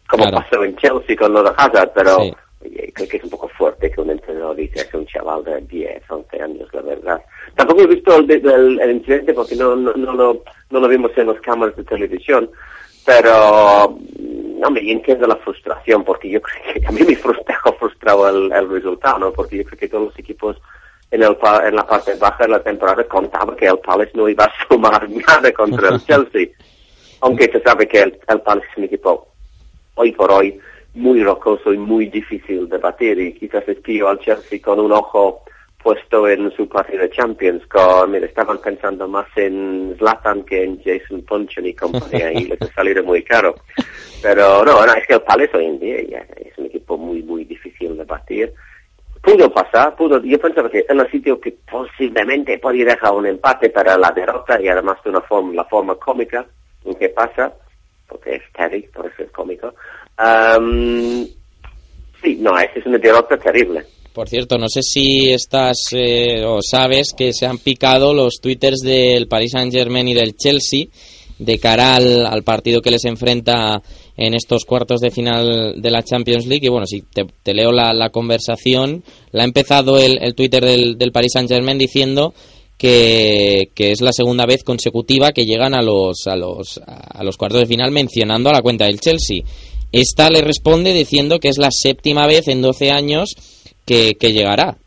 como 0.08 0.24
Claro. 0.28 0.36
pasó 0.48 0.62
en 0.62 0.76
Chelsea 0.76 1.16
con 1.16 1.32
lo 1.32 1.42
de 1.42 1.50
Hazard, 1.56 1.90
pero 1.94 2.20
Sí. 2.20 2.32
Oye, 2.64 2.90
creo 2.94 3.08
que 3.08 3.16
es 3.18 3.24
un 3.24 3.30
poco 3.30 3.48
fuerte 3.48 3.90
que 3.90 4.00
un 4.00 4.10
entrenador 4.10 4.56
dice 4.56 4.80
es 4.80 4.94
un 4.94 5.06
chaval 5.06 5.44
de 5.44 5.60
10, 5.62 6.02
11 6.10 6.42
años, 6.42 6.68
la 6.72 6.82
verdad. 6.82 7.20
Tampoco 7.54 7.82
he 7.82 7.86
visto 7.86 8.16
el, 8.16 8.30
el- 8.30 8.80
el 8.80 8.90
incidente 8.92 9.34
porque 9.34 9.56
no, 9.56 9.76
no, 9.76 9.92
no, 9.94 10.12
lo, 10.12 10.42
no 10.70 10.80
lo 10.80 10.88
vimos 10.88 11.10
en 11.16 11.28
las 11.28 11.40
cámaras 11.40 11.76
de 11.76 11.84
televisión, 11.84 12.50
pero 13.04 13.90
mm, 14.18 14.60
no 14.60 14.70
me 14.70 14.80
entiendo 14.90 15.26
la 15.26 15.36
frustración 15.36 16.02
porque 16.04 16.28
yo 16.30 16.40
creo 16.42 16.74
que 16.74 16.86
a 16.86 16.90
mí 16.90 17.00
me 17.06 17.16
frustra, 17.16 17.60
frustraba 17.78 18.30
el, 18.30 18.50
el 18.52 18.68
resultado, 18.68 19.18
¿no? 19.18 19.32
Porque 19.32 19.58
yo 19.58 19.64
creo 19.64 19.78
que 19.78 19.88
todos 19.88 20.04
los 20.06 20.18
equipos 20.18 20.56
en, 21.10 21.22
el, 21.22 21.36
en 21.64 21.76
la 21.76 21.86
parte 21.86 22.14
baja 22.14 22.44
de 22.44 22.50
la 22.50 22.62
temporada 22.62 23.04
contaba 23.04 23.54
que 23.54 23.66
el 23.66 23.78
Palace 23.78 24.10
no 24.14 24.28
iba 24.28 24.44
a 24.44 24.52
sumar 24.68 25.08
nada 25.08 25.52
contra 25.52 25.90
el 25.90 26.00
Chelsea. 26.06 26.48
Aunque 27.20 27.50
se 27.50 27.60
sabe 27.60 27.86
que 27.86 28.00
el, 28.02 28.18
el 28.28 28.40
Palace 28.40 28.66
es 28.72 28.78
un 28.78 28.84
equipo 28.84 29.28
hoy 29.94 30.12
por 30.12 30.30
hoy 30.32 30.58
muy 30.96 31.22
rocoso 31.22 31.72
y 31.72 31.78
muy 31.78 32.06
difícil 32.06 32.68
de 32.68 32.78
batir 32.78 33.20
y 33.20 33.34
quizás 33.34 33.66
les 33.68 33.78
pillo 33.80 34.08
al 34.08 34.18
Chelsea 34.18 34.60
con 34.62 34.80
un 34.80 34.92
ojo 34.92 35.42
puesto 35.82 36.26
en 36.26 36.50
su 36.52 36.68
partido 36.68 37.02
de 37.02 37.10
Champions 37.10 37.64
con, 37.66 38.10
mira, 38.10 38.26
estaban 38.26 38.58
pensando 38.58 39.06
más 39.06 39.26
en 39.36 39.94
Zlatan 39.98 40.42
que 40.44 40.64
en 40.64 40.82
Jason 40.82 41.22
Punchen 41.22 41.66
y 41.66 41.74
compañía 41.74 42.32
y 42.32 42.46
les 42.46 42.60
ha 42.62 42.72
salido 42.72 43.04
muy 43.04 43.22
caro. 43.22 43.54
Pero 44.22 44.64
no, 44.64 44.84
es 44.84 45.06
que 45.06 45.14
el 45.14 45.22
Palace 45.22 45.56
hoy 45.56 45.66
en 45.66 45.78
día 45.78 46.26
es 46.36 46.56
un 46.56 46.66
equipo 46.66 46.96
muy, 46.96 47.22
muy 47.22 47.44
difícil 47.44 47.96
de 47.96 48.04
batir. 48.04 48.52
Pudo 49.22 49.52
pasar, 49.52 49.94
pudo, 49.96 50.20
yo 50.22 50.40
pensaba 50.40 50.70
que 50.70 50.86
en 50.88 50.98
el 50.98 51.10
sitio 51.10 51.40
que 51.40 51.52
posiblemente 51.70 52.58
podía 52.58 52.86
dejar 52.86 53.12
un 53.12 53.26
empate 53.26 53.70
para 53.70 53.98
la 53.98 54.10
derrota 54.10 54.60
y 54.60 54.68
además 54.68 54.96
de 55.04 55.10
una 55.10 55.20
forma, 55.20 55.52
la 55.54 55.64
forma 55.66 55.94
cómica 55.96 56.46
en 56.84 56.94
que 56.94 57.10
pasa, 57.10 57.52
porque 58.08 58.36
es 58.36 58.42
Terry, 58.56 58.82
por 58.94 59.06
eso 59.06 59.22
es 59.22 59.30
cómico. 59.30 59.74
Sí, 62.22 62.36
no, 62.40 62.58
es, 62.58 62.68
es 62.74 62.86
una 62.86 62.98
derrota 62.98 63.36
terrible. 63.36 63.84
Por 64.12 64.28
cierto, 64.28 64.56
no 64.56 64.68
sé 64.68 64.80
si 64.82 65.30
estás 65.30 65.76
eh, 65.92 66.42
o 66.44 66.60
sabes 66.62 67.12
que 67.14 67.34
se 67.34 67.44
han 67.44 67.58
picado 67.58 68.14
los 68.14 68.40
twitters 68.40 68.80
del 68.80 69.28
Paris 69.28 69.52
Saint 69.52 69.72
Germain 69.72 70.08
y 70.08 70.14
del 70.14 70.34
Chelsea 70.34 70.86
de 71.38 71.58
cara 71.58 71.96
al, 71.96 72.42
partido 72.42 72.80
que 72.80 72.90
les 72.90 73.04
enfrenta 73.04 73.82
en 74.16 74.32
estos 74.32 74.64
cuartos 74.64 75.00
de 75.00 75.10
final 75.10 75.74
de 75.82 75.90
la 75.90 76.02
Champions 76.02 76.46
League. 76.46 76.66
Y 76.66 76.70
bueno, 76.70 76.86
si 76.86 77.02
te, 77.02 77.52
leo 77.52 77.72
la, 77.72 77.92
la 77.92 78.08
conversación, 78.08 79.04
la 79.32 79.42
ha 79.42 79.46
empezado 79.46 79.98
el, 79.98 80.16
el 80.22 80.34
Twitter 80.34 80.64
del, 80.64 80.96
del 80.96 81.12
Paris 81.12 81.32
Saint 81.34 81.50
Germain 81.50 81.76
diciendo 81.76 82.32
que, 82.78 83.70
que 83.74 83.92
es 83.92 84.00
la 84.00 84.12
segunda 84.12 84.44
vez 84.46 84.62
consecutiva 84.62 85.32
que 85.32 85.46
llegan 85.46 85.74
a 85.74 85.82
los, 85.82 86.26
a, 86.26 86.36
los, 86.36 86.80
a 86.86 87.24
los 87.24 87.36
cuartos 87.36 87.60
de 87.60 87.66
final 87.66 87.90
mencionando 87.90 88.50
a 88.50 88.52
la 88.52 88.62
cuenta 88.62 88.86
del 88.86 89.00
Chelsea. 89.00 89.42
Esta 89.92 90.30
le 90.30 90.42
responde 90.42 90.92
diciendo 90.92 91.38
que 91.38 91.48
es 91.48 91.58
la 91.58 91.70
séptima 91.70 92.26
vez 92.26 92.48
en 92.48 92.60
12 92.60 92.90
años 92.90 93.34
que, 93.84 94.14
que 94.18 94.32
llegará. 94.32 94.78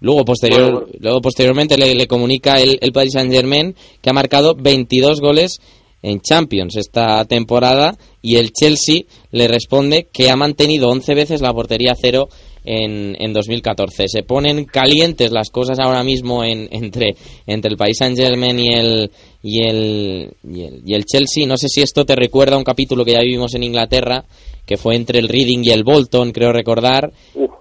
Luego, 0.00 0.24
posterior, 0.24 0.72
Bueno. 0.72 0.86
luego 1.00 1.20
posteriormente 1.20 1.76
le, 1.76 1.94
le 1.94 2.06
comunica 2.06 2.60
el, 2.60 2.78
el 2.80 2.92
Paris 2.92 3.12
Saint 3.14 3.32
Germain 3.32 3.74
que 4.00 4.10
ha 4.10 4.12
marcado 4.12 4.54
22 4.54 5.20
goles 5.20 5.58
en 6.02 6.20
Champions 6.20 6.76
esta 6.76 7.24
temporada 7.24 7.96
y 8.22 8.36
el 8.36 8.52
Chelsea 8.52 9.02
le 9.32 9.48
responde 9.48 10.06
que 10.12 10.30
ha 10.30 10.36
mantenido 10.36 10.88
11 10.88 11.14
veces 11.14 11.40
la 11.40 11.52
portería 11.52 11.94
cero 12.00 12.28
en, 12.68 13.16
en 13.18 13.32
2014. 13.32 14.04
Se 14.08 14.22
ponen 14.22 14.64
calientes 14.66 15.30
las 15.32 15.48
cosas 15.50 15.78
ahora 15.78 16.04
mismo 16.04 16.44
en, 16.44 16.68
entre, 16.70 17.14
entre 17.46 17.70
el 17.70 17.76
País 17.76 17.96
Saint 17.98 18.16
Germain 18.18 18.58
y 18.58 18.68
el, 18.74 19.10
y, 19.42 19.62
el, 19.66 20.30
y, 20.44 20.62
el, 20.62 20.82
y 20.84 20.94
el 20.94 21.04
Chelsea. 21.04 21.46
No 21.46 21.56
sé 21.56 21.68
si 21.68 21.80
esto 21.80 22.04
te 22.04 22.14
recuerda 22.14 22.56
a 22.56 22.58
un 22.58 22.64
capítulo 22.64 23.04
que 23.04 23.12
ya 23.12 23.20
vivimos 23.20 23.54
en 23.54 23.62
Inglaterra, 23.62 24.24
que 24.66 24.76
fue 24.76 24.96
entre 24.96 25.18
el 25.18 25.28
Reading 25.28 25.60
y 25.64 25.70
el 25.70 25.82
Bolton, 25.82 26.30
creo 26.30 26.52
recordar, 26.52 27.10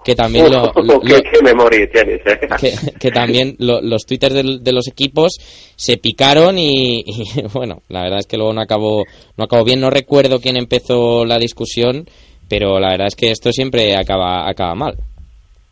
que 0.04 0.14
también 0.14 0.52
lo, 0.52 0.74
lo- 0.84 1.00
¿Qué, 1.00 1.22
qué 1.32 1.42
memoria 1.42 1.88
tienes, 1.90 2.20
eh? 2.26 2.40
que, 2.60 2.74
que 3.00 3.12
también 3.12 3.56
lo- 3.60 3.80
los 3.82 4.06
twitters 4.06 4.36
del- 4.36 4.62
de, 4.62 4.74
los 4.74 4.90
equipos 4.90 5.32
se 5.78 5.96
picaron 5.98 6.60
y, 6.60 7.00
y, 7.06 7.24
bueno, 7.54 7.82
la 7.88 8.02
verdad 8.02 8.20
es 8.20 8.28
que 8.28 8.36
luego 8.36 8.52
no 8.52 8.62
acabó, 8.62 9.06
no 9.38 9.44
acabó 9.46 9.64
bien. 9.64 9.80
No 9.80 9.90
recuerdo 9.90 10.42
quién 10.42 10.58
empezó 10.58 11.24
la 11.24 11.38
discusión, 11.40 12.10
pero 12.50 12.80
la 12.80 12.92
verdad 12.92 13.08
es 13.08 13.16
que 13.16 13.32
esto 13.32 13.52
siempre 13.52 13.96
acaba, 13.96 14.50
acaba 14.50 14.76
mal. 14.76 14.98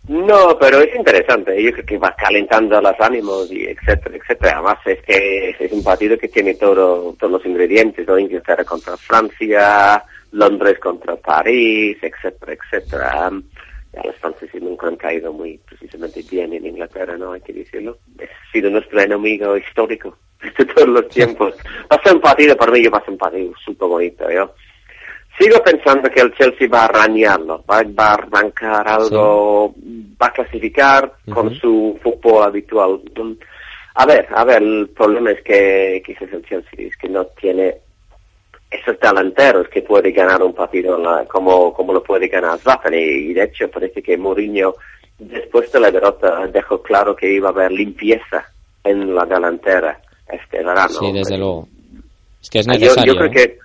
No, 0.08 0.56
pero 0.60 0.82
es 0.82 0.96
interesante. 0.96 1.62
Yo 1.62 1.72
creo 1.72 1.86
que 1.86 1.98
va 1.98 2.16
calentando 2.16 2.80
los 2.80 2.94
ánimos 3.00 3.52
y 3.52 3.66
etcétera, 3.66 4.16
etcétera. 4.16 4.54
Además 4.58 4.78
es 4.86 5.02
que 5.02 5.56
es 5.60 5.72
un 5.72 5.84
partido 5.84 6.18
que 6.18 6.28
tiene 6.28 6.54
todo, 6.56 7.16
todos 7.20 7.32
los 7.32 7.46
ingredientes, 7.46 8.08
¿no? 8.08 8.20
Inglaterra 8.20 8.64
contra 8.64 8.98
Francia, 8.98 10.04
Londres 10.32 10.78
contra 10.80 11.16
París, 11.16 11.98
etcétera, 12.02 12.54
etcétera. 12.54 13.32
Ya 13.94 14.04
los 14.04 14.16
franceses 14.18 14.62
nunca 14.62 14.88
han 14.88 14.98
caído 14.98 15.34
muy 15.34 15.58
precisamente 15.58 16.22
bien 16.30 16.54
en 16.54 16.68
Inglaterra, 16.68 17.18
¿no? 17.18 17.32
Hay 17.32 17.42
que 17.42 17.54
decirlo. 17.54 17.98
Ha 18.20 18.52
sido 18.52 18.70
nuestro 18.70 19.02
enemigo 19.02 19.58
histórico 19.58 20.18
de 20.58 20.66
todos 20.66 20.88
los 20.88 21.08
tiempos. 21.08 21.56
Va 21.92 21.96
a 21.96 22.04
ser 22.04 22.14
un 22.14 22.22
partido, 22.22 22.56
para 22.56 22.72
mí, 22.72 22.86
va 22.88 23.00
a 23.00 23.02
ser 23.02 23.12
un 23.12 23.18
partido 23.18 23.54
súper 23.64 23.88
bonito, 23.88 24.30
¿yo? 24.30 24.54
Sigo 25.40 25.62
pensando 25.64 26.10
que 26.10 26.22
el 26.22 26.34
Chelsea 26.36 26.68
va 26.74 26.82
a 26.84 26.86
arañarlo, 26.86 27.64
va, 27.70 27.84
va 27.84 28.12
a 28.12 28.14
arrancar 28.14 28.88
algo, 28.88 29.74
va 30.22 30.28
a 30.28 30.32
clasificar 30.34 31.12
con 31.34 31.54
su 31.56 32.00
fútbol 32.02 32.44
habitual. 32.44 33.02
A 33.96 34.06
ver, 34.06 34.28
a 34.34 34.44
ver, 34.46 34.62
el 34.64 34.90
problema 34.96 35.32
es 35.32 35.42
que 35.44 36.02
quizás 36.06 36.32
el 36.32 36.46
Chelsea 36.46 36.88
es 36.88 36.96
que 36.98 37.10
no 37.10 37.26
tiene 37.40 37.76
esos 38.72 38.98
delanteros 39.00 39.68
que 39.70 39.82
puede 39.82 40.12
ganar 40.12 40.42
un 40.42 40.54
partido 40.54 40.98
la- 40.98 41.26
como, 41.26 41.74
como 41.74 41.94
lo 41.94 42.02
puede 42.04 42.28
ganar 42.28 42.58
Zlatan 42.60 42.94
y, 42.94 42.98
y 42.98 43.34
de 43.34 43.44
hecho 43.44 43.70
parece 43.70 44.02
que 44.02 44.18
Mourinho 44.18 44.74
después 45.20 45.72
de 45.72 45.80
la 45.80 45.92
derrota 45.92 46.46
dejó 46.48 46.82
claro 46.82 47.16
que 47.16 47.32
iba 47.32 47.50
a 47.50 47.52
haber 47.52 47.72
limpieza 47.72 48.46
en 48.84 49.14
la 49.16 49.26
delantera 49.26 50.00
este 50.28 50.58
verano. 50.58 50.90
Sí, 50.90 51.12
desde 51.14 51.38
luego. 51.38 51.68
Es 52.42 52.50
que 52.50 52.60
es 52.60 52.68
Ah, 52.68 52.74
yo- 52.74 52.80
necesario. 52.80 53.14
Yo, 53.14 53.20
creo 53.20 53.32
¿eh? 53.32 53.34
que 53.34 53.58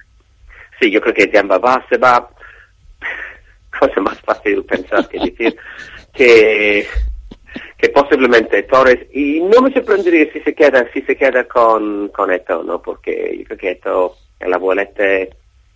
sí, 0.81 0.91
yo 0.91 1.01
creo 1.01 1.15
que 1.15 1.43
va, 1.43 1.87
se 1.89 1.99
va. 1.99 2.29
Cosa 3.79 4.01
más 4.01 4.21
fácil 4.21 4.65
pensar 4.65 5.07
que 5.09 5.19
decir 5.19 5.57
que 6.13 6.87
que 7.77 7.89
posiblemente 7.89 8.63
Torres 8.65 9.07
y 9.13 9.41
no 9.41 9.63
me 9.63 9.73
sorprendería 9.73 10.31
si 10.33 10.41
se 10.41 10.55
queda 10.55 10.87
si 10.93 11.01
se 11.03 11.17
queda 11.17 11.45
con 11.45 12.09
con 12.09 12.31
Eto, 12.31 12.63
no, 12.63 12.83
porque 12.83 13.37
yo 13.39 13.45
creo 13.45 13.59
que 13.59 13.71
Eto 13.71 14.17
el 14.39 14.53
abuelete 14.53 15.31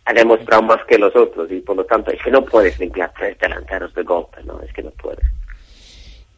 ha 0.04 0.12
demostrado 0.12 0.62
más 0.62 0.84
que 0.86 0.98
los 0.98 1.14
otros 1.16 1.50
y 1.50 1.60
por 1.60 1.76
lo 1.76 1.84
tanto 1.84 2.10
es 2.10 2.22
que 2.22 2.30
no 2.30 2.44
puedes 2.44 2.78
limpiar 2.78 3.12
tres 3.16 3.38
delanteros 3.38 3.94
de 3.94 4.02
golpe, 4.02 4.42
no, 4.44 4.60
es 4.60 4.72
que 4.72 4.82
no 4.82 4.90
puedes. 4.90 5.24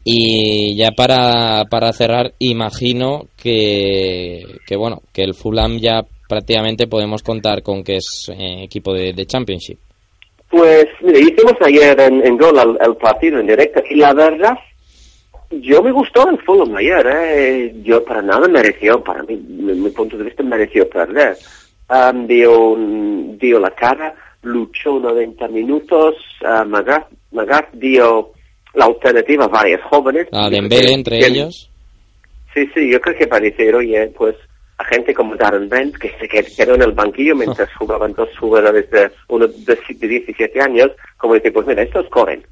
Y 0.05 0.77
ya 0.77 0.91
para, 0.91 1.65
para 1.69 1.91
cerrar, 1.91 2.31
imagino 2.39 3.23
que, 3.35 4.41
que 4.65 4.77
bueno, 4.77 5.01
que 5.11 5.23
el 5.23 5.33
Fulham 5.33 5.79
ya 5.79 6.05
prácticamente 6.27 6.87
podemos 6.87 7.23
contar 7.23 7.61
con 7.63 7.83
que 7.83 7.97
es 7.97 8.29
eh, 8.29 8.63
equipo 8.63 8.93
de, 8.93 9.13
de 9.13 9.25
Championship. 9.25 9.77
Pues 10.49 10.85
mire, 11.01 11.19
hicimos 11.19 11.53
ayer 11.61 11.99
en, 11.99 12.25
en 12.25 12.37
Gol 12.37 12.57
el, 12.57 12.77
el 12.89 12.95
partido 12.95 13.39
en 13.39 13.47
directo 13.47 13.81
y 13.89 13.95
la 13.95 14.13
verdad, 14.13 14.57
yo 15.51 15.81
me 15.83 15.91
gustó 15.91 16.29
el 16.29 16.37
Fulham 16.39 16.75
ayer, 16.77 17.05
¿eh? 17.09 17.75
yo 17.83 18.03
para 18.05 18.21
nada 18.21 18.47
mereció, 18.47 19.03
para 19.03 19.23
mí, 19.23 19.35
mi, 19.35 19.73
mi 19.73 19.89
punto 19.89 20.17
de 20.17 20.23
vista 20.25 20.43
mereció 20.43 20.89
perder. 20.89 21.37
Um, 21.89 22.27
dio, 22.27 22.71
un- 22.71 23.37
dio 23.39 23.59
la 23.59 23.71
cara, 23.71 24.13
luchó 24.41 24.99
90 24.99 25.47
minutos, 25.49 26.15
uh, 26.41 26.65
Magath, 26.67 27.07
Magath 27.31 27.71
dio 27.73 28.31
la 28.73 28.85
alternativa 28.85 29.45
a 29.45 29.47
varios 29.49 29.81
jóvenes. 29.83 30.27
A 30.33 30.43
Yo 30.43 30.49
creo 30.49 30.61
Dembélé 30.61 30.93
entre 30.93 31.17
ellos. 31.25 31.69
Sí, 32.53 32.67
sí, 32.73 32.89
yo 32.91 32.99
creo 32.99 33.17
que 33.17 33.27
para 33.27 33.41
decir, 33.45 33.73
oye, 33.75 34.07
pues 34.17 34.35
a 34.79 34.83
gente 34.85 35.13
como 35.13 35.35
Darren 35.35 35.69
Bent, 35.69 35.95
que 35.97 36.09
se 36.19 36.27
qued- 36.29 36.55
quedó 36.55 36.75
en 36.75 36.83
el 36.83 36.91
banquillo 36.91 37.35
mientras 37.35 37.73
jugaban 37.75 38.13
dos 38.13 38.29
jugadores 38.37 38.89
de, 38.91 39.11
uno 39.29 39.47
de, 39.47 39.77
de 39.89 40.07
17 40.07 40.61
años, 40.61 40.91
como 41.17 41.33
decir, 41.33 41.51
pues 41.51 41.65
mira, 41.65 41.81
estos 41.81 42.07
corren. 42.09 42.45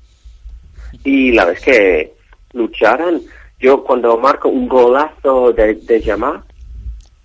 Y 1.03 1.32
la 1.34 1.45
vez 1.45 1.61
que 1.61 2.13
lucharon, 2.53 3.21
yo 3.59 3.84
cuando 3.84 4.17
marco 4.17 4.49
un 4.49 4.67
golazo 4.67 5.51
de, 5.53 5.76
de 5.76 6.01
Yamá, 6.01 6.43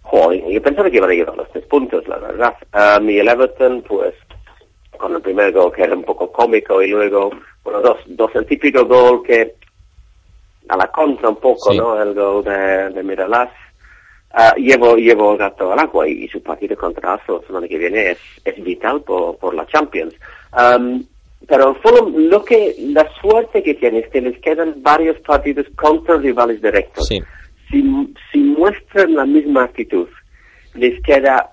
joder, 0.02 0.44
yo 0.50 0.60
pensaba 0.62 0.90
que 0.90 0.96
iban 0.98 1.10
a 1.10 1.14
llevar 1.14 1.36
los 1.36 1.50
tres 1.50 1.64
puntos, 1.66 2.06
la 2.08 2.18
verdad. 2.18 2.54
Um, 3.00 3.08
y 3.08 3.18
el 3.20 3.28
Everton, 3.28 3.82
pues, 3.88 4.14
con 4.98 5.14
el 5.14 5.22
primer 5.22 5.52
gol 5.52 5.72
que 5.72 5.82
era 5.82 5.94
un 5.96 6.04
poco 6.04 6.30
cómico 6.30 6.82
y 6.82 6.88
luego, 6.88 7.30
bueno, 7.64 7.80
dos, 7.80 7.98
dos, 8.06 8.30
el 8.34 8.44
típico 8.44 8.84
gol 8.84 9.22
que 9.22 9.54
a 10.68 10.76
la 10.76 10.88
contra 10.88 11.30
un 11.30 11.36
poco, 11.36 11.72
Sí. 11.72 11.78
¿no? 11.78 12.00
El 12.00 12.12
gol 12.14 12.44
de, 12.44 12.90
de 12.90 13.02
Miralaz. 13.02 13.50
Ah, 14.32 14.54
llevo, 14.56 14.96
llevo 14.96 15.32
el 15.32 15.38
gato 15.38 15.72
al 15.72 15.78
agua 15.80 16.06
y, 16.08 16.28
su 16.28 16.40
partido 16.42 16.76
contra 16.76 17.14
Arsenal 17.14 17.40
la 17.40 17.46
semana 17.48 17.68
que 17.68 17.78
viene 17.78 18.10
es, 18.12 18.18
es 18.44 18.62
vital 18.62 19.02
por, 19.02 19.36
por 19.38 19.54
la 19.54 19.66
Champions. 19.66 20.14
Am, 20.52 21.04
pero 21.48 21.74
Fulham, 21.76 22.14
lo 22.28 22.44
que, 22.44 22.76
la 22.78 23.08
suerte 23.20 23.62
que 23.62 23.74
tiene 23.74 24.00
es 24.00 24.08
que 24.10 24.20
les 24.20 24.38
quedan 24.40 24.74
varios 24.82 25.18
partidos 25.20 25.66
contra 25.74 26.16
rivales 26.18 26.62
directos. 26.62 27.06
Sí. 27.08 27.20
Si, 27.70 27.82
si 28.30 28.38
muestran 28.38 29.14
la 29.14 29.24
misma 29.24 29.64
actitud, 29.64 30.06
les 30.74 31.00
queda 31.02 31.50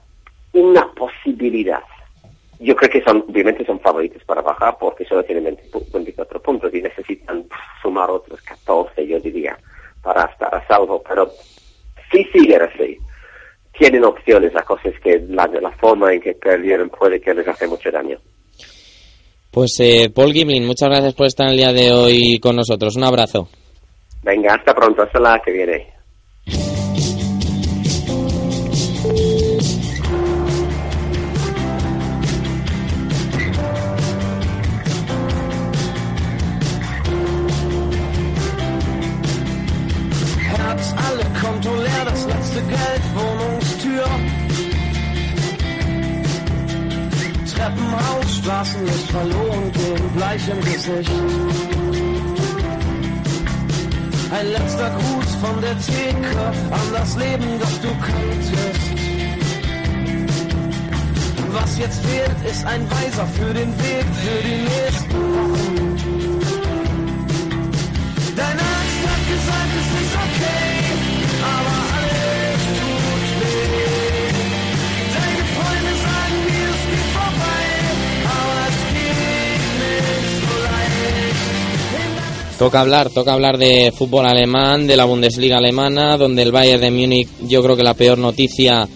una 0.53 0.91
posibilidad. 0.93 1.82
Yo 2.59 2.75
creo 2.75 2.89
que 2.91 3.03
son, 3.03 3.23
obviamente 3.28 3.65
son 3.65 3.80
favoritos 3.80 4.23
para 4.23 4.41
bajar 4.41 4.78
porque 4.80 5.05
solo 5.05 5.23
tienen 5.23 5.45
20 5.45 5.63
pu- 5.71 5.91
24 5.93 6.41
puntos 6.41 6.73
y 6.73 6.82
necesitan 6.82 7.45
sumar 7.82 8.09
otros 8.09 8.41
14, 8.41 9.07
yo 9.07 9.19
diría, 9.19 9.57
para 10.03 10.25
estar 10.25 10.53
a 10.53 10.65
salvo. 10.67 11.01
Pero 11.07 11.30
si 12.11 12.23
siguen 12.25 12.61
tienen 13.78 14.03
opciones. 14.03 14.53
La 14.53 14.63
cosa 14.63 14.89
es 14.89 14.99
que 14.99 15.19
la, 15.30 15.47
la 15.61 15.71
forma 15.71 16.13
en 16.13 16.21
que 16.21 16.34
perdieron 16.34 16.89
puede 16.89 17.19
que 17.19 17.34
les 17.34 17.47
hace 17.47 17.67
mucho 17.67 17.91
daño. 17.91 18.17
Pues 19.51 19.78
eh, 19.80 20.09
Paul 20.13 20.34
Gimlin, 20.34 20.65
muchas 20.65 20.89
gracias 20.89 21.13
por 21.15 21.25
estar 21.25 21.49
el 21.49 21.57
día 21.57 21.73
de 21.73 21.91
hoy 21.91 22.39
con 22.39 22.55
nosotros. 22.55 22.95
Un 22.95 23.05
abrazo. 23.05 23.47
Venga, 24.23 24.53
hasta 24.55 24.73
pronto, 24.73 25.03
hasta 25.03 25.19
la 25.19 25.39
que 25.43 25.51
viene. 25.51 25.93
im 50.50 50.62
Gesicht. 50.62 51.12
Ein 54.32 54.48
letzter 54.52 54.89
Gruß 54.89 55.36
von 55.41 55.62
der 55.62 55.78
Theke 55.80 56.38
an 56.72 56.93
das 56.93 57.16
Leben, 57.18 57.60
das 57.60 57.82
du 57.82 57.88
kanntest. 57.88 58.98
Was 61.52 61.78
jetzt 61.78 62.06
fehlt, 62.06 62.52
ist 62.52 62.66
ein 62.66 62.89
Weiser 62.91 63.28
für 63.28 63.54
den 63.54 63.72
Weg, 63.80 64.06
für 64.24 64.43
die 64.48 64.62
nächsten 64.72 65.22
Wochen. 65.36 65.98
Deine 68.36 68.62
Angst 68.78 69.02
hat 69.10 69.24
gesagt, 69.34 69.72
es 69.80 69.89
ist 70.02 70.16
okay, 70.26 70.76
Toca 82.58 82.82
hablar, 82.82 83.12
toca 83.12 83.34
hablar 83.34 83.60
de 83.60 83.93
fútbol 83.95 84.26
alemán, 84.26 84.88
de 84.88 84.97
la 84.97 85.05
Bundesliga 85.05 85.58
alemana, 85.58 86.18
donde 86.18 86.41
el 86.41 86.51
Bayern 86.51 86.82
de 86.82 86.89
Múnich, 86.89 87.30
yo 87.47 87.62
creo 87.62 87.78
que 87.78 87.84
la 87.84 87.93
peor 87.93 88.18
noticia, 88.18 88.88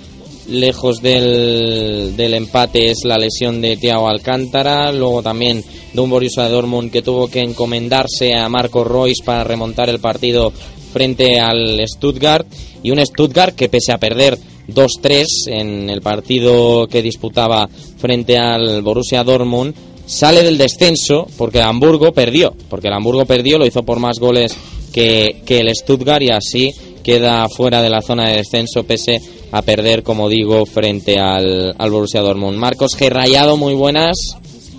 lejos 0.49 0.99
del, 0.99 2.15
del 2.17 2.33
empate, 2.33 2.89
es 2.89 3.01
la 3.03 3.19
lesión 3.19 3.61
de 3.61 3.77
Thiago 3.77 4.07
Alcántara. 4.07 4.91
Luego 4.91 5.21
también 5.21 5.63
de 5.93 6.01
un 6.01 6.09
Borussia 6.09 6.49
Dortmund 6.49 6.91
que 6.91 7.03
tuvo 7.03 7.27
que 7.27 7.41
encomendarse 7.41 8.35
a 8.35 8.49
Marco 8.49 8.83
Royce 8.83 9.23
para 9.23 9.43
remontar 9.43 9.89
el 9.89 9.99
partido 9.99 10.51
frente 10.91 11.39
al 11.39 11.79
Stuttgart. 11.87 12.47
Y 12.81 12.89
un 12.89 13.05
Stuttgart 13.05 13.53
que 13.53 13.69
pese 13.69 13.91
a 13.91 13.99
perder 13.99 14.39
2-3 14.69 15.25
en 15.47 15.89
el 15.91 16.01
partido 16.01 16.87
que 16.87 17.03
disputaba 17.03 17.69
frente 17.97 18.39
al 18.39 18.81
Borussia 18.81 19.23
Dortmund. 19.23 19.75
Sale 20.11 20.43
del 20.43 20.57
descenso 20.57 21.25
porque 21.37 21.59
el 21.59 21.63
Hamburgo 21.63 22.11
perdió, 22.11 22.53
porque 22.69 22.89
el 22.89 22.93
Hamburgo 22.93 23.25
perdió, 23.25 23.57
lo 23.57 23.65
hizo 23.65 23.83
por 23.83 23.97
más 23.99 24.19
goles 24.19 24.53
que, 24.91 25.41
que 25.45 25.59
el 25.59 25.73
Stuttgart 25.73 26.21
y 26.21 26.29
así 26.29 26.73
queda 27.01 27.47
fuera 27.47 27.81
de 27.81 27.89
la 27.89 28.01
zona 28.01 28.27
de 28.27 28.35
descenso 28.35 28.83
pese 28.83 29.21
a 29.53 29.61
perder, 29.61 30.03
como 30.03 30.27
digo, 30.27 30.65
frente 30.65 31.17
al, 31.17 31.73
al 31.77 31.91
Borussia 31.91 32.19
Dortmund. 32.19 32.57
Marcos 32.57 32.91
G. 32.99 33.09
Rayado, 33.09 33.55
muy 33.55 33.73
buenas. 33.73 34.17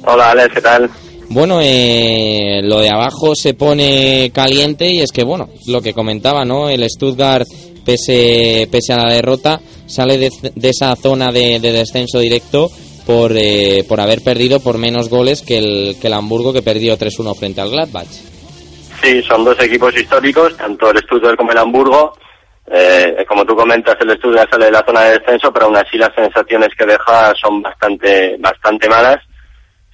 Hola, 0.05 0.33
Alex, 0.33 0.55
¿qué 0.55 0.61
tal? 0.61 0.91
Bueno, 1.31 1.61
eh, 1.63 2.61
lo 2.63 2.81
de 2.81 2.91
abajo 2.91 3.35
se 3.35 3.55
pone 3.55 4.31
caliente 4.35 4.93
y 4.93 5.01
es 5.01 5.13
que, 5.13 5.25
bueno, 5.25 5.49
lo 5.67 5.81
que 5.81 5.95
comentaba, 5.95 6.45
¿no? 6.45 6.69
El 6.69 6.87
Stuttgart, 6.91 7.49
pese, 7.87 8.69
pese 8.71 8.93
a 8.93 8.99
la 8.99 9.15
derrota, 9.15 9.63
sale 9.87 10.19
de, 10.19 10.31
de 10.55 10.69
esa 10.69 10.95
zona 10.95 11.33
de, 11.33 11.59
de 11.59 11.73
descenso 11.73 12.19
directo 12.19 12.71
por, 13.07 13.33
eh, 13.37 13.85
por 13.89 14.01
haber 14.01 14.23
perdido 14.23 14.61
por 14.61 14.79
menos 14.79 15.09
goles 15.09 15.43
que 15.43 15.59
el, 15.59 15.97
que 16.01 16.07
el 16.07 16.13
Hamburgo, 16.13 16.53
que 16.53 16.63
perdió 16.63 16.97
3-1 16.97 17.37
frente 17.37 17.61
al 17.61 17.71
Gladbach. 17.71 18.09
Sí, 19.03 19.23
son 19.23 19.45
dos 19.45 19.59
equipos 19.61 19.97
históricos, 19.97 20.57
tanto 20.57 20.91
el 20.91 20.99
Stuttgart 20.99 21.37
como 21.37 21.51
el 21.51 21.59
Hamburgo. 21.59 22.15
Eh, 22.71 23.25
como 23.29 23.45
tú 23.45 23.57
comentas, 23.57 23.97
el 24.01 24.17
Stuttgart 24.17 24.49
sale 24.51 24.67
de 24.67 24.71
la 24.71 24.85
zona 24.87 25.01
de 25.03 25.19
descenso, 25.19 25.53
pero 25.53 25.67
aún 25.67 25.77
así 25.77 25.99
las 25.99 26.15
sensaciones 26.15 26.69
que 26.79 26.87
deja 26.87 27.35
son 27.35 27.61
bastante, 27.61 28.37
bastante 28.39 28.89
malas, 28.89 29.19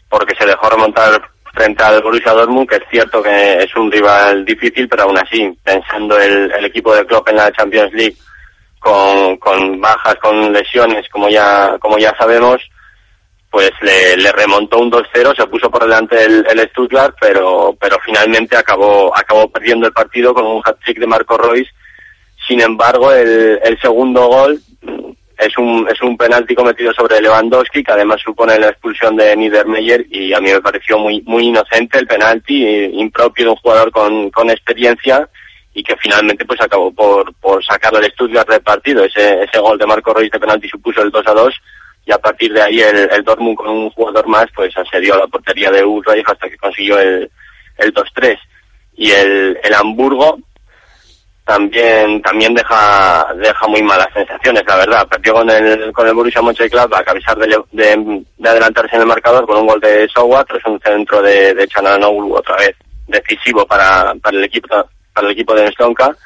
porque 0.08 0.34
se 0.38 0.46
dejó 0.46 0.68
remontar 0.68 1.20
frente 1.54 1.82
al 1.82 2.02
Borussia 2.02 2.32
Dortmund, 2.32 2.68
que 2.68 2.76
es 2.76 2.82
cierto 2.90 3.22
que 3.22 3.62
es 3.62 3.74
un 3.74 3.90
rival 3.90 4.44
difícil, 4.44 4.86
pero 4.88 5.04
aún 5.04 5.18
así, 5.18 5.50
pensando 5.64 6.18
el, 6.18 6.52
el 6.52 6.64
equipo 6.66 6.94
de 6.94 7.06
Klopp 7.06 7.28
en 7.30 7.36
la 7.36 7.50
Champions 7.52 7.92
League, 7.94 8.16
con, 8.78 9.36
con 9.38 9.80
bajas, 9.80 10.16
con 10.16 10.52
lesiones, 10.52 11.08
como 11.10 11.28
ya, 11.28 11.76
como 11.80 11.98
ya 11.98 12.14
sabemos, 12.18 12.60
pues 13.50 13.70
le, 13.80 14.16
le 14.16 14.30
remontó 14.32 14.78
un 14.78 14.90
2-0, 14.90 15.34
se 15.34 15.46
puso 15.46 15.70
por 15.70 15.82
delante 15.82 16.22
el, 16.22 16.46
el 16.50 16.68
Stuttgart, 16.68 17.16
pero, 17.20 17.74
pero 17.80 17.98
finalmente 18.04 18.56
acabó, 18.56 19.16
acabó 19.16 19.50
perdiendo 19.50 19.86
el 19.86 19.92
partido 19.92 20.34
con 20.34 20.46
un 20.46 20.62
hat-trick 20.64 20.98
de 20.98 21.06
Marco 21.06 21.38
Royce. 21.38 21.70
Sin 22.46 22.60
embargo, 22.60 23.12
el, 23.12 23.58
el 23.62 23.80
segundo 23.80 24.26
gol 24.26 24.60
es 25.38 25.56
un, 25.56 25.88
es 25.88 26.00
un 26.02 26.16
penalti 26.16 26.54
cometido 26.54 26.92
sobre 26.92 27.20
Lewandowski, 27.20 27.82
que 27.82 27.92
además 27.92 28.20
supone 28.22 28.58
la 28.58 28.68
expulsión 28.68 29.16
de 29.16 29.34
Niedermeyer, 29.36 30.04
y 30.10 30.32
a 30.34 30.40
mí 30.40 30.50
me 30.50 30.60
pareció 30.60 30.98
muy, 30.98 31.22
muy 31.22 31.46
inocente 31.46 31.98
el 31.98 32.06
penalti, 32.06 32.64
impropio 32.64 33.46
de 33.46 33.50
un 33.52 33.56
jugador 33.56 33.90
con, 33.90 34.30
con 34.30 34.50
experiencia, 34.50 35.28
y 35.72 35.82
que 35.82 35.96
finalmente 35.96 36.44
pues 36.44 36.60
acabó 36.60 36.92
por, 36.92 37.32
por 37.34 37.64
sacar 37.64 37.94
el 37.94 38.10
Stuttgart 38.10 38.48
del 38.48 38.62
partido. 38.62 39.04
Ese, 39.04 39.44
ese 39.44 39.58
gol 39.58 39.78
de 39.78 39.86
Marco 39.86 40.12
Royce 40.12 40.32
de 40.32 40.40
penalti 40.40 40.68
supuso 40.68 41.02
el 41.02 41.10
2 41.10 41.26
a 41.26 41.32
2 41.32 41.54
y 42.08 42.12
a 42.12 42.18
partir 42.18 42.50
de 42.54 42.62
ahí 42.62 42.80
el, 42.80 43.06
el 43.12 43.22
Dortmund 43.22 43.54
con 43.54 43.68
un 43.68 43.90
jugador 43.90 44.26
más 44.26 44.46
pues 44.54 44.74
asedió 44.74 45.12
a 45.14 45.18
la 45.18 45.26
portería 45.26 45.70
de 45.70 45.84
Ulreich 45.84 46.26
hasta 46.26 46.48
que 46.48 46.56
consiguió 46.56 46.98
el, 46.98 47.30
el 47.76 47.92
2-3 47.92 48.38
y 48.96 49.10
el, 49.10 49.58
el 49.62 49.74
Hamburgo 49.74 50.38
también 51.44 52.22
también 52.22 52.54
deja 52.54 53.26
deja 53.36 53.66
muy 53.68 53.82
malas 53.82 54.08
sensaciones 54.14 54.62
la 54.66 54.76
verdad. 54.76 55.06
Perdió 55.06 55.34
con 55.34 55.50
el 55.50 55.92
con 55.92 56.06
el 56.06 56.14
Borussia 56.14 56.40
Mönchengladbach 56.40 57.06
a 57.06 57.12
pesar 57.12 57.36
de, 57.36 57.46
de, 57.72 58.24
de 58.38 58.48
adelantarse 58.48 58.96
en 58.96 59.02
el 59.02 59.08
marcador 59.08 59.46
con 59.46 59.58
un 59.58 59.66
gol 59.66 59.80
de 59.80 60.08
Sowa 60.08 60.44
tras 60.46 60.64
un 60.64 60.80
centro 60.80 61.20
de, 61.20 61.52
de 61.52 61.68
Chananoglu 61.68 62.36
otra 62.36 62.56
vez 62.56 62.74
decisivo 63.06 63.66
para, 63.66 64.14
para 64.14 64.38
el 64.38 64.44
equipo 64.44 64.68
para 65.12 65.26
el 65.26 65.32
equipo 65.32 65.54
de 65.54 65.70
Stonka 65.72 66.16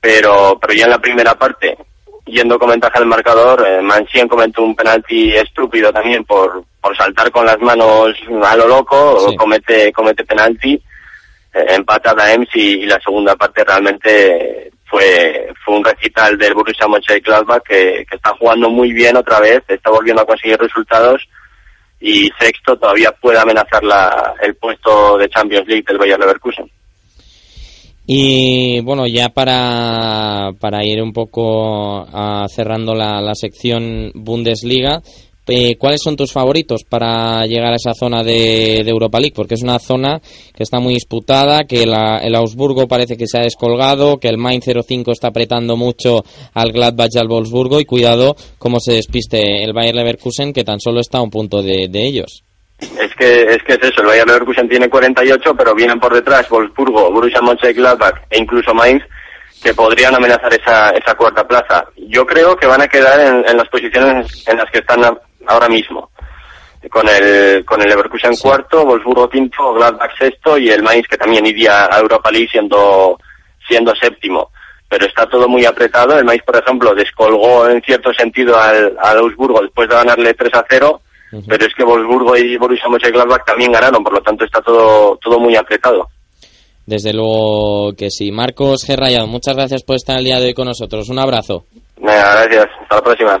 pero 0.00 0.58
pero 0.60 0.74
ya 0.74 0.84
en 0.84 0.90
la 0.90 0.98
primera 0.98 1.34
parte 1.34 1.78
yendo 2.26 2.58
con 2.58 2.70
ventaja 2.70 2.98
del 2.98 3.08
marcador, 3.08 3.66
eh, 3.66 3.80
Mancien 3.82 4.28
cometió 4.28 4.62
un 4.62 4.74
penalti 4.76 5.34
estúpido 5.34 5.92
también 5.92 6.24
por, 6.24 6.64
por 6.80 6.96
saltar 6.96 7.30
con 7.30 7.44
las 7.46 7.58
manos 7.60 8.14
a 8.44 8.56
lo 8.56 8.68
loco, 8.68 9.28
Sí. 9.30 9.36
comete, 9.36 9.92
comete 9.92 10.24
penalti, 10.24 10.74
eh, 11.54 11.66
empata 11.70 12.14
Daems 12.14 12.48
y, 12.54 12.82
y 12.82 12.86
la 12.86 13.00
segunda 13.00 13.34
parte 13.36 13.64
realmente 13.64 14.70
fue, 14.86 15.52
fue 15.64 15.76
un 15.76 15.84
recital 15.84 16.36
del 16.38 16.54
Borussia 16.54 16.86
Mönchengladbach 16.86 17.62
que, 17.62 18.04
que 18.08 18.16
está 18.16 18.30
jugando 18.38 18.68
muy 18.70 18.92
bien 18.92 19.16
otra 19.16 19.40
vez, 19.40 19.62
está 19.68 19.90
volviendo 19.90 20.22
a 20.22 20.26
conseguir 20.26 20.58
resultados 20.58 21.26
y 22.00 22.30
sexto 22.38 22.76
todavía 22.76 23.12
puede 23.12 23.38
amenazar 23.38 23.82
la, 23.84 24.34
el 24.42 24.54
puesto 24.56 25.16
de 25.18 25.28
Champions 25.28 25.66
League 25.68 25.84
del 25.86 25.98
Bayer 25.98 26.18
Leverkusen. 26.18 26.70
Y 28.14 28.80
bueno, 28.80 29.06
ya 29.06 29.30
para, 29.30 30.50
para 30.60 30.84
ir 30.84 31.00
un 31.02 31.14
poco 31.14 32.04
cerrando 32.54 32.94
la, 32.94 33.22
la 33.22 33.34
sección 33.34 34.10
Bundesliga, 34.14 35.00
eh, 35.48 35.76
¿cuáles 35.78 36.02
son 36.04 36.14
tus 36.14 36.30
favoritos 36.30 36.82
para 36.86 37.46
llegar 37.46 37.72
a 37.72 37.76
esa 37.76 37.94
zona 37.94 38.22
de, 38.22 38.80
Europa 38.86 39.18
League? 39.18 39.32
Porque 39.34 39.54
es 39.54 39.62
una 39.62 39.78
zona 39.78 40.20
que 40.54 40.62
está 40.62 40.78
muy 40.78 40.92
disputada, 40.92 41.64
que 41.64 41.86
la- 41.86 42.18
el 42.18 42.34
Augsburgo 42.34 42.86
parece 42.86 43.16
que 43.16 43.26
se 43.26 43.38
ha 43.38 43.42
descolgado, 43.44 44.18
que 44.18 44.28
el 44.28 44.36
Mainz 44.36 44.66
05 44.86 45.10
está 45.10 45.28
apretando 45.28 45.78
mucho 45.78 46.22
al 46.52 46.70
Gladbach 46.70 47.10
y 47.14 47.18
al 47.18 47.28
Wolfsburgo 47.28 47.80
y 47.80 47.86
cuidado 47.86 48.36
cómo 48.58 48.78
se 48.78 48.92
despiste 48.92 49.64
el 49.64 49.72
Bayer 49.72 49.94
Leverkusen 49.94 50.52
que 50.52 50.64
tan 50.64 50.80
solo 50.80 51.00
está 51.00 51.16
a 51.18 51.22
un 51.22 51.30
punto 51.30 51.62
de 51.62 51.88
ellos. 51.94 52.42
Es 53.00 53.14
que, 53.14 53.42
es 53.54 53.62
que 53.62 53.74
es 53.74 53.78
eso, 53.82 54.00
el 54.00 54.06
Bayer 54.08 54.26
Leverkusen 54.26 54.68
tiene 54.68 54.88
48, 54.90 55.54
pero 55.56 55.74
vienen 55.74 56.00
por 56.00 56.12
detrás 56.14 56.48
Wolfsburgo, 56.48 57.10
Borussia 57.12 57.40
Mönchengladbach 57.40 58.22
e 58.30 58.38
incluso 58.38 58.74
Mainz, 58.74 59.02
que 59.62 59.72
podrían 59.74 60.14
amenazar 60.14 60.52
esa, 60.52 60.90
esa 60.90 61.14
cuarta 61.14 61.46
plaza. 61.46 61.84
Yo 62.08 62.26
creo 62.26 62.56
que 62.56 62.66
van 62.66 62.82
a 62.82 62.88
quedar 62.88 63.20
en, 63.20 63.44
en 63.48 63.56
las 63.56 63.68
posiciones 63.68 64.46
en 64.48 64.56
las 64.56 64.70
que 64.70 64.78
están 64.78 65.04
a- 65.04 65.16
ahora 65.46 65.68
mismo. 65.68 66.10
Con 66.90 67.08
el, 67.08 67.64
con 67.64 67.80
el 67.80 67.88
Leverkusen 67.88 68.34
cuarto, 68.36 68.84
Wolfsburgo 68.84 69.30
quinto, 69.30 69.72
Gladbach 69.74 70.18
sexto 70.18 70.58
y 70.58 70.68
el 70.70 70.82
Mainz 70.82 71.06
que 71.06 71.16
también 71.16 71.46
iría 71.46 71.84
a 71.86 72.00
Europa 72.00 72.32
League 72.32 72.48
siendo, 72.50 73.16
siendo 73.68 73.94
séptimo. 73.94 74.50
Pero 74.88 75.06
está 75.06 75.26
todo 75.28 75.48
muy 75.48 75.64
apretado. 75.64 76.18
El 76.18 76.24
Mainz, 76.24 76.42
por 76.42 76.56
ejemplo, 76.56 76.92
descolgó 76.96 77.68
en 77.68 77.80
cierto 77.82 78.12
sentido 78.12 78.58
al, 78.58 78.96
al 79.00 79.18
Augsburgo 79.18 79.62
después 79.62 79.88
de 79.88 79.94
ganarle 79.94 80.34
3 80.34 80.52
a 80.54 80.64
0 80.68 81.00
pero 81.46 81.66
es 81.66 81.74
que 81.74 81.84
Wolfsburgo 81.84 82.36
y 82.36 82.56
Borussia 82.56 82.88
Mönchengladbach 82.88 83.44
también 83.44 83.72
ganaron, 83.72 84.02
por 84.02 84.12
lo 84.12 84.20
tanto 84.20 84.44
está 84.44 84.60
todo 84.60 85.16
todo 85.16 85.38
muy 85.38 85.56
apretado. 85.56 86.08
Desde 86.86 87.12
luego 87.12 87.92
que 87.96 88.10
sí. 88.10 88.32
Marcos 88.32 88.84
Gerrayado, 88.84 89.26
muchas 89.26 89.54
gracias 89.54 89.82
por 89.82 89.96
estar 89.96 90.18
el 90.18 90.24
día 90.24 90.40
de 90.40 90.46
hoy 90.46 90.54
con 90.54 90.66
nosotros. 90.66 91.08
Un 91.08 91.18
abrazo. 91.18 91.64
Venga, 91.96 92.44
gracias. 92.44 92.66
Hasta 92.82 92.96
la 92.96 93.02
próxima. 93.02 93.40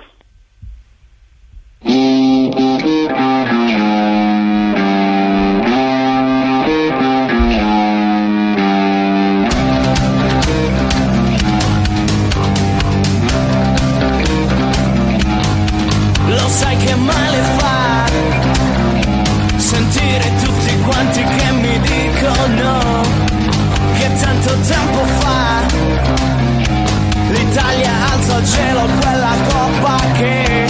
Cielo 28.52 28.82
quella 29.00 29.34
coppa 29.48 29.96
che 30.18 30.66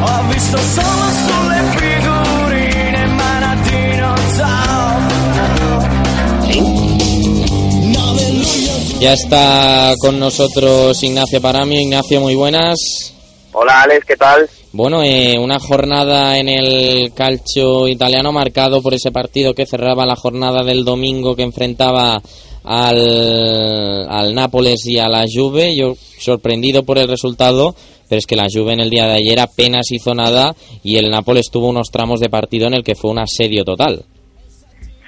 ho 0.00 0.22
visto 0.32 0.58
solo 0.58 1.04
sulle 1.24 1.60
figurine 1.76 3.06
Manatino 3.06 4.14
Ya 9.00 9.12
está 9.12 9.94
con 10.00 10.18
nosotros 10.18 11.00
Ignacio 11.04 11.40
Paramio. 11.40 11.80
Ignacio, 11.80 12.20
muy 12.20 12.34
buenas. 12.34 13.14
Hola 13.52 13.82
Alex, 13.82 14.04
¿qué 14.04 14.16
tal? 14.16 14.50
Bueno, 14.72 15.02
eh, 15.02 15.38
una 15.38 15.58
jornada 15.60 16.36
en 16.36 16.48
el 16.48 17.12
calcio 17.14 17.86
italiano 17.88 18.32
marcado 18.32 18.82
por 18.82 18.94
ese 18.94 19.12
partido 19.12 19.54
que 19.54 19.66
cerraba 19.66 20.04
la 20.04 20.16
jornada 20.16 20.64
del 20.64 20.84
domingo 20.84 21.36
que 21.36 21.42
enfrentaba 21.42 22.20
al, 22.64 24.08
al 24.08 24.34
Nápoles 24.34 24.86
y 24.86 24.98
a 24.98 25.08
la 25.08 25.24
Juve. 25.32 25.76
Yo 25.76 25.94
sorprendido 26.18 26.84
por 26.84 26.98
el 26.98 27.08
resultado, 27.08 27.74
pero 28.08 28.18
es 28.18 28.26
que 28.26 28.36
la 28.36 28.46
Juve 28.52 28.72
en 28.72 28.80
el 28.80 28.90
día 28.90 29.06
de 29.06 29.14
ayer 29.14 29.40
apenas 29.40 29.90
hizo 29.90 30.14
nada 30.14 30.54
y 30.82 30.96
el 30.96 31.10
Nápoles 31.10 31.50
tuvo 31.50 31.68
unos 31.68 31.90
tramos 31.90 32.20
de 32.20 32.30
partido 32.30 32.66
en 32.66 32.74
el 32.74 32.84
que 32.84 32.94
fue 32.94 33.10
un 33.10 33.18
asedio 33.18 33.64
total. 33.64 34.04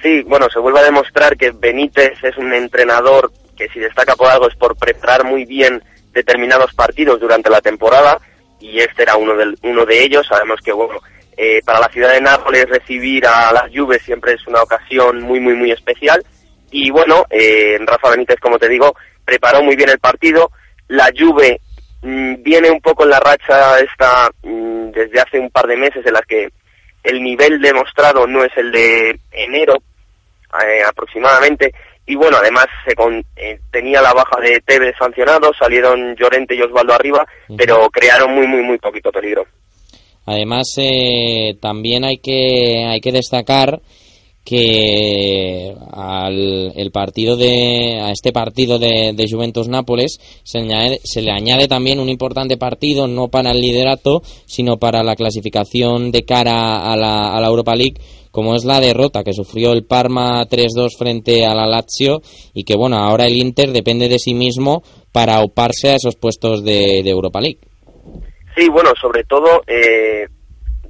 Sí, 0.01 0.21
bueno, 0.23 0.47
se 0.51 0.59
vuelve 0.59 0.79
a 0.79 0.83
demostrar 0.83 1.37
que 1.37 1.51
Benítez 1.51 2.13
es 2.23 2.35
un 2.37 2.53
entrenador 2.53 3.31
que 3.55 3.67
si 3.69 3.79
destaca 3.79 4.15
por 4.15 4.29
algo 4.29 4.47
es 4.47 4.55
por 4.55 4.75
preparar 4.75 5.25
muy 5.25 5.45
bien 5.45 5.83
determinados 6.11 6.73
partidos 6.73 7.19
durante 7.19 7.49
la 7.49 7.61
temporada 7.61 8.19
y 8.59 8.79
este 8.79 9.03
era 9.03 9.15
uno 9.15 9.35
de, 9.35 9.55
uno 9.63 9.85
de 9.85 10.03
ellos. 10.03 10.25
Sabemos 10.27 10.59
que, 10.63 10.71
bueno, 10.71 10.99
eh, 11.37 11.61
para 11.65 11.79
la 11.79 11.89
ciudad 11.89 12.13
de 12.13 12.21
Nápoles 12.21 12.67
recibir 12.69 13.25
a 13.27 13.51
las 13.51 13.71
Juve 13.73 13.99
siempre 13.99 14.33
es 14.33 14.47
una 14.47 14.61
ocasión 14.63 15.21
muy, 15.21 15.39
muy, 15.39 15.55
muy 15.55 15.71
especial. 15.71 16.23
Y 16.71 16.89
bueno, 16.89 17.25
eh, 17.29 17.77
Rafa 17.85 18.09
Benítez, 18.11 18.39
como 18.39 18.57
te 18.57 18.69
digo, 18.69 18.95
preparó 19.25 19.61
muy 19.63 19.75
bien 19.75 19.89
el 19.89 19.99
partido. 19.99 20.51
La 20.87 21.09
Juve 21.17 21.59
mm, 22.01 22.41
viene 22.41 22.71
un 22.71 22.81
poco 22.81 23.03
en 23.03 23.09
la 23.11 23.19
racha 23.19 23.79
esta 23.79 24.29
mm, 24.43 24.91
desde 24.91 25.19
hace 25.19 25.39
un 25.39 25.49
par 25.49 25.67
de 25.67 25.77
meses 25.77 26.05
en 26.05 26.13
las 26.13 26.25
que 26.25 26.47
el 27.03 27.21
nivel 27.21 27.59
demostrado 27.61 28.25
no 28.27 28.43
es 28.43 28.51
el 28.55 28.71
de 28.71 29.19
enero 29.31 29.75
eh, 30.63 30.81
aproximadamente. 30.87 31.73
Y 32.05 32.15
bueno 32.15 32.37
además 32.37 32.65
se 32.85 32.95
con- 32.95 33.23
eh, 33.35 33.59
tenía 33.71 34.01
la 34.01 34.13
baja 34.13 34.39
de 34.41 34.59
Tevez 34.65 34.95
sancionado 34.97 35.51
salieron 35.57 36.15
Llorente 36.15 36.55
y 36.55 36.61
Osvaldo 36.61 36.93
arriba 36.93 37.25
pero 37.57 37.89
crearon 37.89 38.33
muy 38.33 38.47
muy 38.47 38.63
muy 38.63 38.77
poquito 38.79 39.11
peligro. 39.11 39.45
Además, 40.25 40.67
eh, 40.77 41.55
también 41.59 42.03
hay 42.05 42.17
que, 42.19 42.85
hay 42.87 43.01
que 43.01 43.11
destacar 43.11 43.79
que 44.43 45.75
al 45.91 46.71
el 46.75 46.91
partido 46.91 47.37
de, 47.37 47.99
a 48.01 48.11
este 48.11 48.31
partido 48.31 48.79
de, 48.79 49.13
de 49.15 49.25
Juventus 49.29 49.67
Nápoles 49.67 50.17
se, 50.43 50.59
añade- 50.59 50.99
se 51.03 51.21
le 51.21 51.31
añade 51.31 51.67
también 51.67 51.99
un 51.99 52.09
importante 52.09 52.57
partido 52.57 53.07
no 53.07 53.27
para 53.27 53.51
el 53.51 53.61
liderato 53.61 54.21
sino 54.45 54.77
para 54.77 55.03
la 55.03 55.15
clasificación 55.15 56.11
de 56.11 56.23
cara 56.25 56.91
a 56.91 56.95
la, 56.97 57.33
a 57.35 57.39
la 57.41 57.47
Europa 57.47 57.75
League 57.75 58.01
como 58.31 58.55
es 58.55 58.63
la 58.65 58.79
derrota 58.79 59.23
que 59.23 59.33
sufrió 59.33 59.73
el 59.73 59.83
Parma 59.83 60.43
3-2 60.47 60.97
frente 60.97 61.45
a 61.45 61.53
la 61.53 61.67
Lazio 61.67 62.21
y 62.53 62.63
que 62.63 62.75
bueno 62.75 62.97
ahora 62.97 63.25
el 63.25 63.37
Inter 63.37 63.71
depende 63.71 64.09
de 64.09 64.19
sí 64.19 64.33
mismo 64.33 64.83
para 65.11 65.41
oparse 65.43 65.89
a 65.89 65.95
esos 65.95 66.15
puestos 66.15 66.63
de, 66.63 67.01
de 67.03 67.09
Europa 67.09 67.41
League. 67.41 67.59
Sí, 68.57 68.69
bueno, 68.69 68.91
sobre 69.01 69.23
todo 69.25 69.61
eh, 69.67 70.25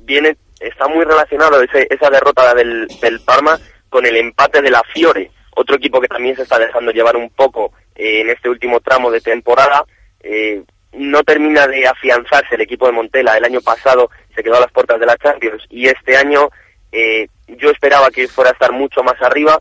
viene 0.05 0.35
está 0.61 0.87
muy 0.87 1.03
relacionado 1.05 1.61
ese- 1.61 1.87
esa 1.89 2.09
derrota 2.09 2.53
del, 2.53 2.87
del 3.01 3.19
Parma 3.21 3.59
con 3.89 4.05
el 4.05 4.15
empate 4.17 4.61
de 4.61 4.69
la 4.71 4.83
Fiore, 4.93 5.31
otro 5.55 5.75
equipo 5.75 5.99
que 5.99 6.07
también 6.07 6.35
se 6.35 6.43
está 6.43 6.57
dejando 6.59 6.91
llevar 6.91 7.15
un 7.17 7.29
poco 7.29 7.73
eh, 7.95 8.21
en 8.21 8.29
este 8.29 8.49
último 8.49 8.79
tramo 8.79 9.11
de 9.11 9.21
temporada. 9.21 9.83
Eh, 10.21 10.63
no 10.93 11.23
termina 11.23 11.67
de 11.67 11.87
afianzarse 11.87 12.55
el 12.55 12.61
equipo 12.61 12.85
de 12.85 12.91
Montela. 12.93 13.37
El 13.37 13.45
año 13.45 13.61
pasado 13.61 14.09
se 14.35 14.43
quedó 14.43 14.57
a 14.57 14.61
las 14.61 14.71
puertas 14.71 14.99
de 14.99 15.05
la 15.05 15.17
Champions 15.17 15.63
y 15.69 15.87
este 15.87 16.15
año 16.17 16.49
eh, 16.91 17.27
yo 17.47 17.69
esperaba 17.69 18.09
que 18.11 18.27
fuera 18.27 18.49
a 18.49 18.53
estar 18.53 18.71
mucho 18.71 19.01
más 19.03 19.21
arriba 19.21 19.57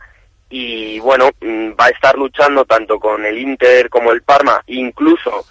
y 0.49 0.99
bueno, 1.01 1.31
mm, 1.41 1.71
va 1.81 1.87
a 1.87 1.91
estar 1.91 2.17
luchando 2.17 2.65
tanto 2.65 2.99
con 2.99 3.25
el 3.25 3.39
Inter 3.39 3.89
como 3.89 4.11
el 4.13 4.23
Parma, 4.23 4.63
incluso 4.67 5.45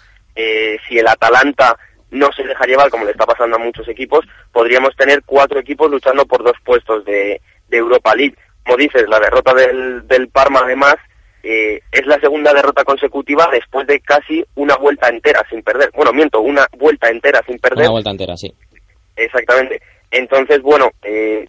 si 0.88 0.98
el 0.98 1.06
Atalanta 1.06 1.76
no 2.10 2.30
se 2.32 2.42
deja 2.42 2.66
llevar 2.66 2.90
como 2.90 3.04
le 3.04 3.12
está 3.12 3.26
pasando 3.26 3.56
a 3.56 3.60
muchos 3.60 3.86
equipos, 3.88 4.26
podríamos 4.52 4.94
tener 4.96 5.22
cuatro 5.24 5.60
equipos 5.60 5.90
luchando 5.90 6.26
por 6.26 6.42
dos 6.42 6.56
puestos 6.64 7.04
de, 7.04 7.40
de 7.68 7.76
Europa 7.76 8.14
League. 8.14 8.34
Como 8.64 8.76
dices, 8.76 9.08
la 9.08 9.20
derrota 9.20 9.54
del, 9.54 10.06
del 10.06 10.28
Parma 10.28 10.60
además 10.64 10.96
eh, 11.42 11.80
es 11.90 12.06
la 12.06 12.20
segunda 12.20 12.52
derrota 12.52 12.84
consecutiva 12.84 13.48
después 13.50 13.86
de 13.86 14.00
casi 14.00 14.44
una 14.56 14.76
vuelta 14.76 15.08
entera 15.08 15.42
sin 15.48 15.62
perder. 15.62 15.90
Bueno, 15.94 16.12
miento, 16.12 16.40
una 16.40 16.66
vuelta 16.76 17.08
entera 17.08 17.42
sin 17.46 17.58
perder. 17.58 17.84
una 17.84 17.90
vuelta 17.92 18.10
entera 18.10 18.36
sí 18.36 18.52
Exactamente. 19.16 19.80
Entonces, 20.10 20.60
bueno, 20.62 20.90
eh, 21.02 21.46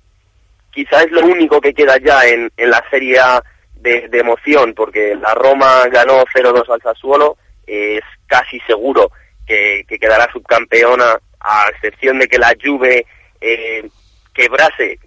quizá 0.71 1.03
es 1.03 1.11
lo 1.11 1.25
único 1.25 1.59
que 1.59 1.73
queda 1.73 1.97
ya 1.97 2.25
en, 2.25 2.51
en 2.57 2.69
la 2.69 2.83
Serie 2.89 3.19
A 3.19 3.43
de, 3.75 4.07
de 4.07 4.19
emoción, 4.19 4.73
porque 4.73 5.15
la 5.15 5.33
Roma 5.33 5.81
ganó 5.91 6.23
0-2 6.33 6.69
al 6.69 6.81
Sassuolo, 6.81 7.37
eh, 7.65 7.97
es 7.97 8.03
casi 8.27 8.59
seguro 8.61 9.11
que, 9.51 9.83
que 9.85 9.99
quedará 9.99 10.31
subcampeona, 10.31 11.19
a 11.41 11.65
excepción 11.71 12.19
de 12.19 12.27
que 12.29 12.37
la 12.37 12.55
Juve 12.63 13.05
eh, 13.41 13.85
quebrase, 14.33 14.97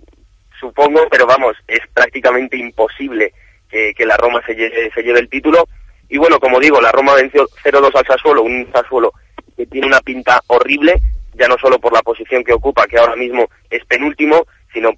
supongo, 0.61 1.09
pero 1.11 1.27
vamos, 1.27 1.57
es 1.67 1.81
prácticamente 1.95 2.59
imposible 2.59 3.33
que, 3.71 3.95
la 4.05 4.19
Roma 4.19 4.43
se 4.47 4.55
lleve, 4.55 4.91
se 4.95 5.03
lleve 5.03 5.21
el 5.21 5.31
título. 5.31 5.67
Y 6.11 6.19
bueno, 6.19 6.39
como 6.39 6.61
digo, 6.61 6.79
la 6.81 6.93
Roma 6.93 7.15
venció 7.15 7.49
0-2 7.65 7.91
al 7.97 8.07
Sassuolo, 8.07 8.43
un 8.43 8.71
Sassuolo 8.71 9.15
que 9.57 9.67
tiene 9.67 9.87
una 9.87 10.01
pinta 10.01 10.41
horrible, 10.49 10.95
ya 11.33 11.49
no 11.49 11.57
solo 11.59 11.79
por 11.79 11.95
la 11.95 12.03
posición 12.03 12.45
que 12.45 12.53
ocupa, 12.53 12.87
que 12.87 12.99
ahora 12.99 13.17
mismo 13.17 13.49
es 13.71 13.83
penúltimo, 13.87 14.47
sino 14.73 14.91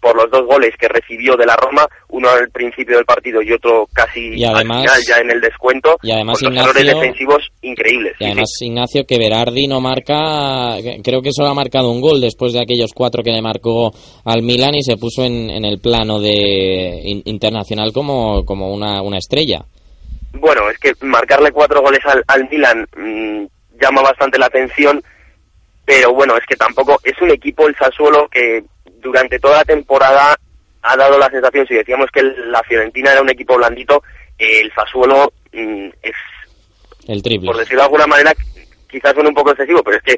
por 0.00 0.14
los 0.16 0.30
dos 0.30 0.46
goles 0.46 0.70
que 0.78 0.86
recibió 0.88 1.36
de 1.36 1.44
la 1.46 1.56
Roma, 1.56 1.86
uno 2.10 2.28
al 2.30 2.48
principio 2.50 2.96
del 2.96 3.04
partido 3.04 3.42
y 3.42 3.52
otro 3.52 3.88
casi 3.92 4.34
Y 4.34 4.44
además- 4.44 4.82
al 4.82 4.88
final, 4.88 5.02
ya 5.08 5.16
en 5.20 5.30
el 5.30 5.40
descuento, 5.40 5.96
y 6.02 6.12
además, 6.12 6.38
con 6.40 6.54
los 6.54 6.64
errores 6.64 6.86
defensivos 6.86 7.48
increíbles. 7.62 8.12
Y 8.20 8.24
Sí, 8.24 8.30
además, 8.30 8.50
Ignacio, 8.60 9.04
que 9.06 9.18
Berardi 9.18 9.66
no 9.66 9.80
marca, 9.80 10.76
creo 11.02 11.20
que 11.20 11.32
solo 11.32 11.48
ha 11.48 11.54
marcado 11.54 11.90
un 11.90 12.00
gol 12.00 12.20
después 12.20 12.52
de 12.52 12.60
aquellos 12.62 12.92
cuatro 12.94 13.22
que 13.24 13.32
le 13.32 13.42
marcó 13.42 13.92
al 14.24 14.42
Milan 14.42 14.74
y 14.76 14.82
se 14.82 14.96
puso 14.96 15.24
en, 15.24 15.50
en 15.50 15.64
el 15.64 15.80
plano 15.80 16.20
de 16.20 17.00
in- 17.04 17.22
internacional 17.24 17.92
como, 17.92 18.44
como 18.44 18.72
una, 18.72 19.02
una 19.02 19.18
estrella. 19.18 19.64
Bueno, 20.32 20.70
es 20.70 20.78
que 20.78 20.92
marcarle 21.04 21.50
cuatro 21.50 21.80
goles 21.82 22.00
al, 22.04 22.22
al 22.28 22.48
Milan 22.48 22.86
mm, 22.96 23.44
llama 23.82 24.02
bastante 24.02 24.38
la 24.38 24.46
atención, 24.46 25.02
pero 25.84 26.14
bueno, 26.14 26.36
es 26.36 26.44
que 26.46 26.54
tampoco 26.54 27.00
es 27.02 27.20
un 27.20 27.30
equipo 27.32 27.66
el 27.66 27.74
Sassuolo 27.76 28.28
que 28.30 28.62
durante 29.00 29.38
toda 29.38 29.58
la 29.58 29.64
temporada 29.64 30.36
ha 30.82 30.96
dado 30.96 31.18
la 31.18 31.28
sensación, 31.28 31.66
si 31.66 31.74
decíamos 31.74 32.06
que 32.12 32.22
la 32.22 32.62
Fiorentina 32.62 33.12
era 33.12 33.22
un 33.22 33.30
equipo 33.30 33.56
blandito, 33.56 34.02
el 34.38 34.72
Sassuolo 34.74 35.32
mm, 35.52 35.88
es, 36.02 36.14
El 37.06 37.22
triple. 37.22 37.46
por 37.46 37.58
decirlo 37.58 37.80
de 37.80 37.86
alguna 37.86 38.06
manera, 38.06 38.32
quizás 38.90 39.12
suene 39.12 39.28
un 39.28 39.34
poco 39.34 39.50
excesivo, 39.50 39.82
pero 39.82 39.98
es 39.98 40.02
que 40.02 40.16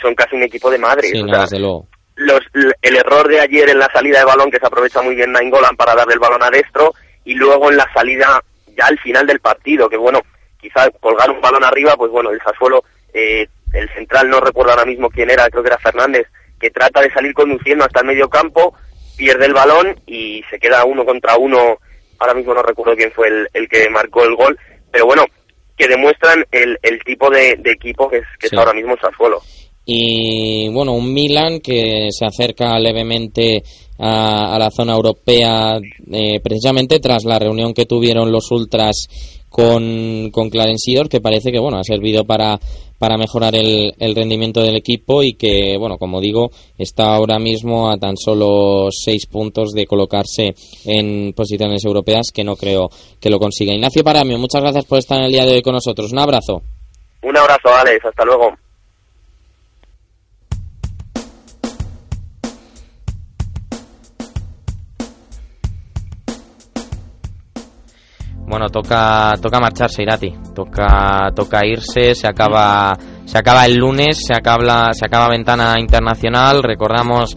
son 0.00 0.14
casi 0.14 0.36
un 0.36 0.42
equipo 0.42 0.70
de 0.70 0.78
madre. 0.78 1.08
Sí, 1.08 1.20
o 1.20 1.26
no, 1.26 1.32
sea, 1.32 1.42
desde 1.42 1.58
luego. 1.58 1.86
los, 2.16 2.40
el 2.80 2.96
error 2.96 3.28
de 3.28 3.40
ayer 3.40 3.68
en 3.68 3.78
la 3.78 3.90
salida 3.92 4.20
de 4.20 4.24
balón, 4.24 4.50
que 4.50 4.58
se 4.58 4.66
aprovecha 4.66 5.02
muy 5.02 5.14
bien 5.14 5.32
Nainggolan 5.32 5.76
para 5.76 5.94
darle 5.94 6.14
el 6.14 6.20
balón 6.20 6.42
a 6.42 6.50
Destro, 6.50 6.94
y 7.24 7.34
luego 7.34 7.70
en 7.70 7.76
la 7.76 7.86
salida 7.92 8.42
ya 8.76 8.86
al 8.86 8.98
final 9.00 9.26
del 9.26 9.40
partido, 9.40 9.88
que 9.88 9.98
bueno, 9.98 10.20
quizá 10.58 10.88
colgar 11.00 11.30
un 11.30 11.40
balón 11.40 11.64
arriba, 11.64 11.94
pues 11.96 12.10
bueno, 12.10 12.30
el 12.30 12.40
Sassuolo, 12.40 12.82
eh, 13.12 13.46
el 13.72 13.88
central 13.90 14.28
no 14.30 14.40
recuerdo 14.40 14.72
ahora 14.72 14.86
mismo 14.86 15.10
quién 15.10 15.30
era, 15.30 15.48
creo 15.50 15.62
que 15.62 15.68
era 15.68 15.78
Fernández, 15.78 16.26
que 16.60 16.70
trata 16.70 17.00
de 17.00 17.10
salir 17.12 17.32
conduciendo 17.32 17.84
hasta 17.84 18.00
el 18.00 18.06
medio 18.06 18.28
campo, 18.28 18.74
pierde 19.16 19.46
el 19.46 19.54
balón 19.54 19.98
y 20.06 20.42
se 20.50 20.58
queda 20.58 20.84
uno 20.84 21.04
contra 21.04 21.36
uno, 21.36 21.78
ahora 22.18 22.34
mismo 22.34 22.54
no 22.54 22.62
recuerdo 22.62 22.96
quién 22.96 23.10
fue 23.12 23.28
el, 23.28 23.48
el 23.54 23.68
que 23.68 23.88
marcó 23.90 24.22
el 24.24 24.34
gol, 24.36 24.58
pero 24.92 25.06
bueno, 25.06 25.24
que 25.76 25.88
demuestran 25.88 26.44
el, 26.52 26.78
el 26.82 27.02
tipo 27.04 27.30
de, 27.30 27.56
de 27.58 27.72
equipo 27.72 28.08
que 28.10 28.18
es, 28.18 28.26
que 28.38 28.48
Sí. 28.48 28.54
es 28.54 28.58
ahora 28.58 28.74
mismo 28.74 28.92
el 28.94 29.00
Sassuolo. 29.00 29.40
Y 29.92 30.68
bueno, 30.68 30.92
un 30.92 31.12
Milan 31.12 31.58
que 31.58 32.10
se 32.12 32.24
acerca 32.24 32.78
levemente 32.78 33.60
a, 33.98 34.54
a 34.54 34.58
la 34.58 34.70
zona 34.70 34.94
europea 34.94 35.80
eh, 36.12 36.38
precisamente 36.40 37.00
tras 37.00 37.24
la 37.24 37.40
reunión 37.40 37.74
que 37.74 37.86
tuvieron 37.86 38.30
los 38.30 38.52
ultras 38.52 39.08
con, 39.48 40.30
con 40.30 40.48
Clarence 40.48 40.84
Seedorf, 40.86 41.08
que 41.10 41.20
parece 41.20 41.50
que 41.50 41.58
bueno 41.58 41.78
ha 41.78 41.82
servido 41.82 42.24
para, 42.24 42.60
para 43.00 43.16
mejorar 43.16 43.56
el, 43.56 43.92
el 43.98 44.14
rendimiento 44.14 44.62
del 44.62 44.76
equipo 44.76 45.24
y 45.24 45.32
que 45.32 45.76
bueno 45.76 45.98
como 45.98 46.20
digo 46.20 46.50
está 46.78 47.16
ahora 47.16 47.40
mismo 47.40 47.90
a 47.90 47.96
tan 47.96 48.16
solo 48.16 48.90
seis 48.92 49.26
puntos 49.26 49.72
de 49.72 49.86
colocarse 49.86 50.54
en 50.84 51.32
posiciones 51.32 51.84
europeas 51.84 52.28
que 52.32 52.44
no 52.44 52.54
creo 52.54 52.90
que 53.20 53.28
lo 53.28 53.40
consiga. 53.40 53.74
Ignacio 53.74 54.04
Paramio, 54.04 54.38
muchas 54.38 54.60
gracias 54.62 54.84
por 54.84 55.00
estar 55.00 55.18
en 55.18 55.24
el 55.24 55.32
día 55.32 55.44
de 55.44 55.54
hoy 55.54 55.62
con 55.62 55.74
nosotros. 55.74 56.12
Un 56.12 56.20
abrazo. 56.20 56.62
Un 57.24 57.36
abrazo, 57.36 57.74
Alex, 57.76 58.04
hasta 58.04 58.24
luego. 58.24 58.54
Bueno, 68.50 68.68
toca 68.68 69.34
toca 69.40 69.60
marcharse 69.60 70.02
Irati, 70.02 70.34
toca 70.52 71.30
toca 71.36 71.64
irse, 71.64 72.16
se 72.16 72.26
acaba 72.26 72.98
se 73.24 73.38
acaba 73.38 73.64
el 73.64 73.76
lunes, 73.76 74.24
se 74.26 74.34
acaba 74.34 74.92
se 74.92 75.06
acaba 75.06 75.28
ventana 75.28 75.78
internacional, 75.78 76.60
recordamos 76.60 77.36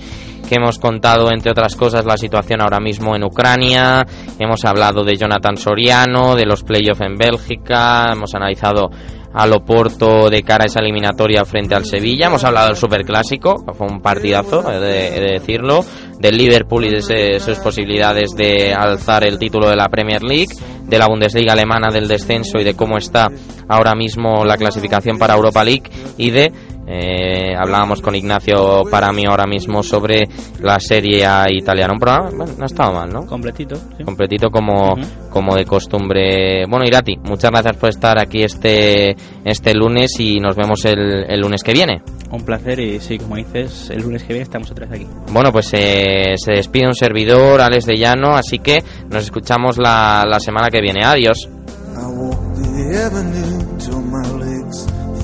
que 0.49 0.55
hemos 0.55 0.79
contado 0.79 1.31
entre 1.31 1.51
otras 1.51 1.75
cosas 1.75 2.03
la 2.03 2.17
situación 2.17 2.61
ahora 2.61 2.79
mismo 2.79 3.15
en 3.15 3.23
Ucrania, 3.23 4.03
hemos 4.39 4.65
hablado 4.65 5.03
de 5.03 5.15
Jonathan 5.15 5.55
Soriano, 5.55 6.33
de 6.33 6.47
los 6.47 6.63
playoffs 6.63 7.01
en 7.01 7.15
Bélgica, 7.15 8.11
hemos 8.11 8.33
analizado 8.33 8.89
al 9.33 9.51
Oporto 9.53 10.29
de 10.29 10.43
cara 10.43 10.63
a 10.63 10.67
esa 10.67 10.79
eliminatoria 10.79 11.43
frente 11.45 11.75
al 11.75 11.85
Sevilla. 11.85 12.27
Hemos 12.27 12.43
hablado 12.43 12.67
del 12.67 12.75
Superclásico, 12.77 13.63
fue 13.73 13.87
un 13.87 14.01
partidazo, 14.01 14.61
de 14.61 15.19
decirlo, 15.39 15.83
del 16.19 16.37
Liverpool 16.37 16.85
y 16.85 16.89
de 16.91 16.97
ese- 16.97 17.39
sus 17.39 17.57
posibilidades 17.59 18.31
de 18.35 18.73
alzar 18.73 19.27
el 19.27 19.37
título 19.39 19.69
de 19.69 19.75
la 19.75 19.89
Premier 19.89 20.21
League, 20.23 20.53
de 20.83 20.97
la 20.97 21.07
Bundesliga 21.07 21.53
alemana 21.53 21.89
del 21.91 22.07
descenso 22.07 22.59
y 22.59 22.63
de 22.63 22.75
cómo 22.75 22.97
está 22.97 23.27
ahora 23.67 23.95
mismo 23.95 24.45
la 24.45 24.57
clasificación 24.57 25.17
para 25.17 25.33
Europa 25.35 25.63
League 25.63 25.89
y 26.17 26.29
de 26.31 26.51
eh, 26.85 27.55
hablábamos 27.57 28.01
con 28.01 28.15
Ignacio 28.15 28.83
para 28.89 29.11
mí 29.11 29.25
ahora 29.25 29.45
mismo 29.45 29.83
sobre 29.83 30.27
la 30.61 30.79
serie 30.79 31.25
A 31.25 31.45
italiana. 31.49 31.93
Un 31.93 31.99
programa, 31.99 32.29
bueno, 32.35 32.53
no 32.57 32.65
estaba 32.65 32.91
mal, 32.91 33.09
¿no? 33.09 33.25
Completito. 33.25 33.75
sí. 33.97 34.03
completito 34.03 34.49
como, 34.49 34.95
como 35.29 35.55
de 35.55 35.65
costumbre. 35.65 36.65
Bueno, 36.67 36.85
Irati, 36.85 37.17
muchas 37.17 37.51
gracias 37.51 37.77
por 37.77 37.89
estar 37.89 38.19
aquí 38.19 38.43
este, 38.43 39.15
este 39.45 39.73
lunes 39.73 40.19
y 40.19 40.39
nos 40.39 40.55
vemos 40.55 40.83
el, 40.85 41.25
el 41.29 41.39
lunes 41.39 41.63
que 41.63 41.73
viene. 41.73 42.01
Un 42.31 42.43
placer 42.43 42.79
y 42.79 42.99
sí, 42.99 43.17
como 43.17 43.35
dices, 43.35 43.89
el 43.91 44.01
lunes 44.01 44.23
que 44.23 44.29
viene 44.29 44.43
estamos 44.43 44.71
otra 44.71 44.87
vez 44.87 45.01
aquí. 45.01 45.07
Bueno, 45.31 45.51
pues 45.51 45.69
eh, 45.73 46.33
se 46.35 46.53
despide 46.53 46.87
un 46.87 46.95
servidor, 46.95 47.61
Alex 47.61 47.85
de 47.85 47.95
Llano, 47.95 48.35
así 48.35 48.59
que 48.59 48.83
nos 49.09 49.23
escuchamos 49.23 49.77
la, 49.77 50.23
la 50.27 50.39
semana 50.39 50.69
que 50.69 50.81
viene. 50.81 51.01
Adiós. 51.03 51.47